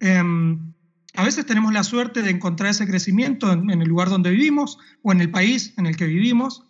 Em, 0.00 0.69
a 1.14 1.24
veces 1.24 1.46
tenemos 1.46 1.72
la 1.72 1.82
suerte 1.82 2.22
de 2.22 2.30
encontrar 2.30 2.70
ese 2.70 2.86
crecimiento 2.86 3.52
en, 3.52 3.70
el 3.70 3.88
lugar 3.88 4.08
donde 4.08 4.30
vivimos 4.30 4.78
o 5.02 5.12
en 5.12 5.20
el 5.20 5.30
país 5.30 5.74
en 5.76 5.86
el 5.86 5.96
que 5.96 6.06
vivimos, 6.06 6.64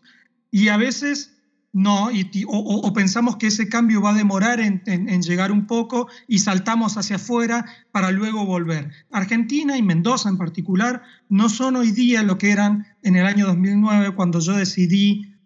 y 0.51 0.68
a 0.68 0.76
veces 0.76 1.36
no, 1.72 2.11
y, 2.11 2.28
o, 2.49 2.93
pensamos 2.93 3.36
que 3.36 3.47
ese 3.47 3.68
cambio 3.68 4.03
va 4.03 4.11
a 4.11 4.14
demorar 4.14 4.59
en, 4.59 4.82
llegar 5.22 5.53
un 5.53 5.66
poco 5.68 6.09
y 6.26 6.41
saltamos 6.41 6.97
hacia 6.97 7.16
afuera 7.16 7.64
para 7.93 8.11
luego 8.11 8.45
volver. 8.45 8.91
Argentina 9.12 9.76
y 9.76 9.82
Mendoza 9.82 10.28
en 10.28 10.36
particular 10.36 11.03
no 11.28 11.49
son 11.49 11.76
hoy 11.76 11.93
día 11.93 12.24
lo 12.24 12.38
que 12.38 12.51
eran 12.51 12.88
en 13.03 13.14
el 13.14 13.24
año 13.24 13.47
2009 13.47 14.16
cuando 14.16 14.41
yo 14.41 14.55
decidí 14.55 15.36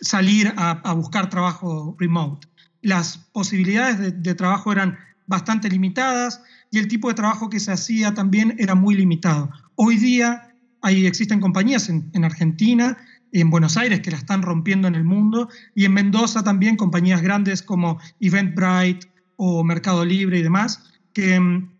salir 0.00 0.54
a, 0.56 0.92
buscar 0.94 1.30
trabajo 1.30 1.96
remote. 1.98 2.46
Las 2.80 3.18
posibilidades 3.18 3.98
de, 3.98 4.12
de 4.12 4.34
trabajo 4.36 4.70
eran 4.70 4.98
bastante 5.26 5.68
limitadas 5.68 6.42
y 6.70 6.78
el 6.78 6.88
tipo 6.88 7.08
de 7.08 7.14
trabajo 7.14 7.50
que 7.50 7.60
se 7.60 7.72
hacía 7.72 8.14
también 8.14 8.54
era 8.58 8.74
muy 8.74 8.94
limitado. 8.94 9.50
Hoy 9.74 9.96
día 9.96 10.54
hay, 10.82 11.06
existen 11.06 11.40
compañías 11.40 11.88
en, 11.88 12.10
en 12.14 12.24
Argentina 12.24 12.96
en 13.32 13.50
Buenos 13.50 13.76
Aires 13.76 14.00
que 14.00 14.10
la 14.10 14.16
están 14.16 14.42
rompiendo 14.42 14.88
en 14.88 14.94
el 14.94 15.04
mundo 15.04 15.48
y 15.74 15.84
en 15.84 15.94
Mendoza 15.94 16.42
también 16.42 16.76
compañías 16.76 17.22
grandes 17.22 17.62
como 17.62 17.98
Eventbrite 18.20 19.08
o 19.36 19.62
Mercado 19.64 20.04
Libre 20.04 20.38
y 20.38 20.42
demás 20.42 20.82
que 21.12 21.38
mm, 21.38 21.70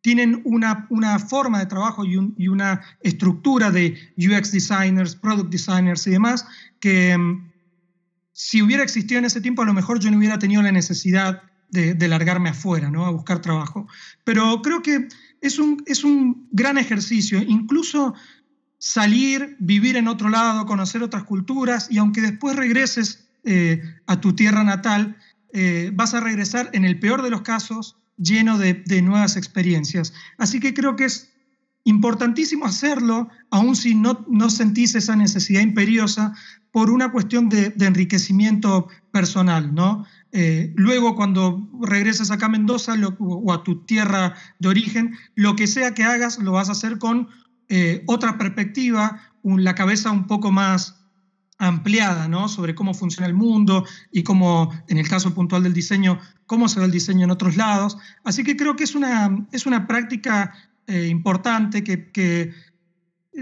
tienen 0.00 0.40
una, 0.44 0.86
una, 0.90 1.18
forma 1.18 1.58
de 1.58 1.66
trabajo 1.66 2.04
y, 2.04 2.16
una 2.48 2.80
estructura 3.00 3.72
de 3.72 3.98
UX 4.16 4.52
designers, 4.52 5.16
product 5.16 5.50
designers 5.50 6.06
y 6.06 6.10
demás 6.10 6.46
que 6.78 7.16
mm, 7.16 7.50
si 8.32 8.62
hubiera 8.62 8.82
existido 8.82 9.18
en 9.18 9.24
ese 9.24 9.40
tiempo 9.40 9.62
a 9.62 9.66
lo 9.66 9.74
mejor 9.74 9.98
yo 9.98 10.10
no 10.10 10.18
hubiera 10.18 10.38
tenido 10.38 10.62
la 10.62 10.72
necesidad 10.72 11.42
de, 11.70 11.94
de 11.94 12.08
largarme 12.08 12.50
afuera, 12.50 12.90
¿no? 12.90 13.06
a 13.06 13.10
buscar 13.10 13.40
trabajo. 13.40 13.86
Pero 14.24 14.62
creo 14.62 14.82
que 14.82 15.08
es 15.40 15.58
un, 15.58 15.82
es 15.86 16.04
un 16.04 16.48
gran 16.52 16.78
ejercicio, 16.78 17.40
incluso 17.42 18.14
salir, 18.78 19.56
vivir 19.58 19.96
en 19.96 20.08
otro 20.08 20.28
lado, 20.28 20.66
conocer 20.66 21.02
otras 21.02 21.24
culturas 21.24 21.88
y 21.90 21.98
aunque 21.98 22.20
después 22.20 22.56
regreses 22.56 23.28
eh, 23.44 23.82
a 24.06 24.20
tu 24.20 24.34
tierra 24.34 24.64
natal, 24.64 25.16
eh, 25.52 25.90
vas 25.94 26.14
a 26.14 26.20
regresar 26.20 26.70
en 26.72 26.84
el 26.84 26.98
peor 26.98 27.22
de 27.22 27.30
los 27.30 27.42
casos 27.42 27.96
lleno 28.18 28.58
de, 28.58 29.02
nuevas 29.02 29.36
experiencias. 29.36 30.12
Así 30.38 30.60
que 30.60 30.74
creo 30.74 30.96
que 30.96 31.04
es 31.04 31.32
importantísimo 31.84 32.66
hacerlo, 32.66 33.28
aun 33.50 33.76
si 33.76 33.94
no, 33.94 34.24
no 34.28 34.50
sentís 34.50 34.94
esa 34.94 35.16
necesidad 35.16 35.60
imperiosa, 35.60 36.34
por 36.72 36.90
una 36.90 37.12
cuestión 37.12 37.48
de, 37.48 37.72
enriquecimiento 37.78 38.88
personal, 39.12 39.74
¿no? 39.74 40.04
Eh, 40.32 40.72
luego, 40.76 41.16
cuando 41.16 41.68
regreses 41.80 42.30
acá 42.30 42.46
a 42.46 42.50
Mendoza 42.50 42.94
o 43.18 43.52
a 43.52 43.62
tu 43.62 43.84
tierra 43.84 44.34
de 44.58 44.68
origen, 44.68 45.16
lo 45.34 45.56
que 45.56 45.66
sea 45.66 45.94
que 45.94 46.04
hagas, 46.04 46.38
lo 46.38 46.52
vas 46.52 46.68
a 46.68 46.72
hacer 46.72 46.98
con 46.98 47.28
eh, 47.68 48.02
otra 48.06 48.38
perspectiva, 48.38 49.20
la 49.42 49.74
cabeza 49.74 50.10
un 50.10 50.26
poco 50.26 50.50
más 50.50 50.96
ampliada 51.58 52.28
¿no? 52.28 52.48
sobre 52.48 52.74
cómo 52.74 52.94
funciona 52.94 53.26
el 53.26 53.34
mundo 53.34 53.84
y 54.12 54.22
cómo, 54.22 54.72
en 54.88 54.98
el 54.98 55.08
caso 55.08 55.32
puntual 55.34 55.62
del 55.62 55.72
diseño, 55.72 56.18
cómo 56.46 56.68
se 56.68 56.80
ve 56.80 56.86
el 56.86 56.92
diseño 56.92 57.24
en 57.24 57.30
otros 57.30 57.56
lados. 57.56 57.96
Así 58.24 58.44
que 58.44 58.56
creo 58.56 58.76
que 58.76 58.84
es 58.84 58.94
una, 58.94 59.46
es 59.52 59.66
una 59.66 59.86
práctica 59.86 60.52
eh, 60.86 61.08
importante 61.08 61.82
que, 61.82 62.10
que, 62.12 62.52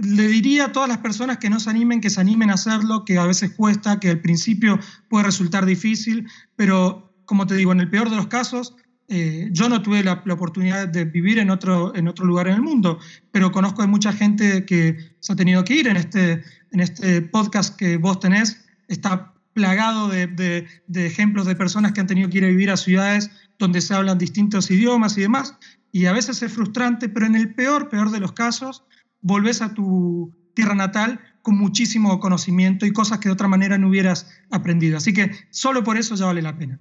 le 0.03 0.27
diría 0.27 0.67
a 0.67 0.73
todas 0.73 0.89
las 0.89 0.99
personas 0.99 1.39
que 1.39 1.49
no 1.49 1.61
se 1.61 1.71
animen, 1.71 2.01
que 2.01 2.11
se 2.11 2.21
animen 2.21 2.51
a 2.51 2.55
hacerlo, 2.55 3.05
que 3.05 3.19
a 3.19 3.27
veces 3.27 3.53
cuesta, 3.53 4.01
que 4.01 4.11
al 4.11 4.21
principio 4.21 4.79
puede 5.09 5.25
resultar 5.25 5.65
difícil, 5.65 6.29
pero 6.57 7.15
como 7.25 7.47
te 7.47 7.55
digo, 7.55 7.73
en 7.73 7.81
el 7.81 7.89
peor 7.89 8.11
de 8.11 8.17
los 8.17 8.27
casos, 8.27 8.75
eh, 9.09 9.49
yo 9.53 9.69
no 9.69 9.83
tuve 9.83 10.03
la, 10.03 10.23
oportunidad 10.31 10.89
de 10.89 11.05
vivir 11.05 11.39
en 11.39 11.51
otro, 11.51 11.95
en 11.95 12.09
otro 12.09 12.25
lugar 12.25 12.49
en 12.49 12.55
el 12.55 12.63
mundo, 12.63 12.99
pero 13.31 13.53
conozco 13.53 13.83
de 13.83 13.89
mucha 13.89 14.13
gente 14.13 14.65
que 14.65 14.97
se 15.21 15.33
ha 15.33 15.37
tenido 15.37 15.65
que 15.65 15.75
ir 15.75 15.89
en 15.89 15.97
este, 15.97 16.43
en 16.73 16.81
este 16.81 17.23
podcast 17.23 17.77
que 17.77 17.97
vos 17.99 18.19
tenés. 18.19 18.65
Está 18.89 19.35
plagado 19.53 20.09
de, 20.09 20.27
de, 20.27 21.07
ejemplos 21.07 21.47
de 21.47 21.55
personas 21.55 21.93
que 21.93 22.01
han 22.01 22.07
tenido 22.07 22.29
que 22.29 22.39
ir 22.39 22.45
a 22.45 22.49
vivir 22.49 22.71
a 22.71 22.77
ciudades 22.77 23.31
donde 23.59 23.81
se 23.81 23.95
hablan 23.95 24.19
distintos 24.19 24.71
idiomas 24.71 25.17
y 25.17 25.21
demás. 25.21 25.55
Y 25.93 26.07
a 26.07 26.13
veces 26.13 26.43
es 26.43 26.53
frustrante, 26.53 27.09
pero 27.09 27.27
en 27.27 27.37
el 27.37 27.55
peor, 27.55 27.89
peor 27.89 28.11
de 28.11 28.21
los 28.21 28.33
casos, 28.33 28.85
volvés 29.25 29.63
a 29.63 29.75
tu 29.75 30.33
tierra 30.55 30.77
natal 30.77 31.21
con 31.43 31.57
muchísimo 31.57 32.21
conocimiento 32.21 32.87
y 32.87 32.93
cosas 32.93 33.19
que 33.19 33.29
de 33.29 33.33
otra 33.33 33.49
manera 33.49 33.77
no 33.77 33.89
hubieras 33.89 34.29
aprendido. 34.51 34.97
Así 34.97 35.13
que 35.13 35.33
solo 35.51 35.83
por 35.83 35.97
eso 35.97 36.15
ya 36.15 36.27
vale 36.27 36.43
la 36.43 36.57
pena. 36.57 36.79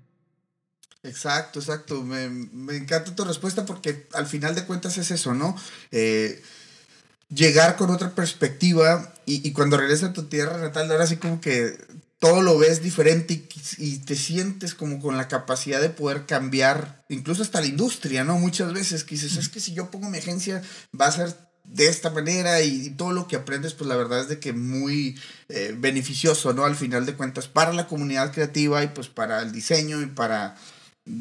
Exacto, 1.02 1.60
exacto. 1.60 2.04
Me, 2.04 2.26
encanta 2.76 3.16
tu 3.16 3.26
respuesta 3.26 3.66
porque 3.66 4.08
al 4.14 4.28
final 4.28 4.56
de 4.56 4.66
cuentas 4.66 4.98
es 4.98 5.12
eso, 5.12 5.34
¿no? 5.34 5.56
Eh, 5.91 6.41
llegar 7.34 7.76
con 7.76 7.89
otra 7.89 8.12
perspectiva 8.12 9.14
y, 9.26 9.52
cuando 9.52 9.78
regresas 9.78 10.12
a 10.12 10.14
tu 10.14 10.24
tierra 10.24 10.58
natal, 10.58 10.91
ahora 10.91 11.08
sí 11.08 11.18
como 11.18 11.41
que 11.41 11.78
todo 12.20 12.41
lo 12.41 12.58
ves 12.58 12.82
diferente 12.82 13.46
y, 13.78 13.98
te 13.98 14.16
sientes 14.16 14.76
como 14.76 15.00
con 15.02 15.18
la 15.18 15.28
capacidad 15.28 15.82
de 15.82 15.89
poder 15.89 16.26
cambiar, 16.26 17.04
incluso 17.10 17.41
hasta 17.41 17.60
la 17.60 17.68
industria, 17.68 18.24
¿no? 18.24 18.38
Muchas 18.38 18.74
veces 18.74 19.04
que 19.04 19.16
dices, 19.16 19.36
es 19.38 19.50
que 19.50 19.60
si 19.60 19.74
yo 19.74 19.91
pongo 19.91 20.10
mi 20.10 20.20
agencia 20.20 20.62
va 21.00 21.08
a 21.08 21.12
ser 21.12 21.53
de 21.64 21.88
esta 21.88 22.09
manera 22.09 22.61
y, 22.61 22.89
todo 22.91 23.11
lo 23.11 23.28
que 23.28 23.36
aprendes, 23.36 23.74
pues 23.74 23.88
la 23.88 23.95
verdad 23.95 24.22
es 24.22 24.30
de 24.30 24.39
que 24.39 24.53
muy 24.53 25.18
eh, 25.49 25.76
beneficioso, 25.78 26.53
¿no? 26.53 26.66
Al 26.66 26.76
final 26.76 27.05
de 27.05 27.16
cuentas, 27.16 27.47
para 27.47 27.74
la 27.74 27.88
comunidad 27.88 28.32
creativa 28.34 28.84
y 28.84 28.88
pues 28.88 29.07
para 29.07 29.41
el 29.41 29.51
diseño 29.51 30.01
y 30.01 30.07
para 30.07 30.55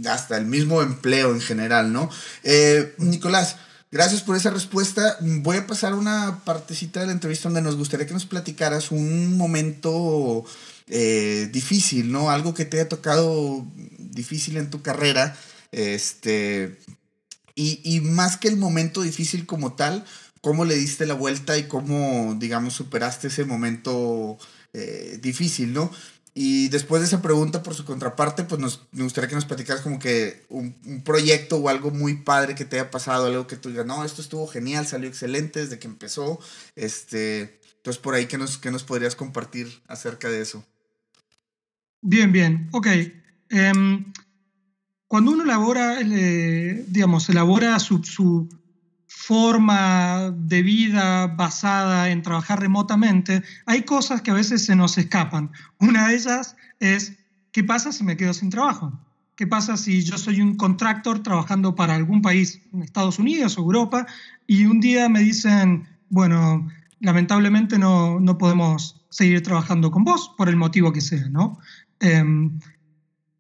hasta 0.07 0.37
el 0.37 0.47
mismo 0.47 0.83
empleo 0.83 1.33
en 1.33 1.41
general, 1.41 1.93
¿no? 1.93 2.09
Eh, 2.45 2.95
Nicolás, 2.99 3.57
gracias 3.91 4.23
por 4.23 4.37
esa 4.37 4.51
respuesta. 4.51 5.17
Voy 5.21 5.57
a 5.57 5.67
pasar 5.67 5.95
una 5.95 6.43
partecita 6.45 7.01
de 7.01 7.07
la 7.07 7.13
entrevista 7.13 7.49
donde 7.49 7.63
nos 7.63 7.77
gustaría 7.77 8.07
que 8.07 8.15
nos 8.15 8.27
platicaras 8.27 8.91
un 8.91 9.37
momento 9.37 10.45
eh, 10.89 11.49
difícil, 11.53 12.13
¿no? 12.13 12.31
Algo 12.31 12.55
que 12.55 12.65
te 12.65 12.79
haya 12.79 12.89
tocado 12.89 13.65
difícil 13.99 14.57
en 14.57 14.71
tu 14.71 14.83
carrera, 14.83 15.37
este, 15.73 16.79
y, 17.55 18.01
más 18.01 18.37
que 18.37 18.49
el 18.49 18.57
momento 18.57 19.03
difícil 19.03 19.47
como 19.47 19.75
tal, 19.75 20.05
cómo 20.43 20.65
le 20.67 20.75
diste 20.75 21.07
la 21.07 21.15
vuelta 21.15 21.57
y 21.57 21.69
cómo, 21.69 22.35
digamos, 22.39 22.75
superaste 22.75 23.29
ese 23.29 23.47
momento 23.47 24.37
eh, 24.75 25.19
difícil, 25.23 25.73
¿no? 25.73 25.91
Y 26.35 26.69
después 26.69 27.01
de 27.01 27.07
esa 27.07 27.23
pregunta, 27.23 27.63
por 27.63 27.75
su 27.75 27.85
contraparte, 27.85 28.45
pues 28.45 28.61
nos, 28.61 28.87
me 28.93 29.05
gustaría 29.05 29.29
que 29.29 29.35
nos 29.35 29.45
platicaras 29.45 29.83
como 29.83 29.99
que 29.99 30.45
un, 30.49 30.75
proyecto 31.05 31.59
o 31.59 31.69
algo 31.69 31.91
muy 31.91 32.15
padre 32.15 32.55
que 32.55 32.65
te 32.65 32.81
haya 32.81 32.91
pasado, 32.91 33.27
algo 33.27 33.47
que 33.47 33.57
tú 33.57 33.69
digas, 33.69 33.87
no, 33.87 34.05
esto 34.05 34.21
estuvo 34.21 34.47
genial, 34.49 34.87
salió 34.87 35.09
excelente 35.09 35.61
desde 35.61 35.79
que 35.79 35.87
empezó. 35.87 36.41
Este, 36.75 37.61
entonces, 37.77 38.03
por 38.03 38.15
ahí, 38.15 38.27
¿qué 38.27 38.39
nos, 38.39 38.59
qué 38.59 38.71
nos 38.71 38.83
podrías 38.83 39.15
compartir 39.15 39.83
acerca 39.87 40.29
de 40.29 40.41
eso? 40.41 40.65
Bien, 42.01 42.33
bien, 42.33 42.69
ok. 42.73 42.87
Em, 43.51 44.13
cuando 45.07 45.33
uno 45.33 45.45
elabora, 45.45 46.01
eh, 46.01 46.85
digamos, 46.89 47.29
elabora 47.29 47.79
su, 47.79 48.03
su 48.03 48.49
forma 49.23 50.33
de 50.37 50.63
vida 50.63 51.29
basada 51.29 52.11
en 52.11 52.23
trabajar 52.23 52.59
remotamente, 52.59 53.45
hay 53.67 53.83
cosas 53.83 54.21
que 54.21 54.33
a 54.33 54.35
veces 54.35 54.65
se 54.65 54.75
nos 54.75 54.99
escapan. 54.99 55.53
Una 55.79 56.09
de 56.09 56.17
ellas 56.17 56.57
es, 56.81 57.17
¿qué 57.53 57.63
pasa 57.63 57.93
si 57.93 58.03
me 58.03 58.17
quedo 58.17 58.35
sin 58.35 58.51
trabajo? 58.51 58.93
¿Qué 59.37 59.47
pasa 59.47 59.77
si 59.77 60.03
yo 60.03 60.19
soy 60.19 60.41
un 60.41 60.57
contractor 60.57 61.23
trabajando 61.23 61.77
para 61.77 61.95
algún 61.95 62.21
país, 62.21 62.63
Estados 62.83 63.21
Unidos 63.21 63.57
o 63.57 63.61
Europa, 63.61 64.07
y 64.49 64.67
un 64.67 64.81
día 64.81 65.09
me 65.09 65.21
dicen, 65.21 65.87
bueno, 66.09 66.69
lamentablemente 66.99 67.79
no, 67.79 68.19
no 68.19 68.39
podemos 68.39 69.05
seguir 69.09 69.41
trabajando 69.45 69.93
con 69.93 70.03
vos 70.03 70.33
por 70.37 70.49
el 70.49 70.57
motivo 70.57 70.93
que 70.93 71.01
sea, 71.01 71.29
¿no? 71.29 71.61
Em, 72.01 72.59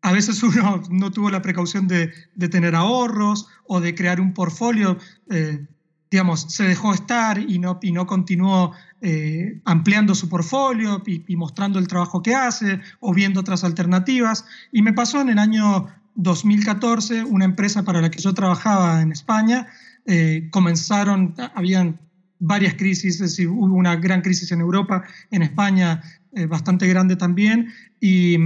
a 0.03 0.13
veces 0.13 0.41
uno 0.45 0.81
no 0.91 1.11
tuvo 1.11 1.29
la 1.29 1.43
precaución 1.43 1.89
de, 1.89 2.13
de, 2.37 2.49
tener 2.49 2.77
ahorros 2.77 3.49
o 3.67 3.81
de 3.81 3.97
crear 3.97 4.21
un 4.21 4.33
portfolio. 4.33 4.97
Eh, 5.29 5.67
digamos, 6.13 6.43
se 6.51 6.65
dejó 6.65 6.93
estar 6.93 7.39
y 7.39 7.59
no, 7.59 7.79
y 7.81 7.91
no 7.91 8.07
continuó 8.07 8.73
eh, 9.01 9.63
ampliando 9.65 10.15
su 10.15 10.29
portfolio 10.29 11.03
y, 11.07 11.37
mostrando 11.37 11.79
el 11.79 11.89
trabajo 11.89 12.23
que 12.23 12.35
hace 12.35 12.81
o 13.01 13.15
viendo 13.15 13.41
otras 13.41 13.65
alternativas. 13.65 14.45
Y 14.71 14.83
me 14.83 14.93
pasó 14.93 15.23
en 15.23 15.31
el 15.31 15.39
año 15.39 15.87
2014, 16.15 17.25
una 17.25 17.47
empresa 17.47 17.83
para 17.83 18.03
la 18.03 18.11
que 18.11 18.21
yo 18.21 18.35
trabajaba 18.35 19.01
en 19.01 19.11
España, 19.11 19.69
eh, 20.05 20.49
comenzaron, 20.51 21.35
habían 21.55 21.99
varias 22.39 22.75
crisis, 22.75 23.15
es 23.15 23.31
decir, 23.31 23.49
hubo 23.49 23.75
una 23.75 23.97
gran 23.97 24.21
crisis 24.21 24.53
en 24.53 24.61
Europa, 24.61 25.05
en 25.31 25.41
España 25.41 26.03
eh, 26.35 26.45
bastante 26.45 26.87
grande 26.89 27.17
también, 27.17 27.73
y, 28.01 28.37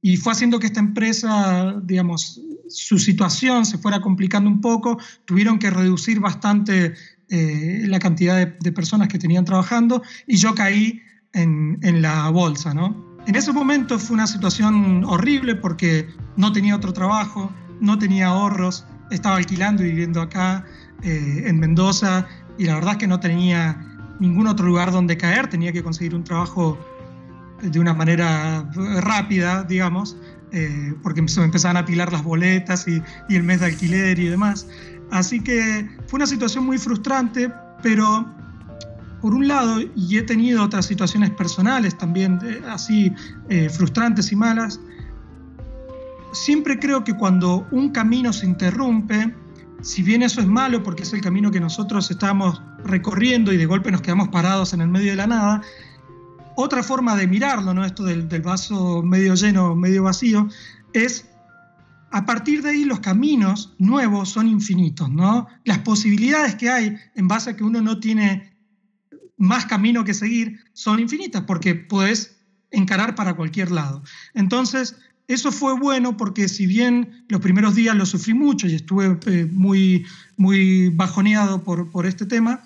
y, 0.00 0.16
fue 0.16 0.32
haciendo 0.32 0.58
que 0.58 0.66
esta 0.66 0.80
empresa, 0.80 1.74
digamos, 1.82 2.40
su 2.68 2.98
situación 2.98 3.64
se 3.64 3.78
fuera 3.78 4.00
complicando 4.00 4.48
un 4.48 4.60
poco, 4.60 4.98
tuvieron 5.24 5.58
que 5.58 5.70
reducir 5.70 6.20
bastante 6.20 6.94
eh, 7.28 7.84
la 7.86 7.98
cantidad 7.98 8.36
de, 8.36 8.72
personas 8.72 9.08
que 9.08 9.18
tenían 9.18 9.44
trabajando, 9.44 10.02
y 10.26 10.36
yo 10.36 10.54
caí 10.54 11.00
en, 11.32 11.78
en 11.82 12.02
la 12.02 12.30
bolsa, 12.30 12.74
¿no? 12.74 13.08
En 13.26 13.34
ese 13.34 13.52
momento 13.52 13.98
fue 13.98 14.14
una 14.14 14.26
situación 14.26 15.04
horrible 15.04 15.54
porque 15.54 16.08
no 16.36 16.50
tenía 16.52 16.74
otro 16.74 16.92
trabajo, 16.94 17.52
no 17.80 17.98
tenía 17.98 18.28
ahorros, 18.28 18.86
estaba 19.10 19.36
alquilando 19.36 19.84
y 19.84 19.90
viviendo 19.90 20.20
acá 20.20 20.64
eh, 21.02 21.44
en 21.46 21.58
Mendoza 21.58 22.26
y 22.58 22.64
la 22.64 22.74
verdad 22.74 22.92
es 22.92 22.98
que 22.98 23.06
no 23.06 23.20
tenía 23.20 23.84
ningún 24.18 24.46
otro 24.46 24.66
lugar 24.66 24.90
donde 24.90 25.16
caer, 25.16 25.48
tenía 25.48 25.72
que 25.72 25.82
conseguir 25.82 26.14
un 26.14 26.24
trabajo 26.24 26.78
de 27.62 27.80
una 27.80 27.94
manera 27.94 28.68
rápida, 29.00 29.64
digamos, 29.64 30.16
eh, 30.52 30.94
porque 31.02 31.26
se 31.28 31.40
me 31.40 31.46
empezaban 31.46 31.76
a 31.76 31.80
apilar 31.80 32.12
las 32.12 32.22
boletas 32.22 32.86
y, 32.88 33.02
el 33.28 33.42
mes 33.42 33.60
de 33.60 33.66
alquiler 33.66 34.18
y 34.18 34.28
demás. 34.28 34.66
Así 35.10 35.40
que 35.40 35.88
fue 36.06 36.18
una 36.18 36.26
situación 36.26 36.64
muy 36.64 36.78
frustrante, 36.78 37.52
pero 37.82 38.26
por 39.20 39.34
un 39.34 39.48
lado, 39.48 39.80
y 39.96 40.16
he 40.16 40.22
tenido 40.22 40.62
otras 40.62 40.86
situaciones 40.86 41.30
personales 41.30 41.98
también 41.98 42.38
así 42.68 43.12
eh, 43.48 43.68
frustrantes 43.68 44.30
y 44.30 44.36
malas, 44.36 44.80
siempre 46.32 46.78
creo 46.78 47.04
que 47.04 47.14
cuando 47.14 47.66
un 47.70 47.90
camino 47.90 48.32
se 48.32 48.46
interrumpe, 48.46 49.34
si 49.80 50.02
bien 50.02 50.22
eso 50.22 50.40
es 50.40 50.46
malo 50.46 50.82
porque 50.82 51.02
es 51.02 51.12
el 51.12 51.20
camino 51.20 51.50
que 51.50 51.60
nosotros 51.60 52.10
estamos 52.10 52.62
recorriendo 52.84 53.52
y 53.52 53.56
de 53.56 53.66
golpe 53.66 53.90
nos 53.90 54.02
quedamos 54.02 54.28
parados 54.28 54.72
en 54.72 54.80
el 54.80 54.88
medio 54.88 55.10
de 55.10 55.16
la 55.16 55.26
nada, 55.26 55.62
otra 56.60 56.82
forma 56.82 57.14
de 57.14 57.28
mirarlo, 57.28 57.72
¿no? 57.72 57.84
esto 57.84 58.02
del, 58.02 58.26
vaso 58.42 59.00
medio 59.04 59.36
lleno, 59.36 59.76
medio 59.76 60.02
vacío, 60.02 60.48
es 60.92 61.28
a 62.10 62.26
partir 62.26 62.62
de 62.62 62.70
ahí 62.70 62.84
los 62.84 62.98
caminos 62.98 63.76
nuevos 63.78 64.30
son 64.30 64.48
infinitos, 64.48 65.08
¿no? 65.08 65.46
Las 65.62 65.78
posibilidades 65.78 66.56
que 66.56 66.68
hay 66.68 66.96
en 67.14 67.28
base 67.28 67.50
a 67.50 67.56
que 67.56 67.62
uno 67.62 67.80
no 67.80 68.00
tiene 68.00 68.58
más 69.36 69.66
camino 69.66 70.02
que 70.02 70.14
seguir 70.14 70.58
son 70.72 70.98
infinitas 70.98 71.44
porque 71.44 71.76
puedes 71.76 72.40
encarar 72.72 73.14
para 73.14 73.36
cualquier 73.36 73.70
lado. 73.70 74.02
Entonces, 74.34 74.96
eso 75.28 75.52
fue 75.52 75.78
bueno 75.78 76.16
porque 76.16 76.48
si 76.48 76.66
bien 76.66 77.24
los 77.28 77.40
primeros 77.40 77.76
días 77.76 77.94
lo 77.94 78.04
sufrí 78.04 78.34
mucho 78.34 78.66
y 78.66 78.74
estuve 78.74 79.16
eh, 79.26 79.46
muy, 79.52 80.04
muy 80.36 80.88
bajoneado 80.88 81.62
por, 81.62 81.88
por 81.92 82.04
este 82.04 82.26
tema, 82.26 82.64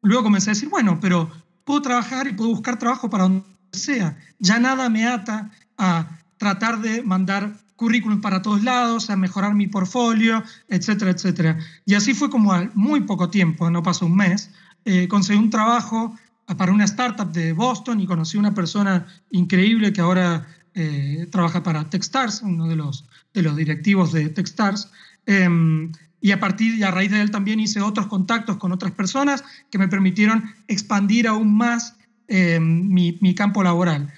luego 0.00 0.22
comencé 0.22 0.48
a 0.48 0.54
decir, 0.54 0.70
bueno, 0.70 0.98
pero 0.98 1.30
puedo 1.68 1.82
trabajar 1.82 2.26
y 2.26 2.32
puedo 2.32 2.48
buscar 2.48 2.78
trabajo 2.78 3.10
para 3.10 3.24
donde 3.24 3.44
sea. 3.72 4.16
Ya 4.38 4.58
nada 4.58 4.88
me 4.88 5.06
ata 5.06 5.50
a 5.76 6.18
tratar 6.38 6.80
de 6.80 7.02
mandar 7.02 7.58
currículum 7.76 8.22
para 8.22 8.40
todos 8.40 8.64
lados, 8.64 9.10
a 9.10 9.16
mejorar 9.16 9.54
mi 9.54 9.66
portfolio, 9.66 10.42
etcétera, 10.68 11.10
etcétera. 11.10 11.58
Y 11.84 11.92
así 11.92 12.14
fue 12.14 12.30
como 12.30 12.54
al 12.54 12.70
muy 12.74 13.02
poco 13.02 13.28
tiempo, 13.28 13.70
no 13.70 13.82
pasó 13.82 14.06
un 14.06 14.16
mes, 14.16 14.50
eh, 14.86 15.08
conseguí 15.08 15.38
un 15.38 15.50
trabajo 15.50 16.16
para 16.56 16.72
una 16.72 16.84
startup 16.84 17.30
de 17.32 17.52
Boston 17.52 18.00
y 18.00 18.06
conocí 18.06 18.38
una 18.38 18.54
persona 18.54 19.06
increíble 19.30 19.92
que 19.92 20.00
ahora 20.00 20.46
eh, 20.72 21.28
trabaja 21.30 21.62
para 21.62 21.90
Techstars, 21.90 22.40
uno 22.40 22.66
de 22.66 22.76
los, 22.76 23.04
de 23.34 23.42
los 23.42 23.54
directivos 23.56 24.12
de 24.12 24.30
Techstars. 24.30 24.90
Em, 25.26 25.92
y 26.20 26.32
a 26.32 26.40
partir 26.40 26.74
y 26.74 26.82
a 26.82 26.90
raíz 26.90 27.10
de 27.10 27.20
él 27.20 27.30
también 27.30 27.60
hice 27.60 27.80
otros 27.80 28.06
contactos 28.06 28.56
con 28.56 28.72
otras 28.72 28.92
personas 28.92 29.44
que 29.70 29.78
me 29.78 29.88
permitieron 29.88 30.44
expandir 30.66 31.28
aún 31.28 31.56
más 31.56 31.94
em, 32.26 32.88
mi, 32.88 33.18
mi, 33.20 33.34
campo 33.34 33.62
laboral. 33.62 34.12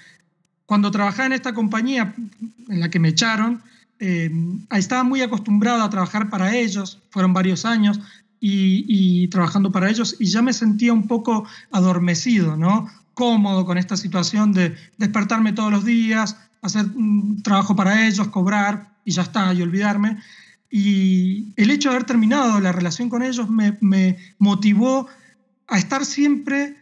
Cuando 0.65 0.91
trabajaba 0.91 1.27
en 1.27 1.33
esta 1.33 1.53
compañía 1.53 2.15
en 2.69 2.79
la 2.79 2.89
que 2.89 2.99
me 2.99 3.09
echaron, 3.09 3.61
em, 3.99 4.65
estaba 4.71 5.03
muy 5.03 5.21
acostumbrado 5.21 5.83
a 5.83 5.89
trabajar 5.89 6.29
para 6.29 6.55
ellos, 6.55 6.99
fueron 7.11 7.33
varios 7.33 7.65
años, 7.65 7.99
y, 8.41 9.27
trabajando 9.27 9.71
para 9.71 9.89
ellos 9.89 10.15
y 10.19 10.25
ya 10.25 10.41
me 10.41 10.51
sentía 10.51 10.93
un 10.93 11.07
poco 11.07 11.45
adormecido, 11.71 12.57
¿no? 12.57 12.87
Cómodo 13.13 13.65
con 13.65 13.77
esta 13.77 13.95
situación 13.95 14.51
de 14.51 14.75
despertarme 14.97 15.53
todos 15.53 15.71
los 15.71 15.85
días, 15.85 16.37
hacer 16.61 16.87
trabajo 17.43 17.75
para 17.75 18.07
ellos, 18.07 18.27
cobrar 18.29 18.89
y 19.05 19.11
ya 19.11 19.21
está, 19.21 19.53
y 19.53 19.61
olvidarme. 19.61 20.17
Y 20.71 21.53
el 21.57 21.69
hecho 21.69 21.89
de 21.89 21.95
haber 21.95 22.07
terminado 22.07 22.59
la 22.59 22.71
relación 22.71 23.09
con 23.09 23.21
ellos 23.21 23.49
me, 23.49 24.17
motivó 24.39 25.07
a 25.67 25.77
estar 25.77 26.05
siempre 26.05 26.77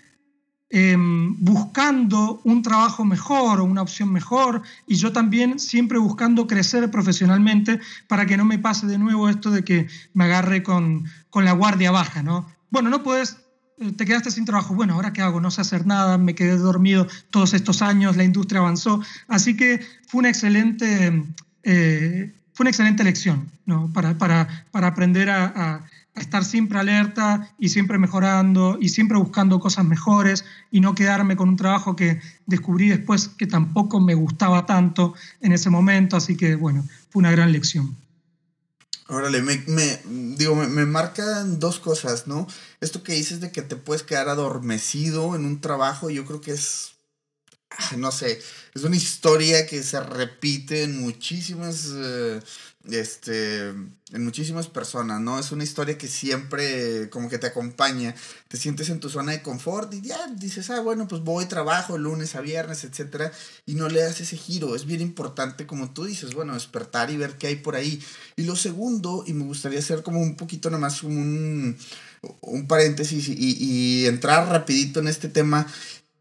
Em, 0.72 1.36
buscando 1.44 2.42
un 2.44 2.62
trabajo 2.62 3.04
mejor 3.04 3.60
o 3.60 3.64
una 3.64 3.82
opción 3.82 4.14
mejor 4.14 4.62
y 4.86 4.98
yo 4.98 5.12
también 5.12 5.58
siempre 5.58 5.98
buscando 5.98 6.46
crecer 6.46 6.92
profesionalmente 6.92 7.80
para 8.08 8.28
que 8.28 8.38
no 8.38 8.46
me 8.46 8.60
pase 8.60 8.86
de 8.86 9.00
nuevo 9.00 9.30
esto 9.30 9.50
de 9.50 9.64
que 9.64 9.88
me 10.14 10.26
agarre 10.26 10.62
con, 10.62 11.06
con 11.32 11.44
la 11.44 11.54
guardia 11.54 11.90
baja, 11.90 12.22
¿no? 12.22 12.48
Bueno, 12.70 12.92
no 12.92 13.02
puedes, 13.02 13.38
eh, 13.80 13.94
te 13.94 14.06
quedaste 14.06 14.30
sin 14.30 14.46
trabajo, 14.46 14.76
bueno, 14.76 14.94
ahora 14.94 15.12
qué 15.12 15.24
hago, 15.24 15.42
no 15.42 15.50
sé 15.50 15.62
hacer 15.62 15.88
nada, 15.88 16.20
me 16.20 16.36
quedé 16.36 16.56
dormido 16.56 17.08
todos 17.32 17.56
estos 17.56 17.82
años, 17.82 18.16
la 18.16 18.24
industria 18.24 18.62
avanzó, 18.62 19.02
así 19.28 19.58
que 19.58 19.84
fue 20.08 20.20
una 20.20 20.30
excelente, 20.30 21.24
eh, 21.64 22.39
fue 22.60 22.66
una 22.66 22.72
excelente 22.72 23.06
lección, 23.06 23.50
¿no? 23.66 23.90
Para, 23.94 24.18
para, 24.18 24.66
para 24.72 24.88
aprender 24.88 25.30
a 25.30 25.88
estar 26.14 26.44
siempre 26.44 26.78
alerta 26.78 27.54
y 27.58 27.70
siempre 27.70 27.98
mejorando 27.98 28.78
y 28.82 28.90
siempre 28.90 29.18
buscando 29.18 29.62
cosas 29.62 29.86
mejores 29.86 30.44
y 30.70 30.82
no 30.82 30.94
quedarme 30.94 31.38
con 31.38 31.48
un 31.48 31.56
trabajo 31.56 31.96
que 31.96 32.20
descubrí 32.48 32.90
después 32.90 33.30
que 33.30 33.48
tampoco 33.48 34.02
me 34.02 34.14
gustaba 34.14 34.66
tanto 34.66 35.14
en 35.40 35.54
ese 35.54 35.70
momento. 35.70 36.18
Así 36.18 36.36
que 36.36 36.56
bueno, 36.56 36.86
fue 37.10 37.22
una 37.22 37.32
gran 37.32 37.54
lección. 37.54 37.96
Órale, 39.08 39.42
me, 39.42 39.64
me, 39.68 40.02
digo, 40.36 40.54
me, 40.54 40.68
me, 40.68 40.86
marcan 40.86 41.62
dos 41.62 41.80
cosas, 41.80 42.28
¿no? 42.28 42.46
Esto 42.82 43.04
que 43.04 43.14
dices 43.14 43.40
de 43.40 43.54
que 43.54 43.62
te 43.62 43.78
puedes 43.78 44.04
quedar 44.04 44.28
adormecido 44.28 45.34
en 45.38 45.46
un 45.46 45.62
trabajo, 45.62 46.10
yo 46.10 46.26
creo 46.26 46.42
que 46.42 46.52
es, 46.52 46.92
no 47.98 48.12
sé, 48.12 48.42
es 48.74 48.84
una 48.84 48.96
historia 48.96 49.66
que 49.66 49.84
se 49.84 50.00
repite 50.00 50.84
en 50.84 51.00
muchísimas... 51.00 51.90
Eh, 51.96 52.40
este, 52.92 53.68
en 53.68 54.24
muchísimas 54.24 54.68
personas, 54.68 55.20
¿no? 55.20 55.38
Es 55.38 55.52
una 55.52 55.64
historia 55.64 55.98
que 55.98 56.08
siempre 56.08 57.10
como 57.10 57.30
que 57.30 57.38
te 57.38 57.48
acompaña, 57.48 58.16
te 58.48 58.58
sientes 58.58 58.90
en 58.90 59.00
tu 59.00 59.10
zona 59.10 59.34
de 59.34 59.42
confort 59.42 59.94
y 59.94 60.02
ya 60.02 60.28
dices, 60.28 60.70
ah, 60.70 60.80
bueno, 60.80 61.08
pues 61.08 61.22
voy, 61.22 61.46
trabajo 61.46 61.98
lunes 61.98 62.36
a 62.36 62.42
viernes, 62.42 62.84
etcétera, 62.84 63.32
y 63.66 63.76
no 63.76 63.90
le 63.90 64.02
das 64.02 64.22
ese 64.22 64.38
giro. 64.38 64.76
Es 64.76 64.86
bien 64.86 65.02
importante, 65.02 65.68
como 65.68 65.92
tú 65.92 66.06
dices, 66.06 66.34
bueno, 66.34 66.54
despertar 66.54 67.12
y 67.12 67.18
ver 67.18 67.38
qué 67.38 67.48
hay 67.48 67.58
por 67.58 67.76
ahí. 67.76 68.02
Y 68.36 68.44
lo 68.44 68.56
segundo, 68.56 69.24
y 69.28 69.34
me 69.34 69.44
gustaría 69.44 69.80
hacer 69.80 70.02
como 70.02 70.22
un 70.22 70.36
poquito 70.36 70.70
nomás 70.70 71.04
un, 71.04 71.78
un 72.42 72.68
paréntesis 72.68 73.28
y, 73.28 73.36
y 73.38 74.06
entrar 74.08 74.48
rapidito 74.48 75.00
en 75.02 75.10
este 75.10 75.28
tema, 75.28 75.68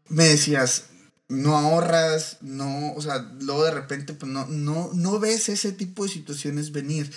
me 0.09 0.25
decías, 0.25 0.88
no 1.29 1.55
ahorras, 1.57 2.37
no, 2.41 2.93
o 2.93 3.01
sea, 3.01 3.19
luego 3.39 3.63
de 3.63 3.71
repente 3.71 4.13
pues 4.13 4.31
no, 4.31 4.47
no, 4.47 4.89
no 4.93 5.19
ves 5.19 5.47
ese 5.49 5.71
tipo 5.71 6.03
de 6.03 6.09
situaciones 6.09 6.71
venir. 6.71 7.11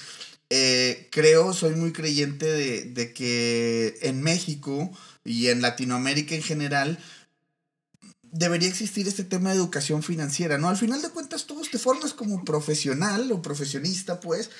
Eh, 0.50 1.08
creo, 1.10 1.54
soy 1.54 1.74
muy 1.74 1.92
creyente 1.92 2.44
de, 2.44 2.84
de, 2.84 3.14
que 3.14 3.98
en 4.02 4.22
México 4.22 4.90
y 5.24 5.48
en 5.48 5.62
Latinoamérica 5.62 6.34
en 6.34 6.42
general 6.42 6.98
debería 8.22 8.68
existir 8.68 9.08
este 9.08 9.24
tema 9.24 9.50
de 9.50 9.56
educación 9.56 10.02
financiera, 10.02 10.58
¿no? 10.58 10.68
Al 10.68 10.76
final 10.76 11.00
de 11.00 11.08
cuentas, 11.08 11.46
todos 11.46 11.70
te 11.70 11.78
formas 11.78 12.12
como 12.12 12.44
profesional 12.44 13.32
o 13.32 13.40
profesionista, 13.40 14.20
pues, 14.20 14.50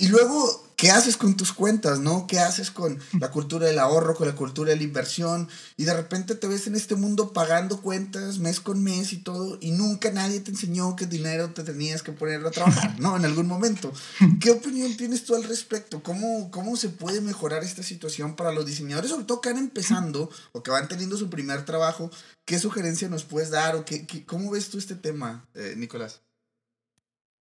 y 0.00 0.06
luego, 0.06 0.72
¿qué 0.76 0.92
haces 0.92 1.16
con 1.16 1.36
tus 1.36 1.52
cuentas, 1.52 1.98
no? 1.98 2.28
¿Qué 2.28 2.38
haces 2.38 2.70
con 2.70 3.00
la 3.18 3.32
cultura 3.32 3.66
del 3.66 3.80
ahorro, 3.80 4.14
con 4.14 4.28
la 4.28 4.36
cultura 4.36 4.70
de 4.70 4.76
la 4.76 4.84
inversión? 4.84 5.48
Y 5.76 5.86
de 5.86 5.92
repente 5.92 6.36
te 6.36 6.46
ves 6.46 6.68
en 6.68 6.76
este 6.76 6.94
mundo 6.94 7.32
pagando 7.32 7.82
cuentas 7.82 8.38
mes 8.38 8.60
con 8.60 8.80
mes 8.84 9.12
y 9.12 9.16
todo, 9.16 9.58
y 9.60 9.72
nunca 9.72 10.12
nadie 10.12 10.38
te 10.38 10.52
enseñó 10.52 10.94
qué 10.94 11.06
dinero 11.06 11.52
te 11.52 11.64
tenías 11.64 12.04
que 12.04 12.12
poner 12.12 12.46
a 12.46 12.52
trabajar, 12.52 13.00
¿no? 13.00 13.16
En 13.16 13.24
algún 13.24 13.48
momento. 13.48 13.92
¿Qué 14.40 14.52
opinión 14.52 14.96
tienes 14.96 15.24
tú 15.24 15.34
al 15.34 15.42
respecto? 15.42 16.00
¿Cómo, 16.00 16.52
cómo 16.52 16.76
se 16.76 16.90
puede 16.90 17.20
mejorar 17.20 17.64
esta 17.64 17.82
situación 17.82 18.36
para 18.36 18.52
los 18.52 18.64
diseñadores, 18.64 19.10
sobre 19.10 19.24
todo 19.24 19.40
que 19.40 19.52
van 19.52 19.58
empezando 19.58 20.30
o 20.52 20.62
que 20.62 20.70
van 20.70 20.86
teniendo 20.86 21.16
su 21.16 21.28
primer 21.28 21.64
trabajo? 21.64 22.08
¿Qué 22.44 22.60
sugerencia 22.60 23.08
nos 23.08 23.24
puedes 23.24 23.50
dar 23.50 23.74
o 23.74 23.84
qué, 23.84 24.06
cómo 24.26 24.52
ves 24.52 24.68
tú 24.68 24.78
este 24.78 24.94
tema, 24.94 25.48
eh, 25.54 25.74
Nicolás? 25.76 26.20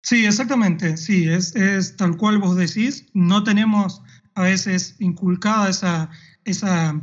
Sí, 0.08 0.24
exactamente, 0.24 0.96
sí, 0.96 1.28
es, 1.28 1.54
es, 1.54 1.94
tal 1.98 2.16
cual 2.16 2.38
vos 2.38 2.56
decís. 2.56 3.04
No 3.12 3.44
tenemos 3.44 4.00
a 4.34 4.44
veces 4.44 4.96
inculcada 5.00 5.68
esa, 5.68 6.08
esa 6.46 6.98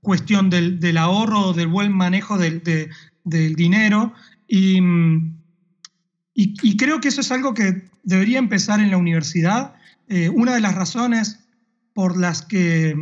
cuestión 0.00 0.50
del, 0.50 0.80
del 0.80 0.96
ahorro, 0.96 1.52
del 1.52 1.68
buen 1.68 1.92
manejo 1.92 2.38
del, 2.38 2.60
del 3.22 3.54
dinero. 3.54 4.12
Y, 4.48 4.80
y, 6.34 6.76
creo 6.76 7.00
que 7.00 7.06
eso 7.06 7.20
es 7.20 7.30
algo 7.30 7.54
que 7.54 7.84
debería 8.02 8.40
empezar 8.40 8.80
en 8.80 8.90
la 8.90 8.96
universidad. 8.96 9.76
Eh, 10.08 10.28
una 10.28 10.52
de 10.52 10.62
las 10.62 10.74
razones 10.74 11.46
por 11.94 12.18
las 12.18 12.42
que 12.42 12.96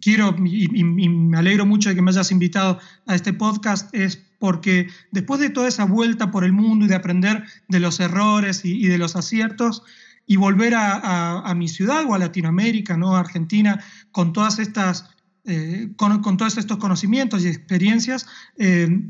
quiero 0.00 0.36
y, 0.44 0.84
me 0.84 1.38
alegro 1.38 1.66
mucho 1.66 1.88
de 1.88 1.96
que 1.96 2.02
me 2.02 2.12
hayas 2.12 2.30
invitado 2.30 2.78
a 3.04 3.16
este 3.16 3.32
podcast 3.32 3.92
es 3.92 4.22
porque 4.38 4.88
después 5.10 5.40
de 5.40 5.50
toda 5.50 5.68
esa 5.68 5.84
vuelta 5.84 6.30
por 6.30 6.44
el 6.44 6.52
mundo 6.52 6.84
y 6.84 6.88
de 6.88 6.94
aprender 6.94 7.44
de 7.68 7.80
los 7.80 8.00
errores 8.00 8.64
y, 8.64 8.86
de 8.86 8.98
los 8.98 9.16
aciertos 9.16 9.82
y 10.26 10.36
volver 10.36 10.74
a, 10.76 11.52
mi 11.56 11.68
ciudad 11.68 12.04
o 12.06 12.14
a 12.14 12.18
Latinoamérica, 12.18 12.96
¿no? 12.96 13.16
a 13.16 13.20
Argentina, 13.20 13.82
con 14.12 14.32
todas 14.32 14.58
estas 14.58 15.10
eh, 15.44 15.88
con, 15.96 16.36
todos 16.36 16.58
estos 16.58 16.76
conocimientos 16.76 17.42
y 17.42 17.48
experiencias, 17.48 18.26
eh, 18.58 19.00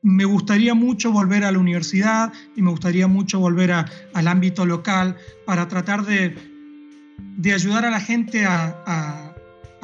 me 0.00 0.24
gustaría 0.24 0.74
mucho 0.74 1.10
volver 1.10 1.42
a 1.42 1.50
la 1.50 1.58
universidad 1.58 2.32
y 2.54 2.62
me 2.62 2.70
gustaría 2.70 3.08
mucho 3.08 3.40
volver 3.40 3.72
al 3.72 4.28
ámbito 4.28 4.64
local 4.64 5.16
para 5.44 5.66
tratar 5.66 6.06
de, 6.06 6.36
de 7.18 7.52
ayudar 7.52 7.84
a 7.84 7.90
la 7.90 8.00
gente 8.00 8.46
a, 8.46 9.25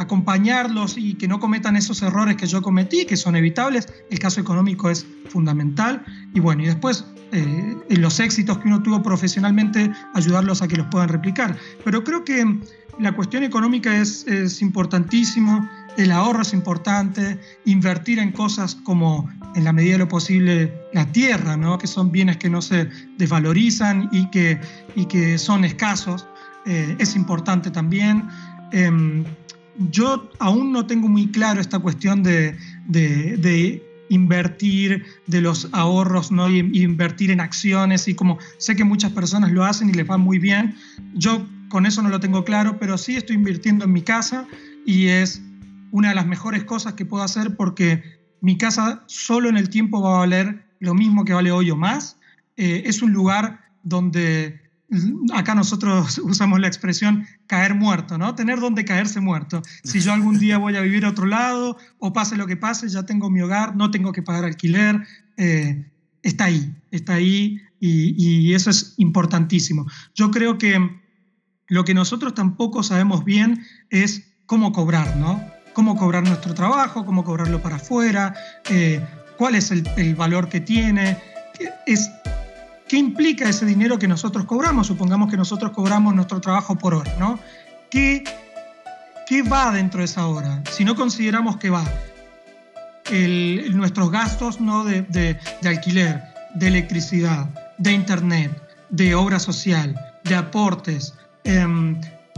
acompañarlos 0.02 0.96
y 0.96 1.14
que 1.14 1.28
no 1.28 1.40
cometan 1.40 1.76
esos 1.76 2.02
errores 2.02 2.36
que 2.36 2.46
yo 2.46 2.62
cometí, 2.62 3.06
que 3.06 3.16
son 3.16 3.36
evitables. 3.36 3.88
El 4.10 4.18
caso 4.18 4.40
económico 4.40 4.90
es 4.90 5.06
fundamental. 5.28 6.04
Y 6.34 6.40
bueno, 6.40 6.62
y 6.62 6.66
después 6.66 7.04
eh, 7.32 7.76
los 7.88 8.20
éxitos 8.20 8.58
que 8.58 8.68
uno 8.68 8.82
tuvo 8.82 9.02
profesionalmente, 9.02 9.90
ayudarlos 10.14 10.62
a 10.62 10.68
que 10.68 10.76
los 10.76 10.86
puedan 10.88 11.08
replicar. 11.08 11.56
Pero 11.84 12.04
creo 12.04 12.24
que 12.24 12.60
la 12.98 13.12
cuestión 13.12 13.42
económica 13.42 13.96
es, 13.96 14.26
es 14.26 14.60
importantísimo 14.60 15.68
el 15.96 16.10
ahorro 16.10 16.42
es 16.42 16.52
importante, 16.52 17.38
invertir 17.64 18.18
en 18.18 18.32
cosas 18.32 18.74
como, 18.74 19.28
en 19.54 19.64
la 19.64 19.72
medida 19.72 19.92
de 19.92 19.98
lo 19.98 20.08
posible, 20.08 20.72
la 20.92 21.06
tierra, 21.12 21.56
¿no? 21.56 21.78
que 21.78 21.86
son 21.86 22.10
bienes 22.10 22.38
que 22.38 22.48
no 22.48 22.62
se 22.62 22.88
desvalorizan 23.18 24.08
y 24.10 24.30
que, 24.30 24.58
y 24.96 25.04
que 25.06 25.36
son 25.38 25.64
escasos, 25.64 26.26
eh, 26.64 26.96
es 26.98 27.14
importante 27.14 27.70
también. 27.70 28.28
Em, 28.72 29.24
yo 29.90 30.30
aún 30.38 30.72
no 30.72 30.86
tengo 30.86 31.08
muy 31.08 31.28
claro 31.28 31.60
esta 31.60 31.78
cuestión 31.78 32.22
de, 32.22 32.56
de, 32.86 33.82
invertir 34.08 35.06
de 35.26 35.40
los 35.40 35.70
ahorros, 35.72 36.30
¿no? 36.30 36.50
Invertir 36.50 37.30
en 37.30 37.40
acciones 37.40 38.08
y 38.08 38.14
como 38.14 38.38
sé 38.58 38.76
que 38.76 38.84
muchas 38.84 39.12
personas 39.12 39.52
lo 39.52 39.64
hacen 39.64 39.88
y 39.88 39.94
les 39.94 40.10
va 40.10 40.18
muy 40.18 40.38
bien, 40.38 40.74
yo 41.14 41.46
con 41.70 41.86
eso 41.86 42.02
no 42.02 42.10
lo 42.10 42.20
tengo 42.20 42.44
claro, 42.44 42.78
pero 42.78 42.98
sí 42.98 43.16
estoy 43.16 43.36
invirtiendo 43.36 43.86
en 43.86 43.92
mi 43.92 44.02
casa 44.02 44.46
y 44.84 45.06
es 45.06 45.40
una 45.92 46.10
de 46.10 46.14
las 46.14 46.26
mejores 46.26 46.64
cosas 46.64 46.92
que 46.92 47.06
puedo 47.06 47.22
hacer 47.24 47.56
porque 47.56 48.02
mi 48.42 48.58
casa 48.58 49.02
solo 49.06 49.48
en 49.48 49.56
el 49.56 49.70
tiempo 49.70 50.02
va 50.02 50.16
a 50.16 50.18
valer 50.18 50.62
lo 50.80 50.94
mismo 50.94 51.24
que 51.24 51.32
vale 51.32 51.50
hoy 51.50 51.70
o 51.70 51.76
más. 51.76 52.18
Eh, 52.56 52.82
es 52.84 53.00
un 53.00 53.12
lugar 53.12 53.60
donde 53.82 54.60
acá 55.34 55.54
nosotros 55.54 56.18
usamos 56.24 56.60
la 56.60 56.66
expresión 56.66 57.26
caer 57.46 57.74
muerto, 57.74 58.18
¿no? 58.18 58.34
Tener 58.34 58.60
donde 58.60 58.84
caerse 58.84 59.20
muerto. 59.20 59.62
Si 59.84 60.00
yo 60.00 60.12
algún 60.12 60.38
día 60.38 60.58
voy 60.58 60.76
a 60.76 60.80
vivir 60.80 61.04
a 61.04 61.10
otro 61.10 61.26
lado 61.26 61.76
o 61.98 62.12
pase 62.12 62.36
lo 62.36 62.46
que 62.46 62.56
pase, 62.56 62.88
ya 62.88 63.04
tengo 63.04 63.30
mi 63.30 63.40
hogar, 63.40 63.76
no 63.76 63.90
tengo 63.90 64.12
que 64.12 64.22
pagar 64.22 64.44
alquiler, 64.44 65.06
eh, 65.36 65.90
está 66.22 66.44
ahí, 66.44 66.74
está 66.90 67.14
ahí 67.14 67.60
y, 67.80 68.54
eso 68.54 68.70
es 68.70 68.94
importantísimo. 68.98 69.86
Yo 70.14 70.30
creo 70.30 70.56
que 70.56 70.78
lo 71.68 71.84
que 71.84 71.94
nosotros 71.94 72.34
tampoco 72.34 72.82
sabemos 72.82 73.24
bien 73.24 73.64
es 73.90 74.34
cómo 74.46 74.72
cobrar, 74.72 75.16
¿no? 75.16 75.42
cómo 75.72 75.96
cobrar 75.96 76.22
nuestro 76.22 76.54
trabajo, 76.54 77.04
cómo 77.04 77.24
cobrarlo 77.24 77.62
para 77.62 77.76
afuera, 77.76 78.34
eh, 78.68 79.00
cuál 79.36 79.54
es 79.54 79.70
el, 79.70 80.14
valor 80.14 80.48
que 80.48 80.60
tiene, 80.60 81.16
es, 81.86 82.10
qué 82.92 82.98
implica 82.98 83.48
ese 83.48 83.64
dinero 83.64 83.98
que 83.98 84.06
nosotros 84.06 84.44
cobramos. 84.44 84.86
Supongamos 84.86 85.30
que 85.30 85.38
nosotros 85.38 85.70
cobramos 85.70 86.14
nuestro 86.14 86.42
trabajo 86.42 86.76
por 86.76 86.92
hora, 86.92 87.10
¿no? 87.18 87.38
¿Qué, 87.90 88.22
qué 89.26 89.42
va 89.42 89.72
dentro 89.72 90.00
de 90.00 90.04
esa 90.04 90.26
hora? 90.26 90.62
Si 90.70 90.84
no 90.84 90.94
consideramos 90.94 91.56
que 91.56 91.70
va 91.70 91.82
nuestros 93.72 94.10
gastos 94.10 94.60
¿no? 94.60 94.84
de, 94.84 95.00
de, 95.08 95.38
alquiler, 95.66 96.22
de 96.54 96.68
electricidad, 96.68 97.48
de 97.78 97.92
internet, 97.92 98.50
de 98.90 99.14
obra 99.14 99.38
social, 99.38 99.98
de 100.24 100.34
aportes, 100.34 101.14
eh, 101.44 101.66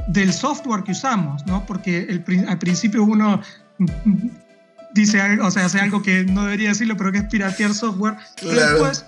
del 0.06 0.32
software 0.32 0.84
que 0.84 0.92
usamos, 0.92 1.44
¿no? 1.46 1.66
Porque 1.66 2.22
al 2.46 2.58
principio 2.58 3.02
uno 3.02 3.40
dice, 4.94 5.20
o 5.40 5.50
sea, 5.50 5.64
hace 5.64 5.80
algo 5.80 6.00
que 6.00 6.22
no 6.24 6.44
debería 6.44 6.68
decirlo, 6.68 6.96
pero 6.96 7.10
que 7.10 7.18
es 7.18 7.24
piratear 7.24 7.74
software. 7.74 8.14
Pero 8.40 8.54
después, 8.54 9.04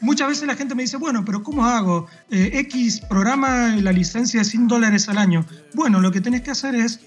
muchas 0.00 0.28
veces 0.28 0.46
la 0.46 0.56
gente 0.56 0.74
me 0.74 0.82
dice, 0.82 0.96
bueno, 0.96 1.24
pero 1.24 1.42
¿cómo 1.42 1.66
hago? 1.66 2.06
Eh, 2.30 2.50
X 2.54 3.00
programa 3.00 3.76
la 3.76 3.92
licencia 3.92 4.40
de 4.40 4.44
100 4.44 4.68
dólares 4.68 5.08
al 5.08 5.18
año. 5.18 5.44
Bueno, 5.74 6.00
lo 6.00 6.12
que 6.12 6.20
tenés 6.20 6.42
que 6.42 6.50
hacer 6.50 6.74
es 6.74 7.00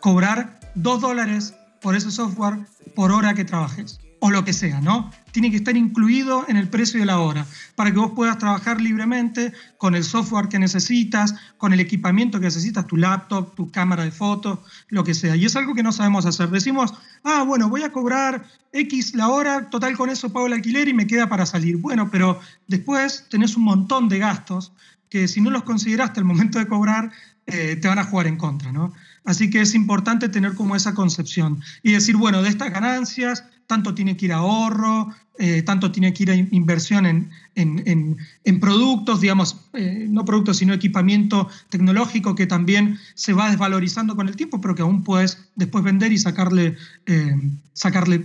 cobrar 0.00 0.60
2 0.74 1.00
dólares 1.00 1.54
por 1.80 1.94
ese 1.94 2.10
software 2.10 2.58
por 2.94 3.12
hora 3.12 3.34
que 3.34 3.44
trabajes 3.44 4.00
o 4.20 4.30
lo 4.30 4.44
que 4.44 4.52
sea, 4.52 4.80
¿no? 4.80 5.10
Tiene 5.32 5.50
que 5.50 5.58
estar 5.58 5.76
incluido 5.76 6.44
en 6.48 6.56
el 6.56 6.68
precio 6.68 6.98
de 7.00 7.06
la 7.06 7.20
hora 7.20 7.46
para 7.76 7.92
que 7.92 7.98
vos 7.98 8.12
puedas 8.14 8.38
trabajar 8.38 8.80
libremente 8.80 9.52
con 9.76 9.94
el 9.94 10.04
software 10.04 10.48
que 10.48 10.58
necesitas, 10.58 11.34
con 11.56 11.72
el 11.72 11.80
equipamiento 11.80 12.40
que 12.40 12.46
necesitas, 12.46 12.86
tu 12.86 12.96
laptop, 12.96 13.54
tu 13.54 13.70
cámara 13.70 14.04
de 14.04 14.10
fotos, 14.10 14.58
lo 14.88 15.04
que 15.04 15.14
sea. 15.14 15.36
Y 15.36 15.44
es 15.44 15.56
algo 15.56 15.74
que 15.74 15.82
no 15.82 15.92
sabemos 15.92 16.26
hacer. 16.26 16.50
Decimos, 16.50 16.94
ah, 17.24 17.44
bueno, 17.44 17.68
voy 17.68 17.82
a 17.82 17.92
cobrar 17.92 18.44
X 18.72 19.14
la 19.14 19.28
hora, 19.28 19.70
total 19.70 19.96
con 19.96 20.10
eso 20.10 20.32
pago 20.32 20.46
el 20.46 20.54
alquiler 20.54 20.88
y 20.88 20.94
me 20.94 21.06
queda 21.06 21.28
para 21.28 21.46
salir. 21.46 21.76
Bueno, 21.76 22.10
pero 22.10 22.40
después 22.66 23.26
tenés 23.30 23.56
un 23.56 23.64
montón 23.64 24.08
de 24.08 24.18
gastos 24.18 24.72
que 25.08 25.28
si 25.28 25.40
no 25.40 25.50
los 25.50 25.62
consideraste 25.62 26.20
al 26.20 26.26
momento 26.26 26.58
de 26.58 26.66
cobrar, 26.66 27.12
eh, 27.46 27.76
te 27.76 27.88
van 27.88 27.98
a 27.98 28.04
jugar 28.04 28.26
en 28.26 28.36
contra, 28.36 28.72
¿no? 28.72 28.92
Así 29.24 29.50
que 29.50 29.60
es 29.60 29.74
importante 29.74 30.28
tener 30.28 30.54
como 30.54 30.76
esa 30.76 30.94
concepción 30.94 31.62
y 31.82 31.92
decir, 31.92 32.16
bueno, 32.16 32.42
de 32.42 32.50
estas 32.50 32.70
ganancias, 32.70 33.44
tanto 33.68 33.94
tiene 33.94 34.16
que 34.16 34.24
ir 34.24 34.32
ahorro, 34.32 35.14
eh, 35.38 35.62
tanto 35.62 35.92
tiene 35.92 36.12
que 36.12 36.24
ir 36.24 36.30
a 36.32 36.34
inversión 36.34 37.06
en, 37.06 37.30
en, 37.54 38.16
en, 38.44 38.60
productos, 38.60 39.20
digamos, 39.20 39.68
eh, 39.74 40.06
no 40.08 40.24
productos, 40.24 40.56
sino 40.56 40.72
equipamiento 40.72 41.48
tecnológico 41.68 42.34
que 42.34 42.46
también 42.46 42.98
se 43.14 43.34
va 43.34 43.50
desvalorizando 43.50 44.16
con 44.16 44.26
el 44.26 44.34
tiempo, 44.34 44.60
pero 44.60 44.74
que 44.74 44.82
aún 44.82 45.04
puedes 45.04 45.38
después 45.54 45.84
vender 45.84 46.10
y 46.10 46.18
sacarle, 46.18 46.76
eh, 47.06 47.36
sacarle 47.74 48.24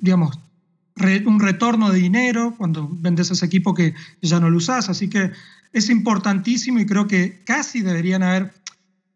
digamos, 0.00 0.38
un 1.26 1.40
retorno 1.40 1.90
de 1.90 1.98
dinero 1.98 2.54
cuando 2.56 2.88
vendes 2.90 3.30
ese 3.30 3.44
equipo 3.44 3.74
que 3.74 3.92
ya 4.22 4.40
no 4.40 4.48
lo 4.48 4.56
usas. 4.56 4.88
Así 4.88 5.10
que 5.10 5.32
es 5.74 5.90
importantísimo 5.90 6.78
y 6.78 6.86
creo 6.86 7.06
que 7.06 7.42
casi 7.44 7.82
deberían 7.82 8.22
haber 8.22 8.54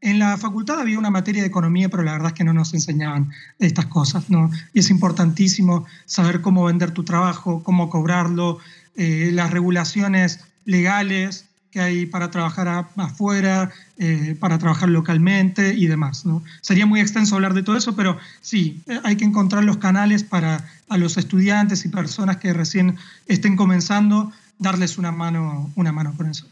en 0.00 0.18
la 0.18 0.36
facultad 0.38 0.80
había 0.80 0.98
una 0.98 1.10
materia 1.10 1.42
de 1.42 1.48
economía, 1.48 1.88
pero 1.88 2.02
la 2.02 2.12
verdad 2.12 2.28
es 2.28 2.34
que 2.34 2.44
no 2.44 2.52
nos 2.52 2.72
enseñaban 2.72 3.30
estas 3.58 3.86
cosas, 3.86 4.30
¿no? 4.30 4.50
Y 4.72 4.80
es 4.80 4.90
importantísimo 4.90 5.86
saber 6.06 6.40
cómo 6.40 6.64
vender 6.64 6.92
tu 6.92 7.04
trabajo, 7.04 7.62
cómo 7.62 7.90
cobrarlo, 7.90 8.58
eh, 8.96 9.30
las 9.32 9.50
regulaciones 9.50 10.40
legales 10.64 11.46
que 11.70 11.80
hay 11.80 12.06
para 12.06 12.30
trabajar 12.30 12.88
afuera, 12.96 13.70
eh, 13.96 14.36
para 14.40 14.58
trabajar 14.58 14.88
localmente 14.88 15.74
y 15.74 15.86
demás. 15.86 16.26
¿no? 16.26 16.42
Sería 16.62 16.84
muy 16.84 17.00
extenso 17.00 17.36
hablar 17.36 17.54
de 17.54 17.62
todo 17.62 17.76
eso, 17.76 17.94
pero 17.94 18.18
sí, 18.40 18.82
eh, 18.86 19.00
hay 19.04 19.16
que 19.16 19.24
encontrar 19.24 19.64
los 19.64 19.76
canales 19.76 20.24
para 20.24 20.68
a 20.88 20.98
los 20.98 21.16
estudiantes 21.16 21.84
y 21.84 21.88
personas 21.88 22.38
que 22.38 22.52
recién 22.52 22.96
estén 23.26 23.54
comenzando, 23.54 24.32
darles 24.58 24.98
una 24.98 25.12
mano, 25.12 25.70
una 25.76 25.92
mano 25.92 26.12
con 26.16 26.28
eso. 26.28 26.46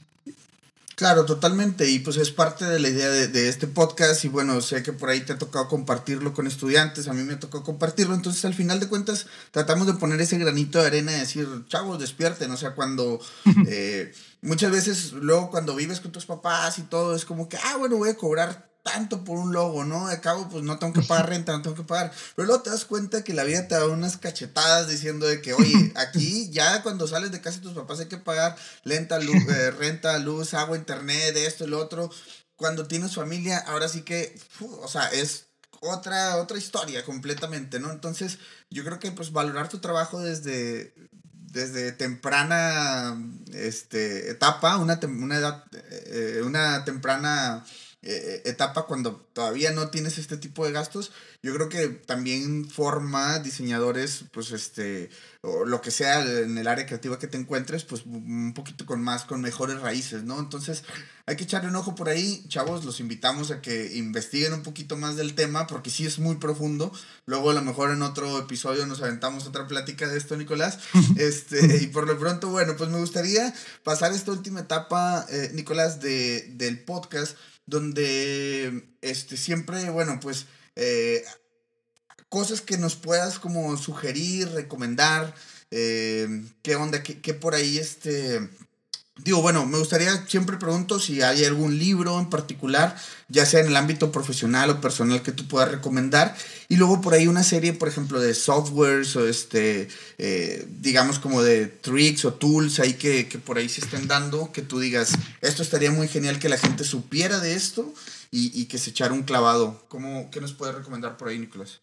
Claro, 0.98 1.24
totalmente. 1.24 1.88
Y 1.88 2.00
pues 2.00 2.16
es 2.16 2.32
parte 2.32 2.64
de 2.64 2.80
la 2.80 2.88
idea 2.88 3.08
de, 3.08 3.48
este 3.48 3.68
podcast. 3.68 4.24
Y 4.24 4.28
bueno, 4.28 4.60
sé 4.60 4.82
que 4.82 4.92
por 4.92 5.08
ahí 5.08 5.20
te 5.20 5.32
ha 5.32 5.38
tocado 5.38 5.68
compartirlo 5.68 6.34
con 6.34 6.48
estudiantes. 6.48 7.06
A 7.06 7.12
mí 7.12 7.22
me 7.22 7.34
ha 7.34 7.38
tocado 7.38 7.62
compartirlo. 7.62 8.16
Entonces, 8.16 8.44
al 8.44 8.52
final 8.52 8.80
de 8.80 8.88
cuentas, 8.88 9.26
tratamos 9.52 9.86
de 9.86 9.94
poner 9.94 10.20
ese 10.20 10.38
granito 10.38 10.80
de 10.80 10.88
arena 10.88 11.12
y 11.12 11.20
decir, 11.20 11.46
chavos, 11.68 12.00
despierten. 12.00 12.50
O 12.50 12.56
sea, 12.56 12.74
cuando 12.74 13.20
eh, 13.68 14.12
muchas 14.42 14.72
veces, 14.72 15.12
luego 15.12 15.52
cuando 15.52 15.76
vives 15.76 16.00
con 16.00 16.10
tus 16.10 16.26
papás 16.26 16.80
y 16.80 16.82
todo, 16.82 17.14
es 17.14 17.24
como 17.24 17.48
que, 17.48 17.58
ah, 17.58 17.76
bueno, 17.78 17.96
voy 17.96 18.08
a 18.08 18.16
cobrar 18.16 18.68
tanto 18.92 19.24
por 19.24 19.38
un 19.38 19.52
logo, 19.52 19.84
¿no? 19.84 20.08
De 20.08 20.20
cabo, 20.20 20.48
pues 20.48 20.64
no 20.64 20.78
tengo 20.78 20.92
que 20.92 21.02
pagar 21.02 21.28
renta, 21.28 21.52
no 21.52 21.62
tengo 21.62 21.76
que 21.76 21.82
pagar. 21.82 22.12
Pero 22.34 22.46
luego 22.46 22.62
te 22.62 22.70
das 22.70 22.84
cuenta 22.84 23.22
que 23.22 23.34
la 23.34 23.44
vida 23.44 23.68
te 23.68 23.74
da 23.74 23.86
unas 23.86 24.16
cachetadas 24.16 24.88
diciendo 24.88 25.26
de 25.26 25.42
que, 25.42 25.52
oye, 25.52 25.92
aquí 25.96 26.48
ya 26.50 26.82
cuando 26.82 27.06
sales 27.06 27.30
de 27.30 27.40
casa 27.40 27.58
de 27.58 27.64
tus 27.64 27.74
papás 27.74 28.00
hay 28.00 28.06
que 28.06 28.18
pagar 28.18 28.56
lenta, 28.84 29.18
luz, 29.18 29.36
eh, 29.48 29.70
renta, 29.72 30.18
luz, 30.18 30.54
agua, 30.54 30.76
internet, 30.76 31.36
esto 31.36 31.66
lo 31.66 31.78
otro. 31.78 32.10
Cuando 32.56 32.86
tienes 32.86 33.14
familia, 33.14 33.58
ahora 33.58 33.88
sí 33.88 34.02
que, 34.02 34.36
o 34.60 34.88
sea, 34.88 35.08
es 35.08 35.46
otra, 35.80 36.36
otra 36.38 36.58
historia 36.58 37.04
completamente, 37.04 37.78
¿no? 37.78 37.92
Entonces, 37.92 38.38
yo 38.70 38.84
creo 38.84 38.98
que 38.98 39.12
pues 39.12 39.32
valorar 39.32 39.68
tu 39.68 39.78
trabajo 39.78 40.20
desde, 40.20 40.92
desde 41.32 41.92
temprana 41.92 43.16
este, 43.52 44.30
etapa, 44.30 44.78
una, 44.78 44.98
una 45.02 45.36
edad, 45.36 45.64
eh, 46.06 46.42
una 46.44 46.84
temprana 46.84 47.64
eh, 48.02 48.42
etapa 48.44 48.86
cuando 48.86 49.16
todavía 49.32 49.72
no 49.72 49.88
tienes 49.88 50.18
este 50.18 50.36
tipo 50.36 50.64
de 50.64 50.72
gastos, 50.72 51.10
yo 51.42 51.52
creo 51.52 51.68
que 51.68 51.88
también 51.88 52.68
forma 52.68 53.40
diseñadores, 53.40 54.24
pues 54.32 54.52
este, 54.52 55.10
o 55.40 55.64
lo 55.64 55.80
que 55.80 55.90
sea 55.90 56.22
en 56.22 56.58
el 56.58 56.68
área 56.68 56.86
creativa 56.86 57.18
que 57.18 57.26
te 57.26 57.36
encuentres, 57.38 57.84
pues 57.84 58.06
un 58.06 58.54
poquito 58.54 58.86
con 58.86 59.02
más, 59.02 59.24
con 59.24 59.40
mejores 59.40 59.80
raíces, 59.80 60.22
¿no? 60.22 60.38
Entonces 60.38 60.84
hay 61.26 61.36
que 61.36 61.44
echarle 61.44 61.68
un 61.68 61.76
ojo 61.76 61.94
por 61.94 62.08
ahí, 62.08 62.42
chavos, 62.48 62.84
los 62.84 63.00
invitamos 63.00 63.50
a 63.50 63.60
que 63.60 63.96
investiguen 63.96 64.54
un 64.54 64.62
poquito 64.62 64.96
más 64.96 65.16
del 65.16 65.34
tema, 65.34 65.66
porque 65.66 65.90
sí 65.90 66.06
es 66.06 66.18
muy 66.18 66.36
profundo. 66.36 66.90
Luego 67.26 67.50
a 67.50 67.54
lo 67.54 67.62
mejor 67.62 67.90
en 67.90 68.00
otro 68.02 68.38
episodio 68.38 68.86
nos 68.86 69.02
aventamos 69.02 69.46
otra 69.46 69.66
plática 69.66 70.08
de 70.08 70.16
esto, 70.16 70.36
Nicolás. 70.36 70.78
Este, 71.18 71.82
y 71.82 71.88
por 71.88 72.06
lo 72.06 72.18
pronto, 72.18 72.48
bueno, 72.48 72.76
pues 72.76 72.88
me 72.90 72.98
gustaría 72.98 73.52
pasar 73.82 74.12
esta 74.12 74.30
última 74.30 74.60
etapa, 74.60 75.26
eh, 75.28 75.50
Nicolás, 75.52 76.00
de, 76.00 76.48
del 76.54 76.78
podcast 76.80 77.36
donde 77.68 78.88
este, 79.02 79.36
siempre, 79.36 79.90
bueno, 79.90 80.18
pues 80.20 80.46
eh, 80.74 81.22
cosas 82.28 82.62
que 82.62 82.78
nos 82.78 82.96
puedas 82.96 83.38
como 83.38 83.76
sugerir, 83.76 84.48
recomendar, 84.50 85.34
eh, 85.70 86.44
qué 86.62 86.76
onda, 86.76 87.02
qué, 87.02 87.34
por 87.34 87.54
ahí 87.54 87.78
este... 87.78 88.48
Digo, 89.24 89.42
bueno, 89.42 89.66
me 89.66 89.78
gustaría, 89.78 90.26
siempre 90.26 90.56
pregunto 90.56 91.00
si 91.00 91.22
hay 91.22 91.44
algún 91.44 91.78
libro 91.78 92.18
en 92.20 92.30
particular, 92.30 92.96
ya 93.28 93.44
sea 93.46 93.60
en 93.60 93.66
el 93.66 93.76
ámbito 93.76 94.12
profesional 94.12 94.70
o 94.70 94.80
personal 94.80 95.22
que 95.22 95.32
tú 95.32 95.46
puedas 95.48 95.70
recomendar. 95.70 96.36
Y 96.68 96.76
luego 96.76 97.00
por 97.00 97.14
ahí 97.14 97.26
una 97.26 97.42
serie, 97.42 97.72
por 97.72 97.88
ejemplo, 97.88 98.20
de 98.20 98.34
softwares 98.34 99.16
o 99.16 99.26
este, 99.26 99.88
eh, 100.18 100.66
digamos 100.80 101.18
como 101.18 101.42
de 101.42 101.66
tricks 101.66 102.24
o 102.24 102.34
tools 102.34 102.78
ahí 102.78 102.94
que, 102.94 103.26
que, 103.28 103.38
por 103.38 103.58
ahí 103.58 103.68
se 103.68 103.80
estén 103.80 104.06
dando, 104.06 104.52
que 104.52 104.62
tú 104.62 104.78
digas, 104.78 105.12
esto 105.40 105.62
estaría 105.62 105.90
muy 105.90 106.08
genial 106.08 106.38
que 106.38 106.48
la 106.48 106.58
gente 106.58 106.84
supiera 106.84 107.40
de 107.40 107.54
esto 107.54 107.92
y, 108.30 108.58
y 108.60 108.66
que 108.66 108.78
se 108.78 108.90
echara 108.90 109.14
un 109.14 109.24
clavado. 109.24 109.84
¿Cómo, 109.88 110.30
¿Qué 110.30 110.40
nos 110.40 110.52
puedes 110.52 110.76
recomendar 110.76 111.16
por 111.16 111.28
ahí, 111.28 111.38
Nicolás? 111.38 111.80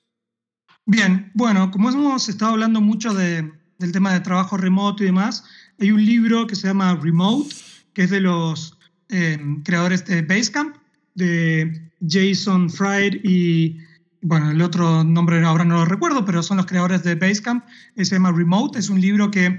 Bien, 0.86 1.32
bueno, 1.34 1.72
como 1.72 1.90
hemos 1.90 2.30
estado 2.30 2.52
hablando 2.52 2.80
mucho 2.80 3.14
de, 3.14 3.52
del 3.80 3.92
tema 3.92 4.14
de 4.14 4.20
trabajo 4.20 4.56
remoto 4.56 5.04
y 5.04 5.08
demás, 5.08 5.44
hay 5.80 5.92
un 5.92 6.06
libro 6.06 6.48
que 6.48 6.56
se 6.56 6.68
llama 6.68 6.96
Remote, 7.02 7.54
que 7.94 8.04
es 8.04 8.10
de 8.10 8.22
los 8.22 8.78
eh, 9.10 9.38
creadores 9.64 10.06
de 10.06 10.22
Basecamp, 10.22 10.76
de 11.16 11.92
Jason 12.08 12.70
Fried 12.70 13.22
y, 13.24 13.78
bueno, 14.22 14.52
el 14.52 14.62
otro 14.62 15.04
nombre 15.04 15.44
ahora 15.44 15.66
no 15.66 15.76
lo 15.76 15.86
recuerdo, 15.86 16.26
pero 16.26 16.44
son 16.44 16.58
los 16.58 16.66
creadores 16.66 17.04
de 17.04 17.16
Basecamp, 17.16 17.66
se 17.96 18.04
llama 18.06 18.32
Remote, 18.32 18.80
es 18.80 18.90
un 18.90 19.00
libro 19.00 19.32
que 19.32 19.58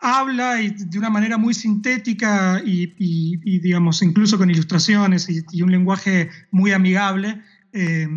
habla 0.00 0.56
de 0.56 0.98
una 0.98 1.10
manera 1.10 1.38
muy 1.38 1.54
sintética 1.54 2.62
y, 2.64 3.58
digamos, 3.60 4.02
incluso 4.02 4.38
con 4.38 4.50
ilustraciones 4.50 5.28
y, 5.28 5.62
un 5.62 5.72
lenguaje 5.72 6.30
muy 6.50 6.72
amigable. 6.72 7.42
Eh, 7.72 8.08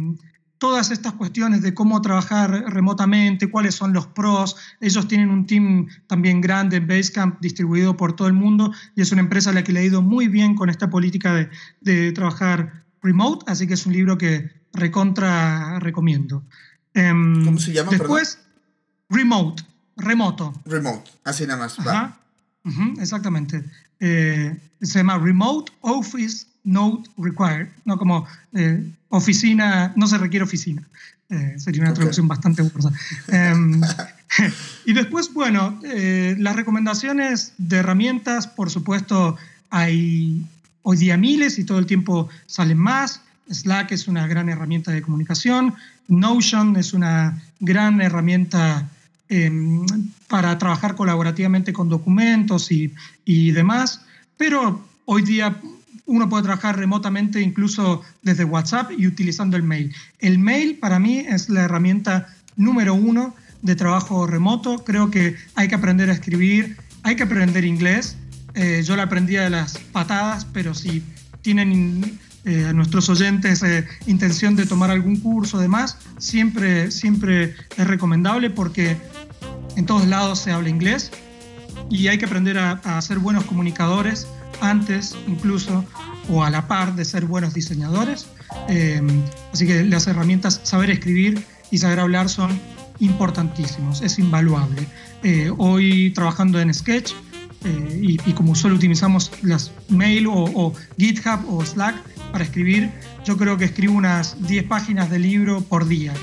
todas 0.62 0.92
estas 0.92 1.14
cuestiones 1.14 1.64
de 1.64 1.74
cómo 1.74 2.04
trabajar 2.04 2.52
remotamente, 2.68 3.50
cuáles 3.50 3.74
son 3.74 3.94
los 3.94 4.06
pros. 4.06 4.58
Ellos 4.80 5.08
tienen 5.08 5.32
un 5.32 5.48
team 5.48 5.88
también 6.06 6.40
grande 6.40 6.78
en 6.78 6.86
Basecamp 6.86 7.42
distribuido 7.42 7.98
por 7.98 8.16
todo 8.16 8.28
el 8.28 8.36
mundo 8.36 8.72
y 8.96 9.02
es 9.02 9.12
una 9.12 9.22
empresa 9.22 9.50
a 9.50 9.54
la 9.54 9.64
que 9.64 9.72
le 9.72 9.80
ha 9.80 9.84
ido 9.84 10.04
muy 10.04 10.28
bien 10.28 10.54
con 10.54 10.70
esta 10.70 10.88
política 10.88 11.34
de, 11.34 11.50
de 11.82 12.12
trabajar 12.12 12.84
remote, 13.02 13.44
así 13.48 13.66
que 13.66 13.74
es 13.74 13.88
un 13.88 13.94
libro 13.94 14.20
que 14.20 14.52
recontra 14.72 15.80
recomiendo. 15.80 16.44
Em, 16.94 17.44
¿Cómo 17.44 17.58
se 17.58 17.74
llama? 17.74 17.90
Después, 17.90 18.38
Remote, 19.10 19.64
remoto. 19.98 20.54
Remote, 20.66 21.10
así 21.24 21.48
nada 21.48 21.58
más. 21.58 21.78
exactamente. 23.00 23.66
Eh, 24.00 24.60
se 24.80 25.00
llama 25.00 25.18
Remote 25.18 25.72
Office 25.82 26.51
Note 26.64 27.10
Required, 27.18 27.70
no 27.86 27.98
como 27.98 28.28
eh, 28.54 28.84
oficina, 29.10 29.94
no 29.96 30.08
se 30.08 30.18
requiere 30.18 30.44
oficina. 30.44 30.84
Eh, 31.30 31.56
sería 31.58 31.84
una 31.84 31.94
traducción 31.94 32.28
bastante 32.28 32.62
burda. 32.62 32.92
Em, 33.30 33.82
y 34.86 34.94
después, 34.94 35.34
bueno, 35.34 35.80
eh, 35.84 36.36
las 36.38 36.56
recomendaciones 36.56 37.54
de 37.58 37.78
herramientas, 37.78 38.48
por 38.48 38.70
supuesto, 38.70 39.38
hay 39.70 40.46
hoy 40.84 40.98
día 40.98 41.18
miles 41.18 41.58
y 41.58 41.64
todo 41.64 41.80
el 41.80 41.86
tiempo 41.86 42.30
salen 42.48 42.78
más. 42.78 43.22
Slack 43.50 43.92
es 43.92 44.08
una 44.08 44.28
gran 44.28 44.50
herramienta 44.50 44.92
de 44.92 45.02
comunicación. 45.02 45.74
Notion 46.08 46.76
es 46.76 46.94
una 46.94 47.42
gran 47.60 48.02
herramienta 48.02 48.90
em, 49.30 49.86
para 50.28 50.58
trabajar 50.58 50.96
colaborativamente 50.96 51.72
con 51.72 51.88
documentos 51.88 52.72
y, 52.72 52.94
y 53.24 53.52
demás. 53.52 54.02
Pero 54.38 54.86
hoy 55.06 55.22
día 55.22 55.56
uno 56.12 56.28
puede 56.28 56.44
trabajar 56.44 56.78
remotamente 56.78 57.42
incluso 57.42 58.02
desde 58.22 58.44
WhatsApp 58.44 58.92
y 58.98 59.08
utilizando 59.08 59.56
el 59.56 59.64
mail. 59.64 59.96
El 60.20 60.40
mail 60.40 60.78
para 60.78 61.00
mí 61.00 61.20
es 61.20 61.48
la 61.48 61.62
herramienta 61.62 62.28
número 62.58 62.94
uno 62.94 63.34
de 63.62 63.76
trabajo 63.78 64.28
remoto. 64.28 64.84
Creo 64.84 65.10
que 65.10 65.38
hay 65.56 65.70
que 65.70 65.76
aprender 65.76 66.10
a 66.10 66.14
escribir, 66.14 66.78
hay 67.04 67.16
que 67.16 67.24
aprender 67.24 67.64
inglés. 67.64 68.18
Eh, 68.56 68.84
yo 68.86 68.98
la 68.98 69.04
aprendí 69.04 69.36
de 69.36 69.50
las 69.50 69.78
patadas, 69.78 70.44
pero 70.44 70.74
si 70.74 71.02
tienen 71.42 72.20
eh, 72.44 72.66
a 72.66 72.74
nuestros 72.74 73.08
oyentes 73.08 73.64
eh, 73.64 73.88
intención 74.06 74.58
de 74.58 74.66
tomar 74.66 74.92
algún 74.92 75.16
curso 75.16 75.60
demás, 75.60 75.98
siempre, 76.18 76.92
siempre 76.92 77.56
es 77.78 77.88
recomendable 77.88 78.50
porque 78.50 78.98
en 79.78 79.86
todos 79.86 80.06
lados 80.08 80.40
se 80.40 80.52
habla 80.52 80.68
inglés 80.68 81.10
y 81.90 82.10
hay 82.10 82.18
que 82.18 82.26
aprender 82.26 82.58
a, 82.58 82.82
a 82.84 83.02
ser 83.02 83.20
buenos 83.20 83.46
comunicadores 83.46 84.28
antes 84.62 85.16
incluso 85.28 85.84
o 86.30 86.44
a 86.44 86.50
la 86.50 86.68
par 86.68 86.96
de 86.96 87.06
ser 87.06 87.26
buenos 87.26 87.54
diseñadores. 87.54 88.28
Em, 88.68 89.24
así 89.52 89.66
que 89.68 89.84
las 89.84 90.08
herramientas 90.08 90.62
saber 90.64 90.90
escribir 90.90 91.44
y 91.72 91.78
saber 91.78 92.00
hablar 92.00 92.30
son 92.30 92.60
importantísimos, 93.00 94.02
es 94.02 94.20
invaluable. 94.20 94.88
Eh, 95.24 95.52
hoy 95.58 96.12
trabajando 96.12 96.60
en 96.60 96.74
Sketch 96.74 97.14
eh, 97.64 98.18
y, 98.26 98.34
como 98.34 98.56
solo 98.56 98.76
utilizamos 98.76 99.32
las 99.42 99.72
mail 99.90 100.28
o, 100.28 100.74
GitHub 100.98 101.40
o 101.48 101.64
Slack 101.66 101.96
para 102.32 102.44
escribir, 102.44 102.92
yo 103.26 103.38
creo 103.38 103.58
que 103.58 103.66
escribo 103.66 103.94
unas 103.94 104.48
10 104.48 104.64
páginas 104.66 105.10
de 105.10 105.20
libro 105.20 105.62
por 105.62 105.88
día. 105.88 106.14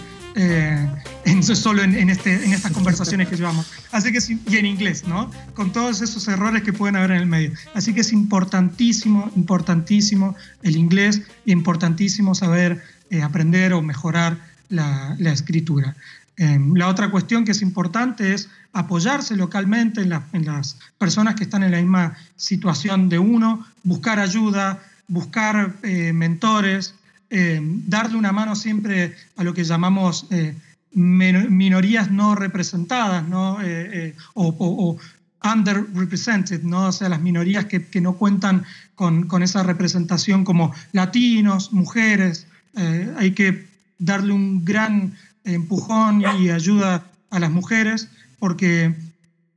Eh, 0.41 0.89
en, 1.25 1.43
solo 1.43 1.83
en, 1.83 2.11
este, 2.11 2.33
en 2.45 2.53
estas 2.53 2.71
conversaciones 2.71 3.29
que 3.29 3.35
llevamos. 3.35 3.67
Así 3.91 4.13
que 4.13 4.21
y 4.49 4.57
en 4.57 4.67
inglés, 4.67 5.03
¿no? 5.05 5.33
Con 5.55 5.73
todos 5.73 6.01
esos 6.01 6.29
errores 6.29 6.63
que 6.63 6.73
pueden 6.73 6.95
haber 6.95 7.11
en 7.11 7.17
el 7.17 7.27
medio. 7.27 7.51
Así 7.75 7.93
que 7.93 8.03
es 8.03 8.13
importantísimo, 8.13 9.33
importantísimo 9.35 10.37
el 10.63 10.77
inglés 10.77 11.23
importantísimo 11.45 12.37
saber 12.37 12.81
eh, 13.11 13.21
aprender 13.21 13.73
o 13.73 13.83
mejorar 13.83 14.39
la, 14.69 15.17
la 15.19 15.33
escritura. 15.33 15.97
Em, 16.37 16.73
la 16.77 16.87
otra 16.87 17.11
cuestión 17.11 17.45
que 17.45 17.51
es 17.51 17.61
importante 17.61 18.33
es 18.33 18.49
apoyarse 18.73 19.35
localmente 19.35 20.03
en, 20.03 20.13
en, 20.33 20.45
las 20.47 20.79
personas 20.99 21.35
que 21.35 21.43
están 21.43 21.65
en 21.65 21.73
la 21.73 21.79
misma 21.79 22.17
situación 22.37 23.09
de 23.09 23.19
uno, 23.19 23.67
buscar 23.83 24.21
ayuda, 24.21 24.81
buscar 25.09 25.75
eh, 25.83 26.13
mentores, 26.13 26.95
eh, 27.31 27.61
darle 27.63 28.17
una 28.17 28.33
mano 28.33 28.57
siempre 28.57 29.15
a 29.37 29.45
lo 29.45 29.53
que 29.53 29.65
llamamos 29.65 30.27
eh, 30.31 30.55
minorías 30.93 32.11
no 32.11 32.35
representadas 32.35 33.29
¿no? 33.29 33.59
Eh, 33.63 34.15
o, 34.35 34.99
underrepresented, 35.45 36.63
¿no? 36.63 36.89
o 36.89 36.93
sea, 36.93 37.09
las 37.09 37.21
minorías 37.21 37.67
que, 37.67 38.01
no 38.01 38.15
cuentan 38.15 38.65
con, 38.95 39.43
esa 39.43 39.63
representación 39.63 40.45
como 40.45 40.75
latinos, 40.93 41.73
mujeres. 41.73 42.49
hay 42.75 43.31
que 43.33 43.69
darle 43.99 44.33
un 44.33 44.65
gran 44.65 45.15
empujón 45.45 46.23
y 46.41 46.51
ayuda 46.51 47.05
a 47.31 47.39
las 47.39 47.51
mujeres 47.53 48.09
porque 48.41 48.95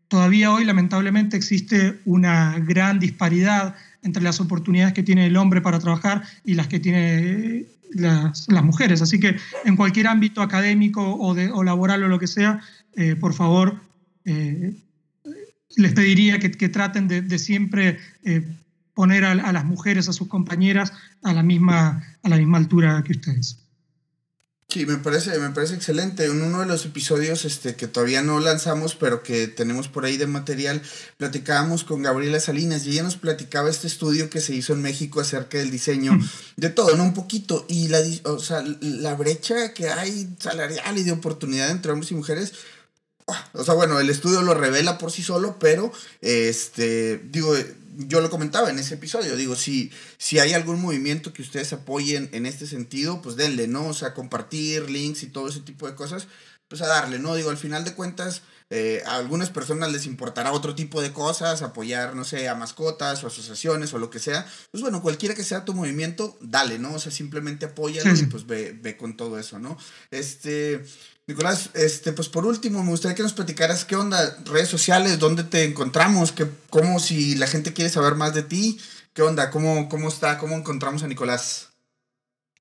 todavía 0.08 0.52
hoy 0.52 0.66
lamentablemente 0.66 1.38
existe 1.38 2.00
una 2.06 2.60
gran 2.60 3.00
disparidad 3.00 3.76
entre 4.04 4.24
las 4.24 4.40
oportunidades 4.40 4.94
que 4.94 5.04
tiene 5.04 5.28
el 5.28 5.38
hombre 5.38 5.62
para 5.62 5.80
trabajar 5.80 6.24
y 6.44 6.56
las 6.56 6.68
que 6.68 6.80
tiene 6.80 7.66
las, 7.94 8.48
mujeres. 8.64 9.02
Así 9.02 9.20
que 9.20 9.36
en 9.66 9.76
cualquier 9.76 10.08
ámbito 10.08 10.42
académico 10.42 11.16
o, 11.16 11.34
de, 11.34 11.52
o 11.52 11.64
laboral 11.64 12.04
o 12.04 12.08
lo 12.08 12.20
que 12.20 12.28
sea, 12.28 12.62
eh, 12.94 13.16
por 13.16 13.34
favor, 13.34 13.82
eh, 14.26 14.74
les 15.78 15.94
pediría 15.94 16.40
que, 16.40 16.70
traten 16.70 17.08
de, 17.08 17.22
de 17.22 17.40
siempre 17.40 18.00
eh, 18.24 18.46
poner 18.94 19.24
a, 19.26 19.32
a, 19.32 19.52
las 19.52 19.66
mujeres, 19.66 20.10
a 20.10 20.14
sus 20.14 20.28
compañeras, 20.28 20.94
a 21.24 21.34
la 21.34 21.44
misma, 21.44 22.04
a 22.24 22.30
la 22.30 22.38
misma 22.38 22.58
altura 22.58 23.04
que 23.04 23.14
ustedes. 23.14 23.61
Sí, 24.72 24.86
me 24.86 24.96
parece, 24.96 25.38
me 25.38 25.50
parece 25.50 25.76
excelente. 25.76 26.24
En 26.24 26.42
uno 26.42 26.62
de 26.62 26.66
los 26.66 26.86
episodios 26.86 27.44
este, 27.44 27.76
que 27.76 27.88
todavía 27.88 28.22
no 28.22 28.40
lanzamos, 28.40 28.96
pero 28.96 29.22
que 29.22 29.50
tenemos 29.50 29.90
por 29.90 30.06
ahí 30.06 30.16
de 30.16 30.28
material, 30.28 30.82
platicábamos 31.18 31.84
con 31.84 32.02
Gabriela 32.02 32.40
Salinas 32.40 32.86
y 32.86 32.92
ella 32.92 33.04
nos 33.04 33.18
platicaba 33.18 33.70
este 33.70 33.88
estudio 33.88 34.30
que 34.30 34.40
se 34.40 34.56
hizo 34.56 34.72
en 34.72 34.82
México 34.82 35.20
acerca 35.20 35.58
del 35.58 35.72
diseño 35.72 36.14
mm. 36.14 36.30
de 36.56 36.70
todo, 36.70 36.96
¿no? 36.96 37.04
Un 37.04 37.14
poquito. 37.14 37.66
Y 37.68 37.90
la, 37.90 38.00
o 38.24 38.40
sea, 38.40 38.64
la 38.80 39.14
brecha 39.16 39.74
que 39.74 39.90
hay 39.90 40.30
salarial 40.40 40.98
y 40.98 41.04
de 41.04 41.12
oportunidad 41.12 41.70
entre 41.70 41.92
hombres 41.92 42.12
y 42.12 42.16
mujeres, 42.16 42.54
ah, 43.28 43.50
o 43.52 43.66
sea, 43.66 43.74
bueno, 43.74 44.00
el 44.00 44.10
estudio 44.10 44.42
lo 44.42 44.54
revela 44.54 44.98
por 44.98 45.12
sí 45.12 45.22
solo, 45.22 45.58
pero, 45.60 45.92
este, 46.22 47.22
digo, 47.26 47.58
yo 47.98 48.22
lo 48.22 48.30
comentaba 48.30 48.70
en 48.70 48.80
ese 48.80 48.96
episodio, 48.96 49.36
digo, 49.36 49.56
si, 49.56 49.92
si 50.18 50.40
hay 50.40 50.54
algún 50.54 50.82
movimiento 50.82 51.34
que 51.34 51.42
ustedes 51.42 51.74
apoyen 51.74 52.30
en 52.32 52.46
este 52.46 52.68
sentido, 52.68 53.22
pues 53.22 53.36
denle, 53.36 53.68
¿no? 53.68 53.88
O 53.88 53.94
sea, 53.94 54.14
compartir 54.14 54.90
links 54.90 55.24
y 55.24 55.28
todo 55.28 55.48
ese 55.50 55.62
tipo 55.62 55.88
de 55.88 55.96
cosas, 55.96 56.28
pues 56.68 56.82
a 56.82 56.88
darle, 56.88 57.20
¿no? 57.20 57.36
Digo, 57.36 57.50
al 57.50 57.58
final 57.58 57.84
de 57.84 57.94
cuentas, 57.94 58.44
eh, 58.74 59.04
a 59.06 59.18
algunas 59.18 59.50
personas 59.50 59.92
les 59.92 60.06
importará 60.06 60.54
otro 60.54 60.76
tipo 60.76 61.02
de 61.02 61.12
cosas, 61.12 61.62
apoyar, 61.62 62.16
no 62.16 62.24
sé, 62.24 62.48
a 62.48 62.56
mascotas 62.56 63.22
o 63.22 63.28
asociaciones 63.28 63.94
o 63.94 64.00
lo 64.00 64.10
que 64.10 64.20
sea. 64.20 64.48
Pues 64.72 64.82
bueno, 64.82 65.02
cualquiera 65.02 65.36
que 65.36 65.44
sea 65.44 65.66
tu 65.66 65.74
movimiento, 65.74 66.38
dale, 66.40 66.80
¿no? 66.80 66.94
O 66.94 67.00
sea, 67.00 67.12
simplemente 67.12 67.66
apóyalo 67.66 68.16
y 68.16 68.24
pues 68.28 68.48
ve, 68.48 68.72
ve 68.82 68.96
con 68.96 69.18
todo 69.18 69.38
eso, 69.38 69.60
¿no? 69.60 69.78
Este, 70.10 70.86
Nicolás, 71.28 71.70
este, 71.76 72.12
pues 72.14 72.30
por 72.30 72.46
último, 72.46 72.84
me 72.84 72.90
gustaría 72.90 73.16
que 73.16 73.24
nos 73.24 73.34
platicaras 73.34 73.86
qué 73.86 73.96
onda, 73.96 74.38
redes 74.46 74.70
sociales, 74.70 75.20
dónde 75.20 75.44
te 75.44 75.64
encontramos, 75.64 76.32
qué, 76.32 76.48
cómo 76.70 77.00
si 77.00 77.36
la 77.36 77.48
gente 77.48 77.74
quiere 77.74 77.90
saber 77.90 78.16
más 78.16 78.34
de 78.34 78.44
ti, 78.44 78.80
qué 79.14 79.22
onda, 79.22 79.50
cómo, 79.52 79.88
cómo 79.88 80.10
está, 80.10 80.38
cómo 80.38 80.56
encontramos 80.56 81.04
a 81.04 81.08
Nicolás. 81.08 81.70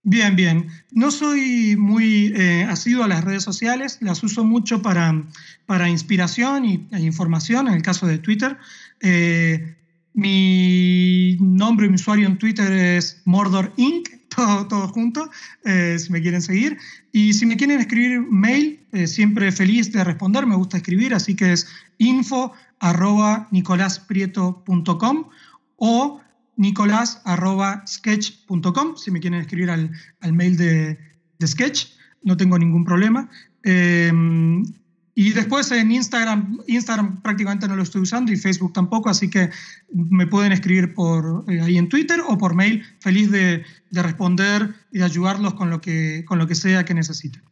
Bien, 0.02 0.34
bien. 0.34 0.70
No 0.92 1.10
soy 1.10 1.76
muy 1.76 2.32
eh, 2.34 2.64
asiduo 2.64 3.04
a 3.04 3.08
las 3.08 3.22
redes 3.22 3.42
sociales, 3.42 3.98
las 4.00 4.22
uso 4.22 4.44
mucho 4.44 4.80
para, 4.80 5.24
para 5.66 5.90
inspiración 5.90 6.64
y, 6.64 6.88
e 6.92 7.00
información, 7.00 7.68
en 7.68 7.74
el 7.74 7.82
caso 7.82 8.06
de 8.06 8.18
Twitter. 8.18 8.56
Eh, 9.00 9.76
mi 10.14 11.36
nombre 11.40 11.86
y 11.86 11.90
mi 11.90 11.96
usuario 11.96 12.26
en 12.26 12.38
Twitter 12.38 12.72
es 12.72 13.20
Mordor 13.24 13.72
Inc., 13.76 14.19
todo, 14.30 14.88
junto, 14.88 15.30
eh, 15.64 15.96
si 15.98 16.10
me 16.12 16.22
quieren 16.22 16.42
seguir. 16.42 16.78
Y 17.12 17.32
si 17.34 17.46
me 17.46 17.56
quieren 17.56 17.80
escribir 17.80 18.20
mail, 18.20 18.80
eh, 18.92 19.06
siempre 19.06 19.52
feliz 19.52 19.92
de 19.92 20.04
responder, 20.04 20.46
me 20.46 20.56
gusta 20.56 20.78
escribir, 20.78 21.14
así 21.14 21.34
que 21.34 21.52
es 21.52 21.68
info 21.98 22.52
arroba 22.78 23.48
nicolasprieto.com 23.50 25.28
o 25.76 26.20
nicolás 26.56 27.20
arroba 27.24 27.84
sketch.com, 27.86 28.96
si 28.96 29.10
me 29.10 29.20
quieren 29.20 29.40
escribir 29.40 29.70
al, 29.70 29.90
al 30.20 30.32
mail 30.32 30.56
de, 30.56 30.98
de, 31.38 31.46
Sketch, 31.46 31.88
no 32.22 32.36
tengo 32.36 32.58
ningún 32.58 32.84
problema. 32.84 33.28
Eh, 33.64 34.12
y 35.14 35.32
después 35.32 35.70
en 35.72 35.90
Instagram, 35.90 36.60
Instagram 36.66 37.20
prácticamente 37.22 37.66
no 37.66 37.76
lo 37.76 37.82
estoy 37.82 38.02
usando 38.02 38.32
y 38.32 38.36
Facebook 38.36 38.72
tampoco, 38.72 39.10
así 39.10 39.28
que 39.28 39.50
me 39.92 40.26
pueden 40.26 40.52
escribir 40.52 40.94
por 40.94 41.44
eh, 41.48 41.60
ahí 41.60 41.78
en 41.78 41.88
Twitter 41.88 42.20
o 42.26 42.38
por 42.38 42.54
mail. 42.54 42.84
Feliz 43.00 43.30
de, 43.30 43.64
de, 43.90 44.02
responder 44.02 44.74
y 44.92 44.98
de 44.98 45.04
ayudarlos 45.04 45.54
con 45.54 45.68
lo 45.68 45.80
que, 45.80 46.24
con 46.26 46.38
lo 46.38 46.46
que 46.46 46.54
sea 46.54 46.84
que 46.84 46.94
necesiten. 46.94 47.42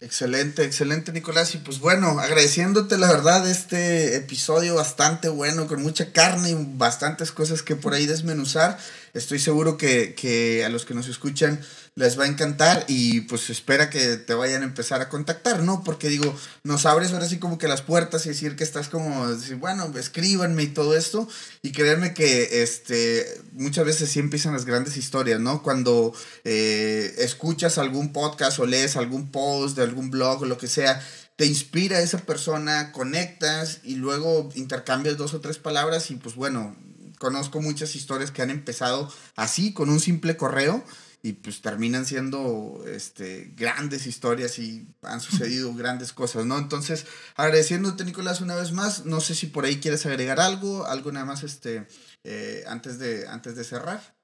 Excelente, 0.00 0.64
excelente 0.64 1.12
Nicolás. 1.12 1.54
Y 1.54 1.58
pues 1.58 1.80
bueno, 1.80 2.20
agradeciéndote 2.20 2.98
la 2.98 3.08
verdad 3.08 3.48
este 3.48 4.16
episodio 4.16 4.76
bastante 4.76 5.28
bueno, 5.28 5.66
con 5.66 5.82
mucha 5.82 6.12
carne 6.12 6.50
y 6.50 6.56
bastantes 6.76 7.32
cosas 7.32 7.62
que 7.62 7.74
por 7.74 7.94
ahí 7.94 8.06
desmenuzar. 8.06 8.78
Estoy 9.12 9.40
seguro 9.40 9.76
que, 9.76 10.14
que 10.14 10.64
a 10.64 10.68
los 10.68 10.84
que 10.84 10.94
nos 10.94 11.08
escuchan 11.08 11.60
les 11.98 12.16
va 12.16 12.24
a 12.24 12.28
encantar 12.28 12.84
y 12.86 13.22
pues 13.22 13.50
espera 13.50 13.90
que 13.90 14.16
te 14.18 14.32
vayan 14.32 14.62
a 14.62 14.66
empezar 14.66 15.00
a 15.00 15.08
contactar, 15.08 15.64
¿no? 15.64 15.82
Porque 15.82 16.08
digo, 16.08 16.32
nos 16.62 16.86
abres 16.86 17.12
ahora 17.12 17.28
sí 17.28 17.40
como 17.40 17.58
que 17.58 17.66
las 17.66 17.82
puertas 17.82 18.24
y 18.24 18.28
decir 18.28 18.54
que 18.54 18.62
estás 18.62 18.88
como, 18.88 19.26
bueno, 19.56 19.92
escríbanme 19.98 20.62
y 20.62 20.68
todo 20.68 20.96
esto 20.96 21.28
y 21.60 21.72
créanme 21.72 22.14
que 22.14 22.62
este, 22.62 23.26
muchas 23.52 23.84
veces 23.84 24.10
sí 24.10 24.20
empiezan 24.20 24.52
las 24.52 24.64
grandes 24.64 24.96
historias, 24.96 25.40
¿no? 25.40 25.64
Cuando 25.64 26.14
eh, 26.44 27.16
escuchas 27.18 27.78
algún 27.78 28.12
podcast 28.12 28.60
o 28.60 28.66
lees 28.66 28.96
algún 28.96 29.32
post 29.32 29.76
de 29.76 29.82
algún 29.82 30.12
blog 30.12 30.42
o 30.42 30.46
lo 30.46 30.56
que 30.56 30.68
sea, 30.68 31.04
te 31.34 31.46
inspira 31.46 32.00
esa 32.00 32.18
persona, 32.18 32.92
conectas 32.92 33.80
y 33.82 33.96
luego 33.96 34.50
intercambias 34.54 35.16
dos 35.16 35.34
o 35.34 35.40
tres 35.40 35.58
palabras 35.58 36.12
y 36.12 36.14
pues 36.14 36.36
bueno, 36.36 36.76
conozco 37.18 37.60
muchas 37.60 37.96
historias 37.96 38.30
que 38.30 38.42
han 38.42 38.50
empezado 38.50 39.12
así, 39.34 39.72
con 39.72 39.90
un 39.90 39.98
simple 39.98 40.36
correo 40.36 40.84
y 41.22 41.32
pues 41.32 41.60
terminan 41.60 42.06
siendo 42.06 42.84
este, 42.86 43.52
grandes 43.56 44.06
historias 44.06 44.58
y 44.58 44.86
han 45.02 45.20
sucedido 45.20 45.74
grandes 45.74 46.12
cosas, 46.12 46.46
¿no? 46.46 46.58
Entonces, 46.58 47.06
agradeciéndote, 47.36 48.04
Nicolás, 48.04 48.40
una 48.40 48.54
vez 48.54 48.72
más, 48.72 49.04
no 49.04 49.20
sé 49.20 49.34
si 49.34 49.46
por 49.46 49.64
ahí 49.64 49.78
quieres 49.78 50.06
agregar 50.06 50.38
algo, 50.38 50.86
algo 50.86 51.10
nada 51.10 51.26
más 51.26 51.42
este, 51.42 51.88
eh, 52.24 52.62
antes, 52.68 52.98
de, 52.98 53.26
antes 53.26 53.56
de 53.56 53.64
cerrar. 53.64 54.16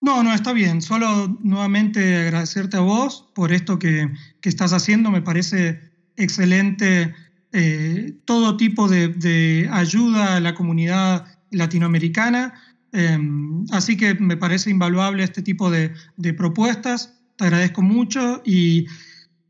No, 0.00 0.22
no, 0.22 0.32
está 0.32 0.52
bien. 0.52 0.82
Solo 0.82 1.38
nuevamente 1.42 2.16
agradecerte 2.16 2.76
a 2.76 2.80
vos 2.80 3.30
por 3.34 3.52
esto 3.52 3.78
que, 3.78 4.12
que 4.40 4.48
estás 4.48 4.72
haciendo. 4.72 5.10
Me 5.10 5.22
parece 5.22 5.80
excelente 6.16 7.14
eh, 7.52 8.18
todo 8.24 8.56
tipo 8.56 8.88
de, 8.88 9.08
de 9.08 9.68
ayuda 9.72 10.36
a 10.36 10.40
la 10.40 10.54
comunidad 10.54 11.26
latinoamericana 11.50 12.54
Em, 12.92 13.64
así 13.72 13.96
que 13.96 14.14
me 14.14 14.36
parece 14.36 14.70
invaluable 14.70 15.22
este 15.22 15.42
tipo 15.42 15.70
de, 15.70 15.92
propuestas. 16.36 17.14
Te 17.36 17.44
agradezco 17.44 17.82
mucho 17.82 18.42
y 18.44 18.86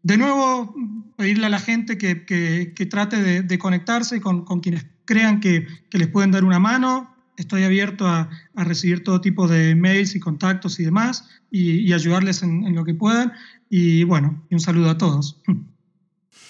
de 0.03 0.17
nuevo 0.17 0.75
pedirle 1.17 1.47
a 1.47 1.51
la 1.51 1.61
gente 1.61 1.99
que, 1.99 2.87
trate 2.91 3.43
de, 3.43 3.59
conectarse 3.59 4.21
con, 4.21 4.45
quienes 4.61 4.87
crean 5.05 5.41
que, 5.41 5.67
les 5.93 6.09
pueden 6.09 6.31
dar 6.31 6.45
una 6.45 6.59
mano. 6.59 7.15
Estoy 7.37 7.65
abierto 7.65 8.07
a, 8.07 8.29
recibir 8.55 9.05
todo 9.05 9.21
tipo 9.21 9.47
de 9.47 9.75
mails 9.75 10.15
y 10.17 10.21
contactos 10.21 10.81
y 10.81 10.85
demás 10.85 11.29
y, 11.51 11.93
ayudarles 11.93 12.43
en, 12.43 12.75
lo 12.75 12.85
que 12.85 12.95
puedan. 12.95 13.33
Y 13.71 14.05
bueno, 14.05 14.45
un 14.51 14.61
saludo 14.61 14.91
a 14.91 14.99
todos. 14.99 15.43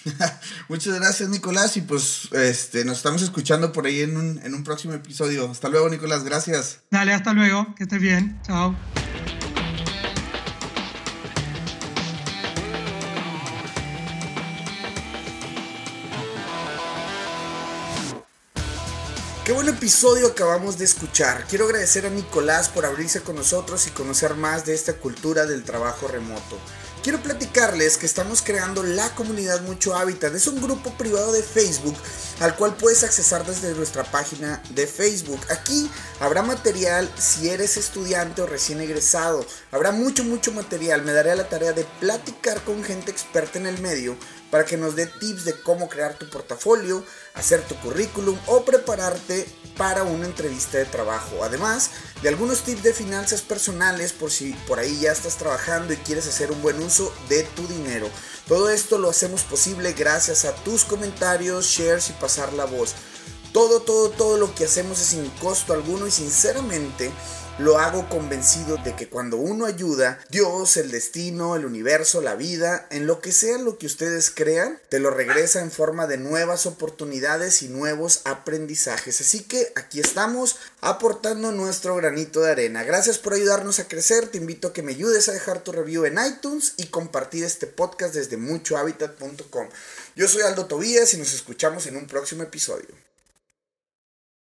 Muchas 0.69 0.95
gracias, 0.95 1.29
Nicolás. 1.29 1.77
Y 1.77 1.81
pues 1.81 2.29
este, 2.33 2.85
nos 2.85 2.97
estamos 2.97 3.21
escuchando 3.21 3.71
por 3.71 3.85
ahí 3.85 4.01
en 4.01 4.17
un, 4.17 4.39
en 4.43 4.53
un 4.53 4.63
próximo 4.63 4.93
episodio. 4.93 5.49
Hasta 5.49 5.69
luego, 5.69 5.89
Nicolás. 5.89 6.23
Gracias. 6.23 6.79
Dale, 6.91 7.13
hasta 7.13 7.33
luego. 7.33 7.73
Que 7.75 7.83
estés 7.83 8.01
bien. 8.01 8.39
Chao. 8.45 8.75
Qué 19.47 19.53
buen 19.53 19.69
episodio 19.69 20.27
acabamos 20.27 20.77
de 20.77 20.83
escuchar. 20.83 21.45
Quiero 21.47 21.63
agradecer 21.63 22.05
a 22.05 22.09
Nicolás 22.09 22.67
por 22.67 22.85
abrirse 22.85 23.21
con 23.21 23.37
nosotros 23.37 23.87
y 23.87 23.91
conocer 23.91 24.35
más 24.35 24.65
de 24.65 24.73
esta 24.73 24.95
cultura 24.95 25.45
del 25.45 25.63
trabajo 25.63 26.09
remoto. 26.09 26.59
Quiero 27.07 27.23
platicarles 27.23 27.95
que 27.95 28.05
estamos 28.05 28.41
creando 28.41 28.83
la 28.83 29.15
comunidad 29.15 29.61
Mucho 29.61 29.95
Hábitat. 29.95 30.35
Es 30.35 30.45
un 30.45 30.61
grupo 30.61 30.91
privado 30.97 31.31
de 31.31 31.41
Facebook 31.41 31.95
al 32.41 32.57
cual 32.57 32.75
puedes 32.75 33.05
accesar 33.05 33.45
desde 33.45 33.73
nuestra 33.75 34.03
página 34.03 34.61
de 34.71 34.85
Facebook. 34.87 35.39
Aquí 35.49 35.89
habrá 36.19 36.41
material 36.41 37.09
si 37.17 37.47
eres 37.47 37.77
estudiante 37.77 38.41
o 38.41 38.45
recién 38.45 38.81
egresado. 38.81 39.45
Habrá 39.71 39.93
mucho, 39.93 40.25
mucho 40.25 40.51
material. 40.51 41.01
Me 41.03 41.13
daré 41.13 41.33
la 41.33 41.47
tarea 41.47 41.71
de 41.71 41.85
platicar 42.01 42.61
con 42.65 42.83
gente 42.83 43.09
experta 43.09 43.57
en 43.57 43.67
el 43.67 43.79
medio 43.79 44.17
para 44.51 44.65
que 44.65 44.75
nos 44.75 44.97
dé 44.97 45.05
tips 45.05 45.45
de 45.45 45.61
cómo 45.61 45.87
crear 45.87 46.15
tu 46.15 46.29
portafolio, 46.29 47.05
hacer 47.37 47.61
tu 47.63 47.75
currículum 47.75 48.37
o 48.47 48.63
prepararte 48.63 49.47
para 49.77 50.03
una 50.03 50.25
entrevista 50.25 50.77
de 50.77 50.85
trabajo. 50.85 51.43
Además 51.43 51.91
de 52.21 52.29
algunos 52.29 52.61
tips 52.61 52.83
de 52.83 52.93
finanzas 52.93 53.41
personales 53.41 54.11
por 54.11 54.31
si 54.31 54.53
por 54.67 54.79
ahí 54.79 54.99
ya 54.99 55.11
estás 55.11 55.37
trabajando 55.37 55.93
y 55.93 55.97
quieres 55.97 56.27
hacer 56.27 56.51
un 56.51 56.61
buen 56.61 56.81
uso 56.81 57.13
de 57.29 57.43
tu 57.43 57.67
dinero. 57.67 58.09
Todo 58.47 58.69
esto 58.69 58.97
lo 58.97 59.09
hacemos 59.09 59.43
posible 59.43 59.93
gracias 59.93 60.45
a 60.45 60.55
tus 60.55 60.83
comentarios, 60.83 61.65
shares 61.67 62.09
y 62.09 62.13
pasar 62.13 62.53
la 62.53 62.65
voz. 62.65 62.95
Todo, 63.53 63.81
todo, 63.81 64.09
todo 64.09 64.37
lo 64.37 64.53
que 64.55 64.65
hacemos 64.65 64.99
es 64.99 65.07
sin 65.07 65.29
costo 65.41 65.73
alguno 65.73 66.07
y 66.07 66.11
sinceramente 66.11 67.11
lo 67.59 67.79
hago 67.79 68.07
convencido 68.07 68.77
de 68.77 68.95
que 68.95 69.09
cuando 69.09 69.37
uno 69.37 69.65
ayuda, 69.65 70.19
Dios, 70.29 70.77
el 70.77 70.91
destino, 70.91 71.55
el 71.55 71.65
universo, 71.65 72.21
la 72.21 72.35
vida, 72.35 72.87
en 72.91 73.07
lo 73.07 73.19
que 73.19 73.31
sea 73.31 73.57
lo 73.57 73.79
que 73.79 73.87
ustedes 73.87 74.29
crean, 74.29 74.79
te 74.89 74.99
lo 74.99 75.09
regresa 75.09 75.61
en 75.61 75.71
forma 75.71 76.05
de 76.05 76.17
nuevas 76.17 76.67
oportunidades 76.67 77.63
y 77.63 77.69
nuevos 77.69 78.21
aprendizajes. 78.25 79.21
Así 79.21 79.41
que 79.41 79.71
aquí 79.75 79.99
estamos 79.99 80.57
aportando 80.81 81.51
nuestro 81.51 81.95
granito 81.95 82.41
de 82.41 82.51
arena. 82.51 82.83
Gracias 82.83 83.17
por 83.17 83.33
ayudarnos 83.33 83.79
a 83.79 83.87
crecer. 83.87 84.27
Te 84.27 84.37
invito 84.37 84.67
a 84.67 84.73
que 84.73 84.83
me 84.83 84.91
ayudes 84.91 85.27
a 85.27 85.33
dejar 85.33 85.63
tu 85.63 85.71
review 85.71 86.05
en 86.05 86.19
iTunes 86.23 86.73
y 86.77 86.87
compartir 86.87 87.43
este 87.43 87.65
podcast 87.65 88.13
desde 88.13 88.37
muchohabitat.com. 88.37 89.67
Yo 90.15 90.27
soy 90.27 90.43
Aldo 90.43 90.67
Tobías 90.67 91.13
y 91.15 91.17
nos 91.17 91.33
escuchamos 91.33 91.87
en 91.87 91.97
un 91.97 92.05
próximo 92.05 92.43
episodio. 92.43 93.06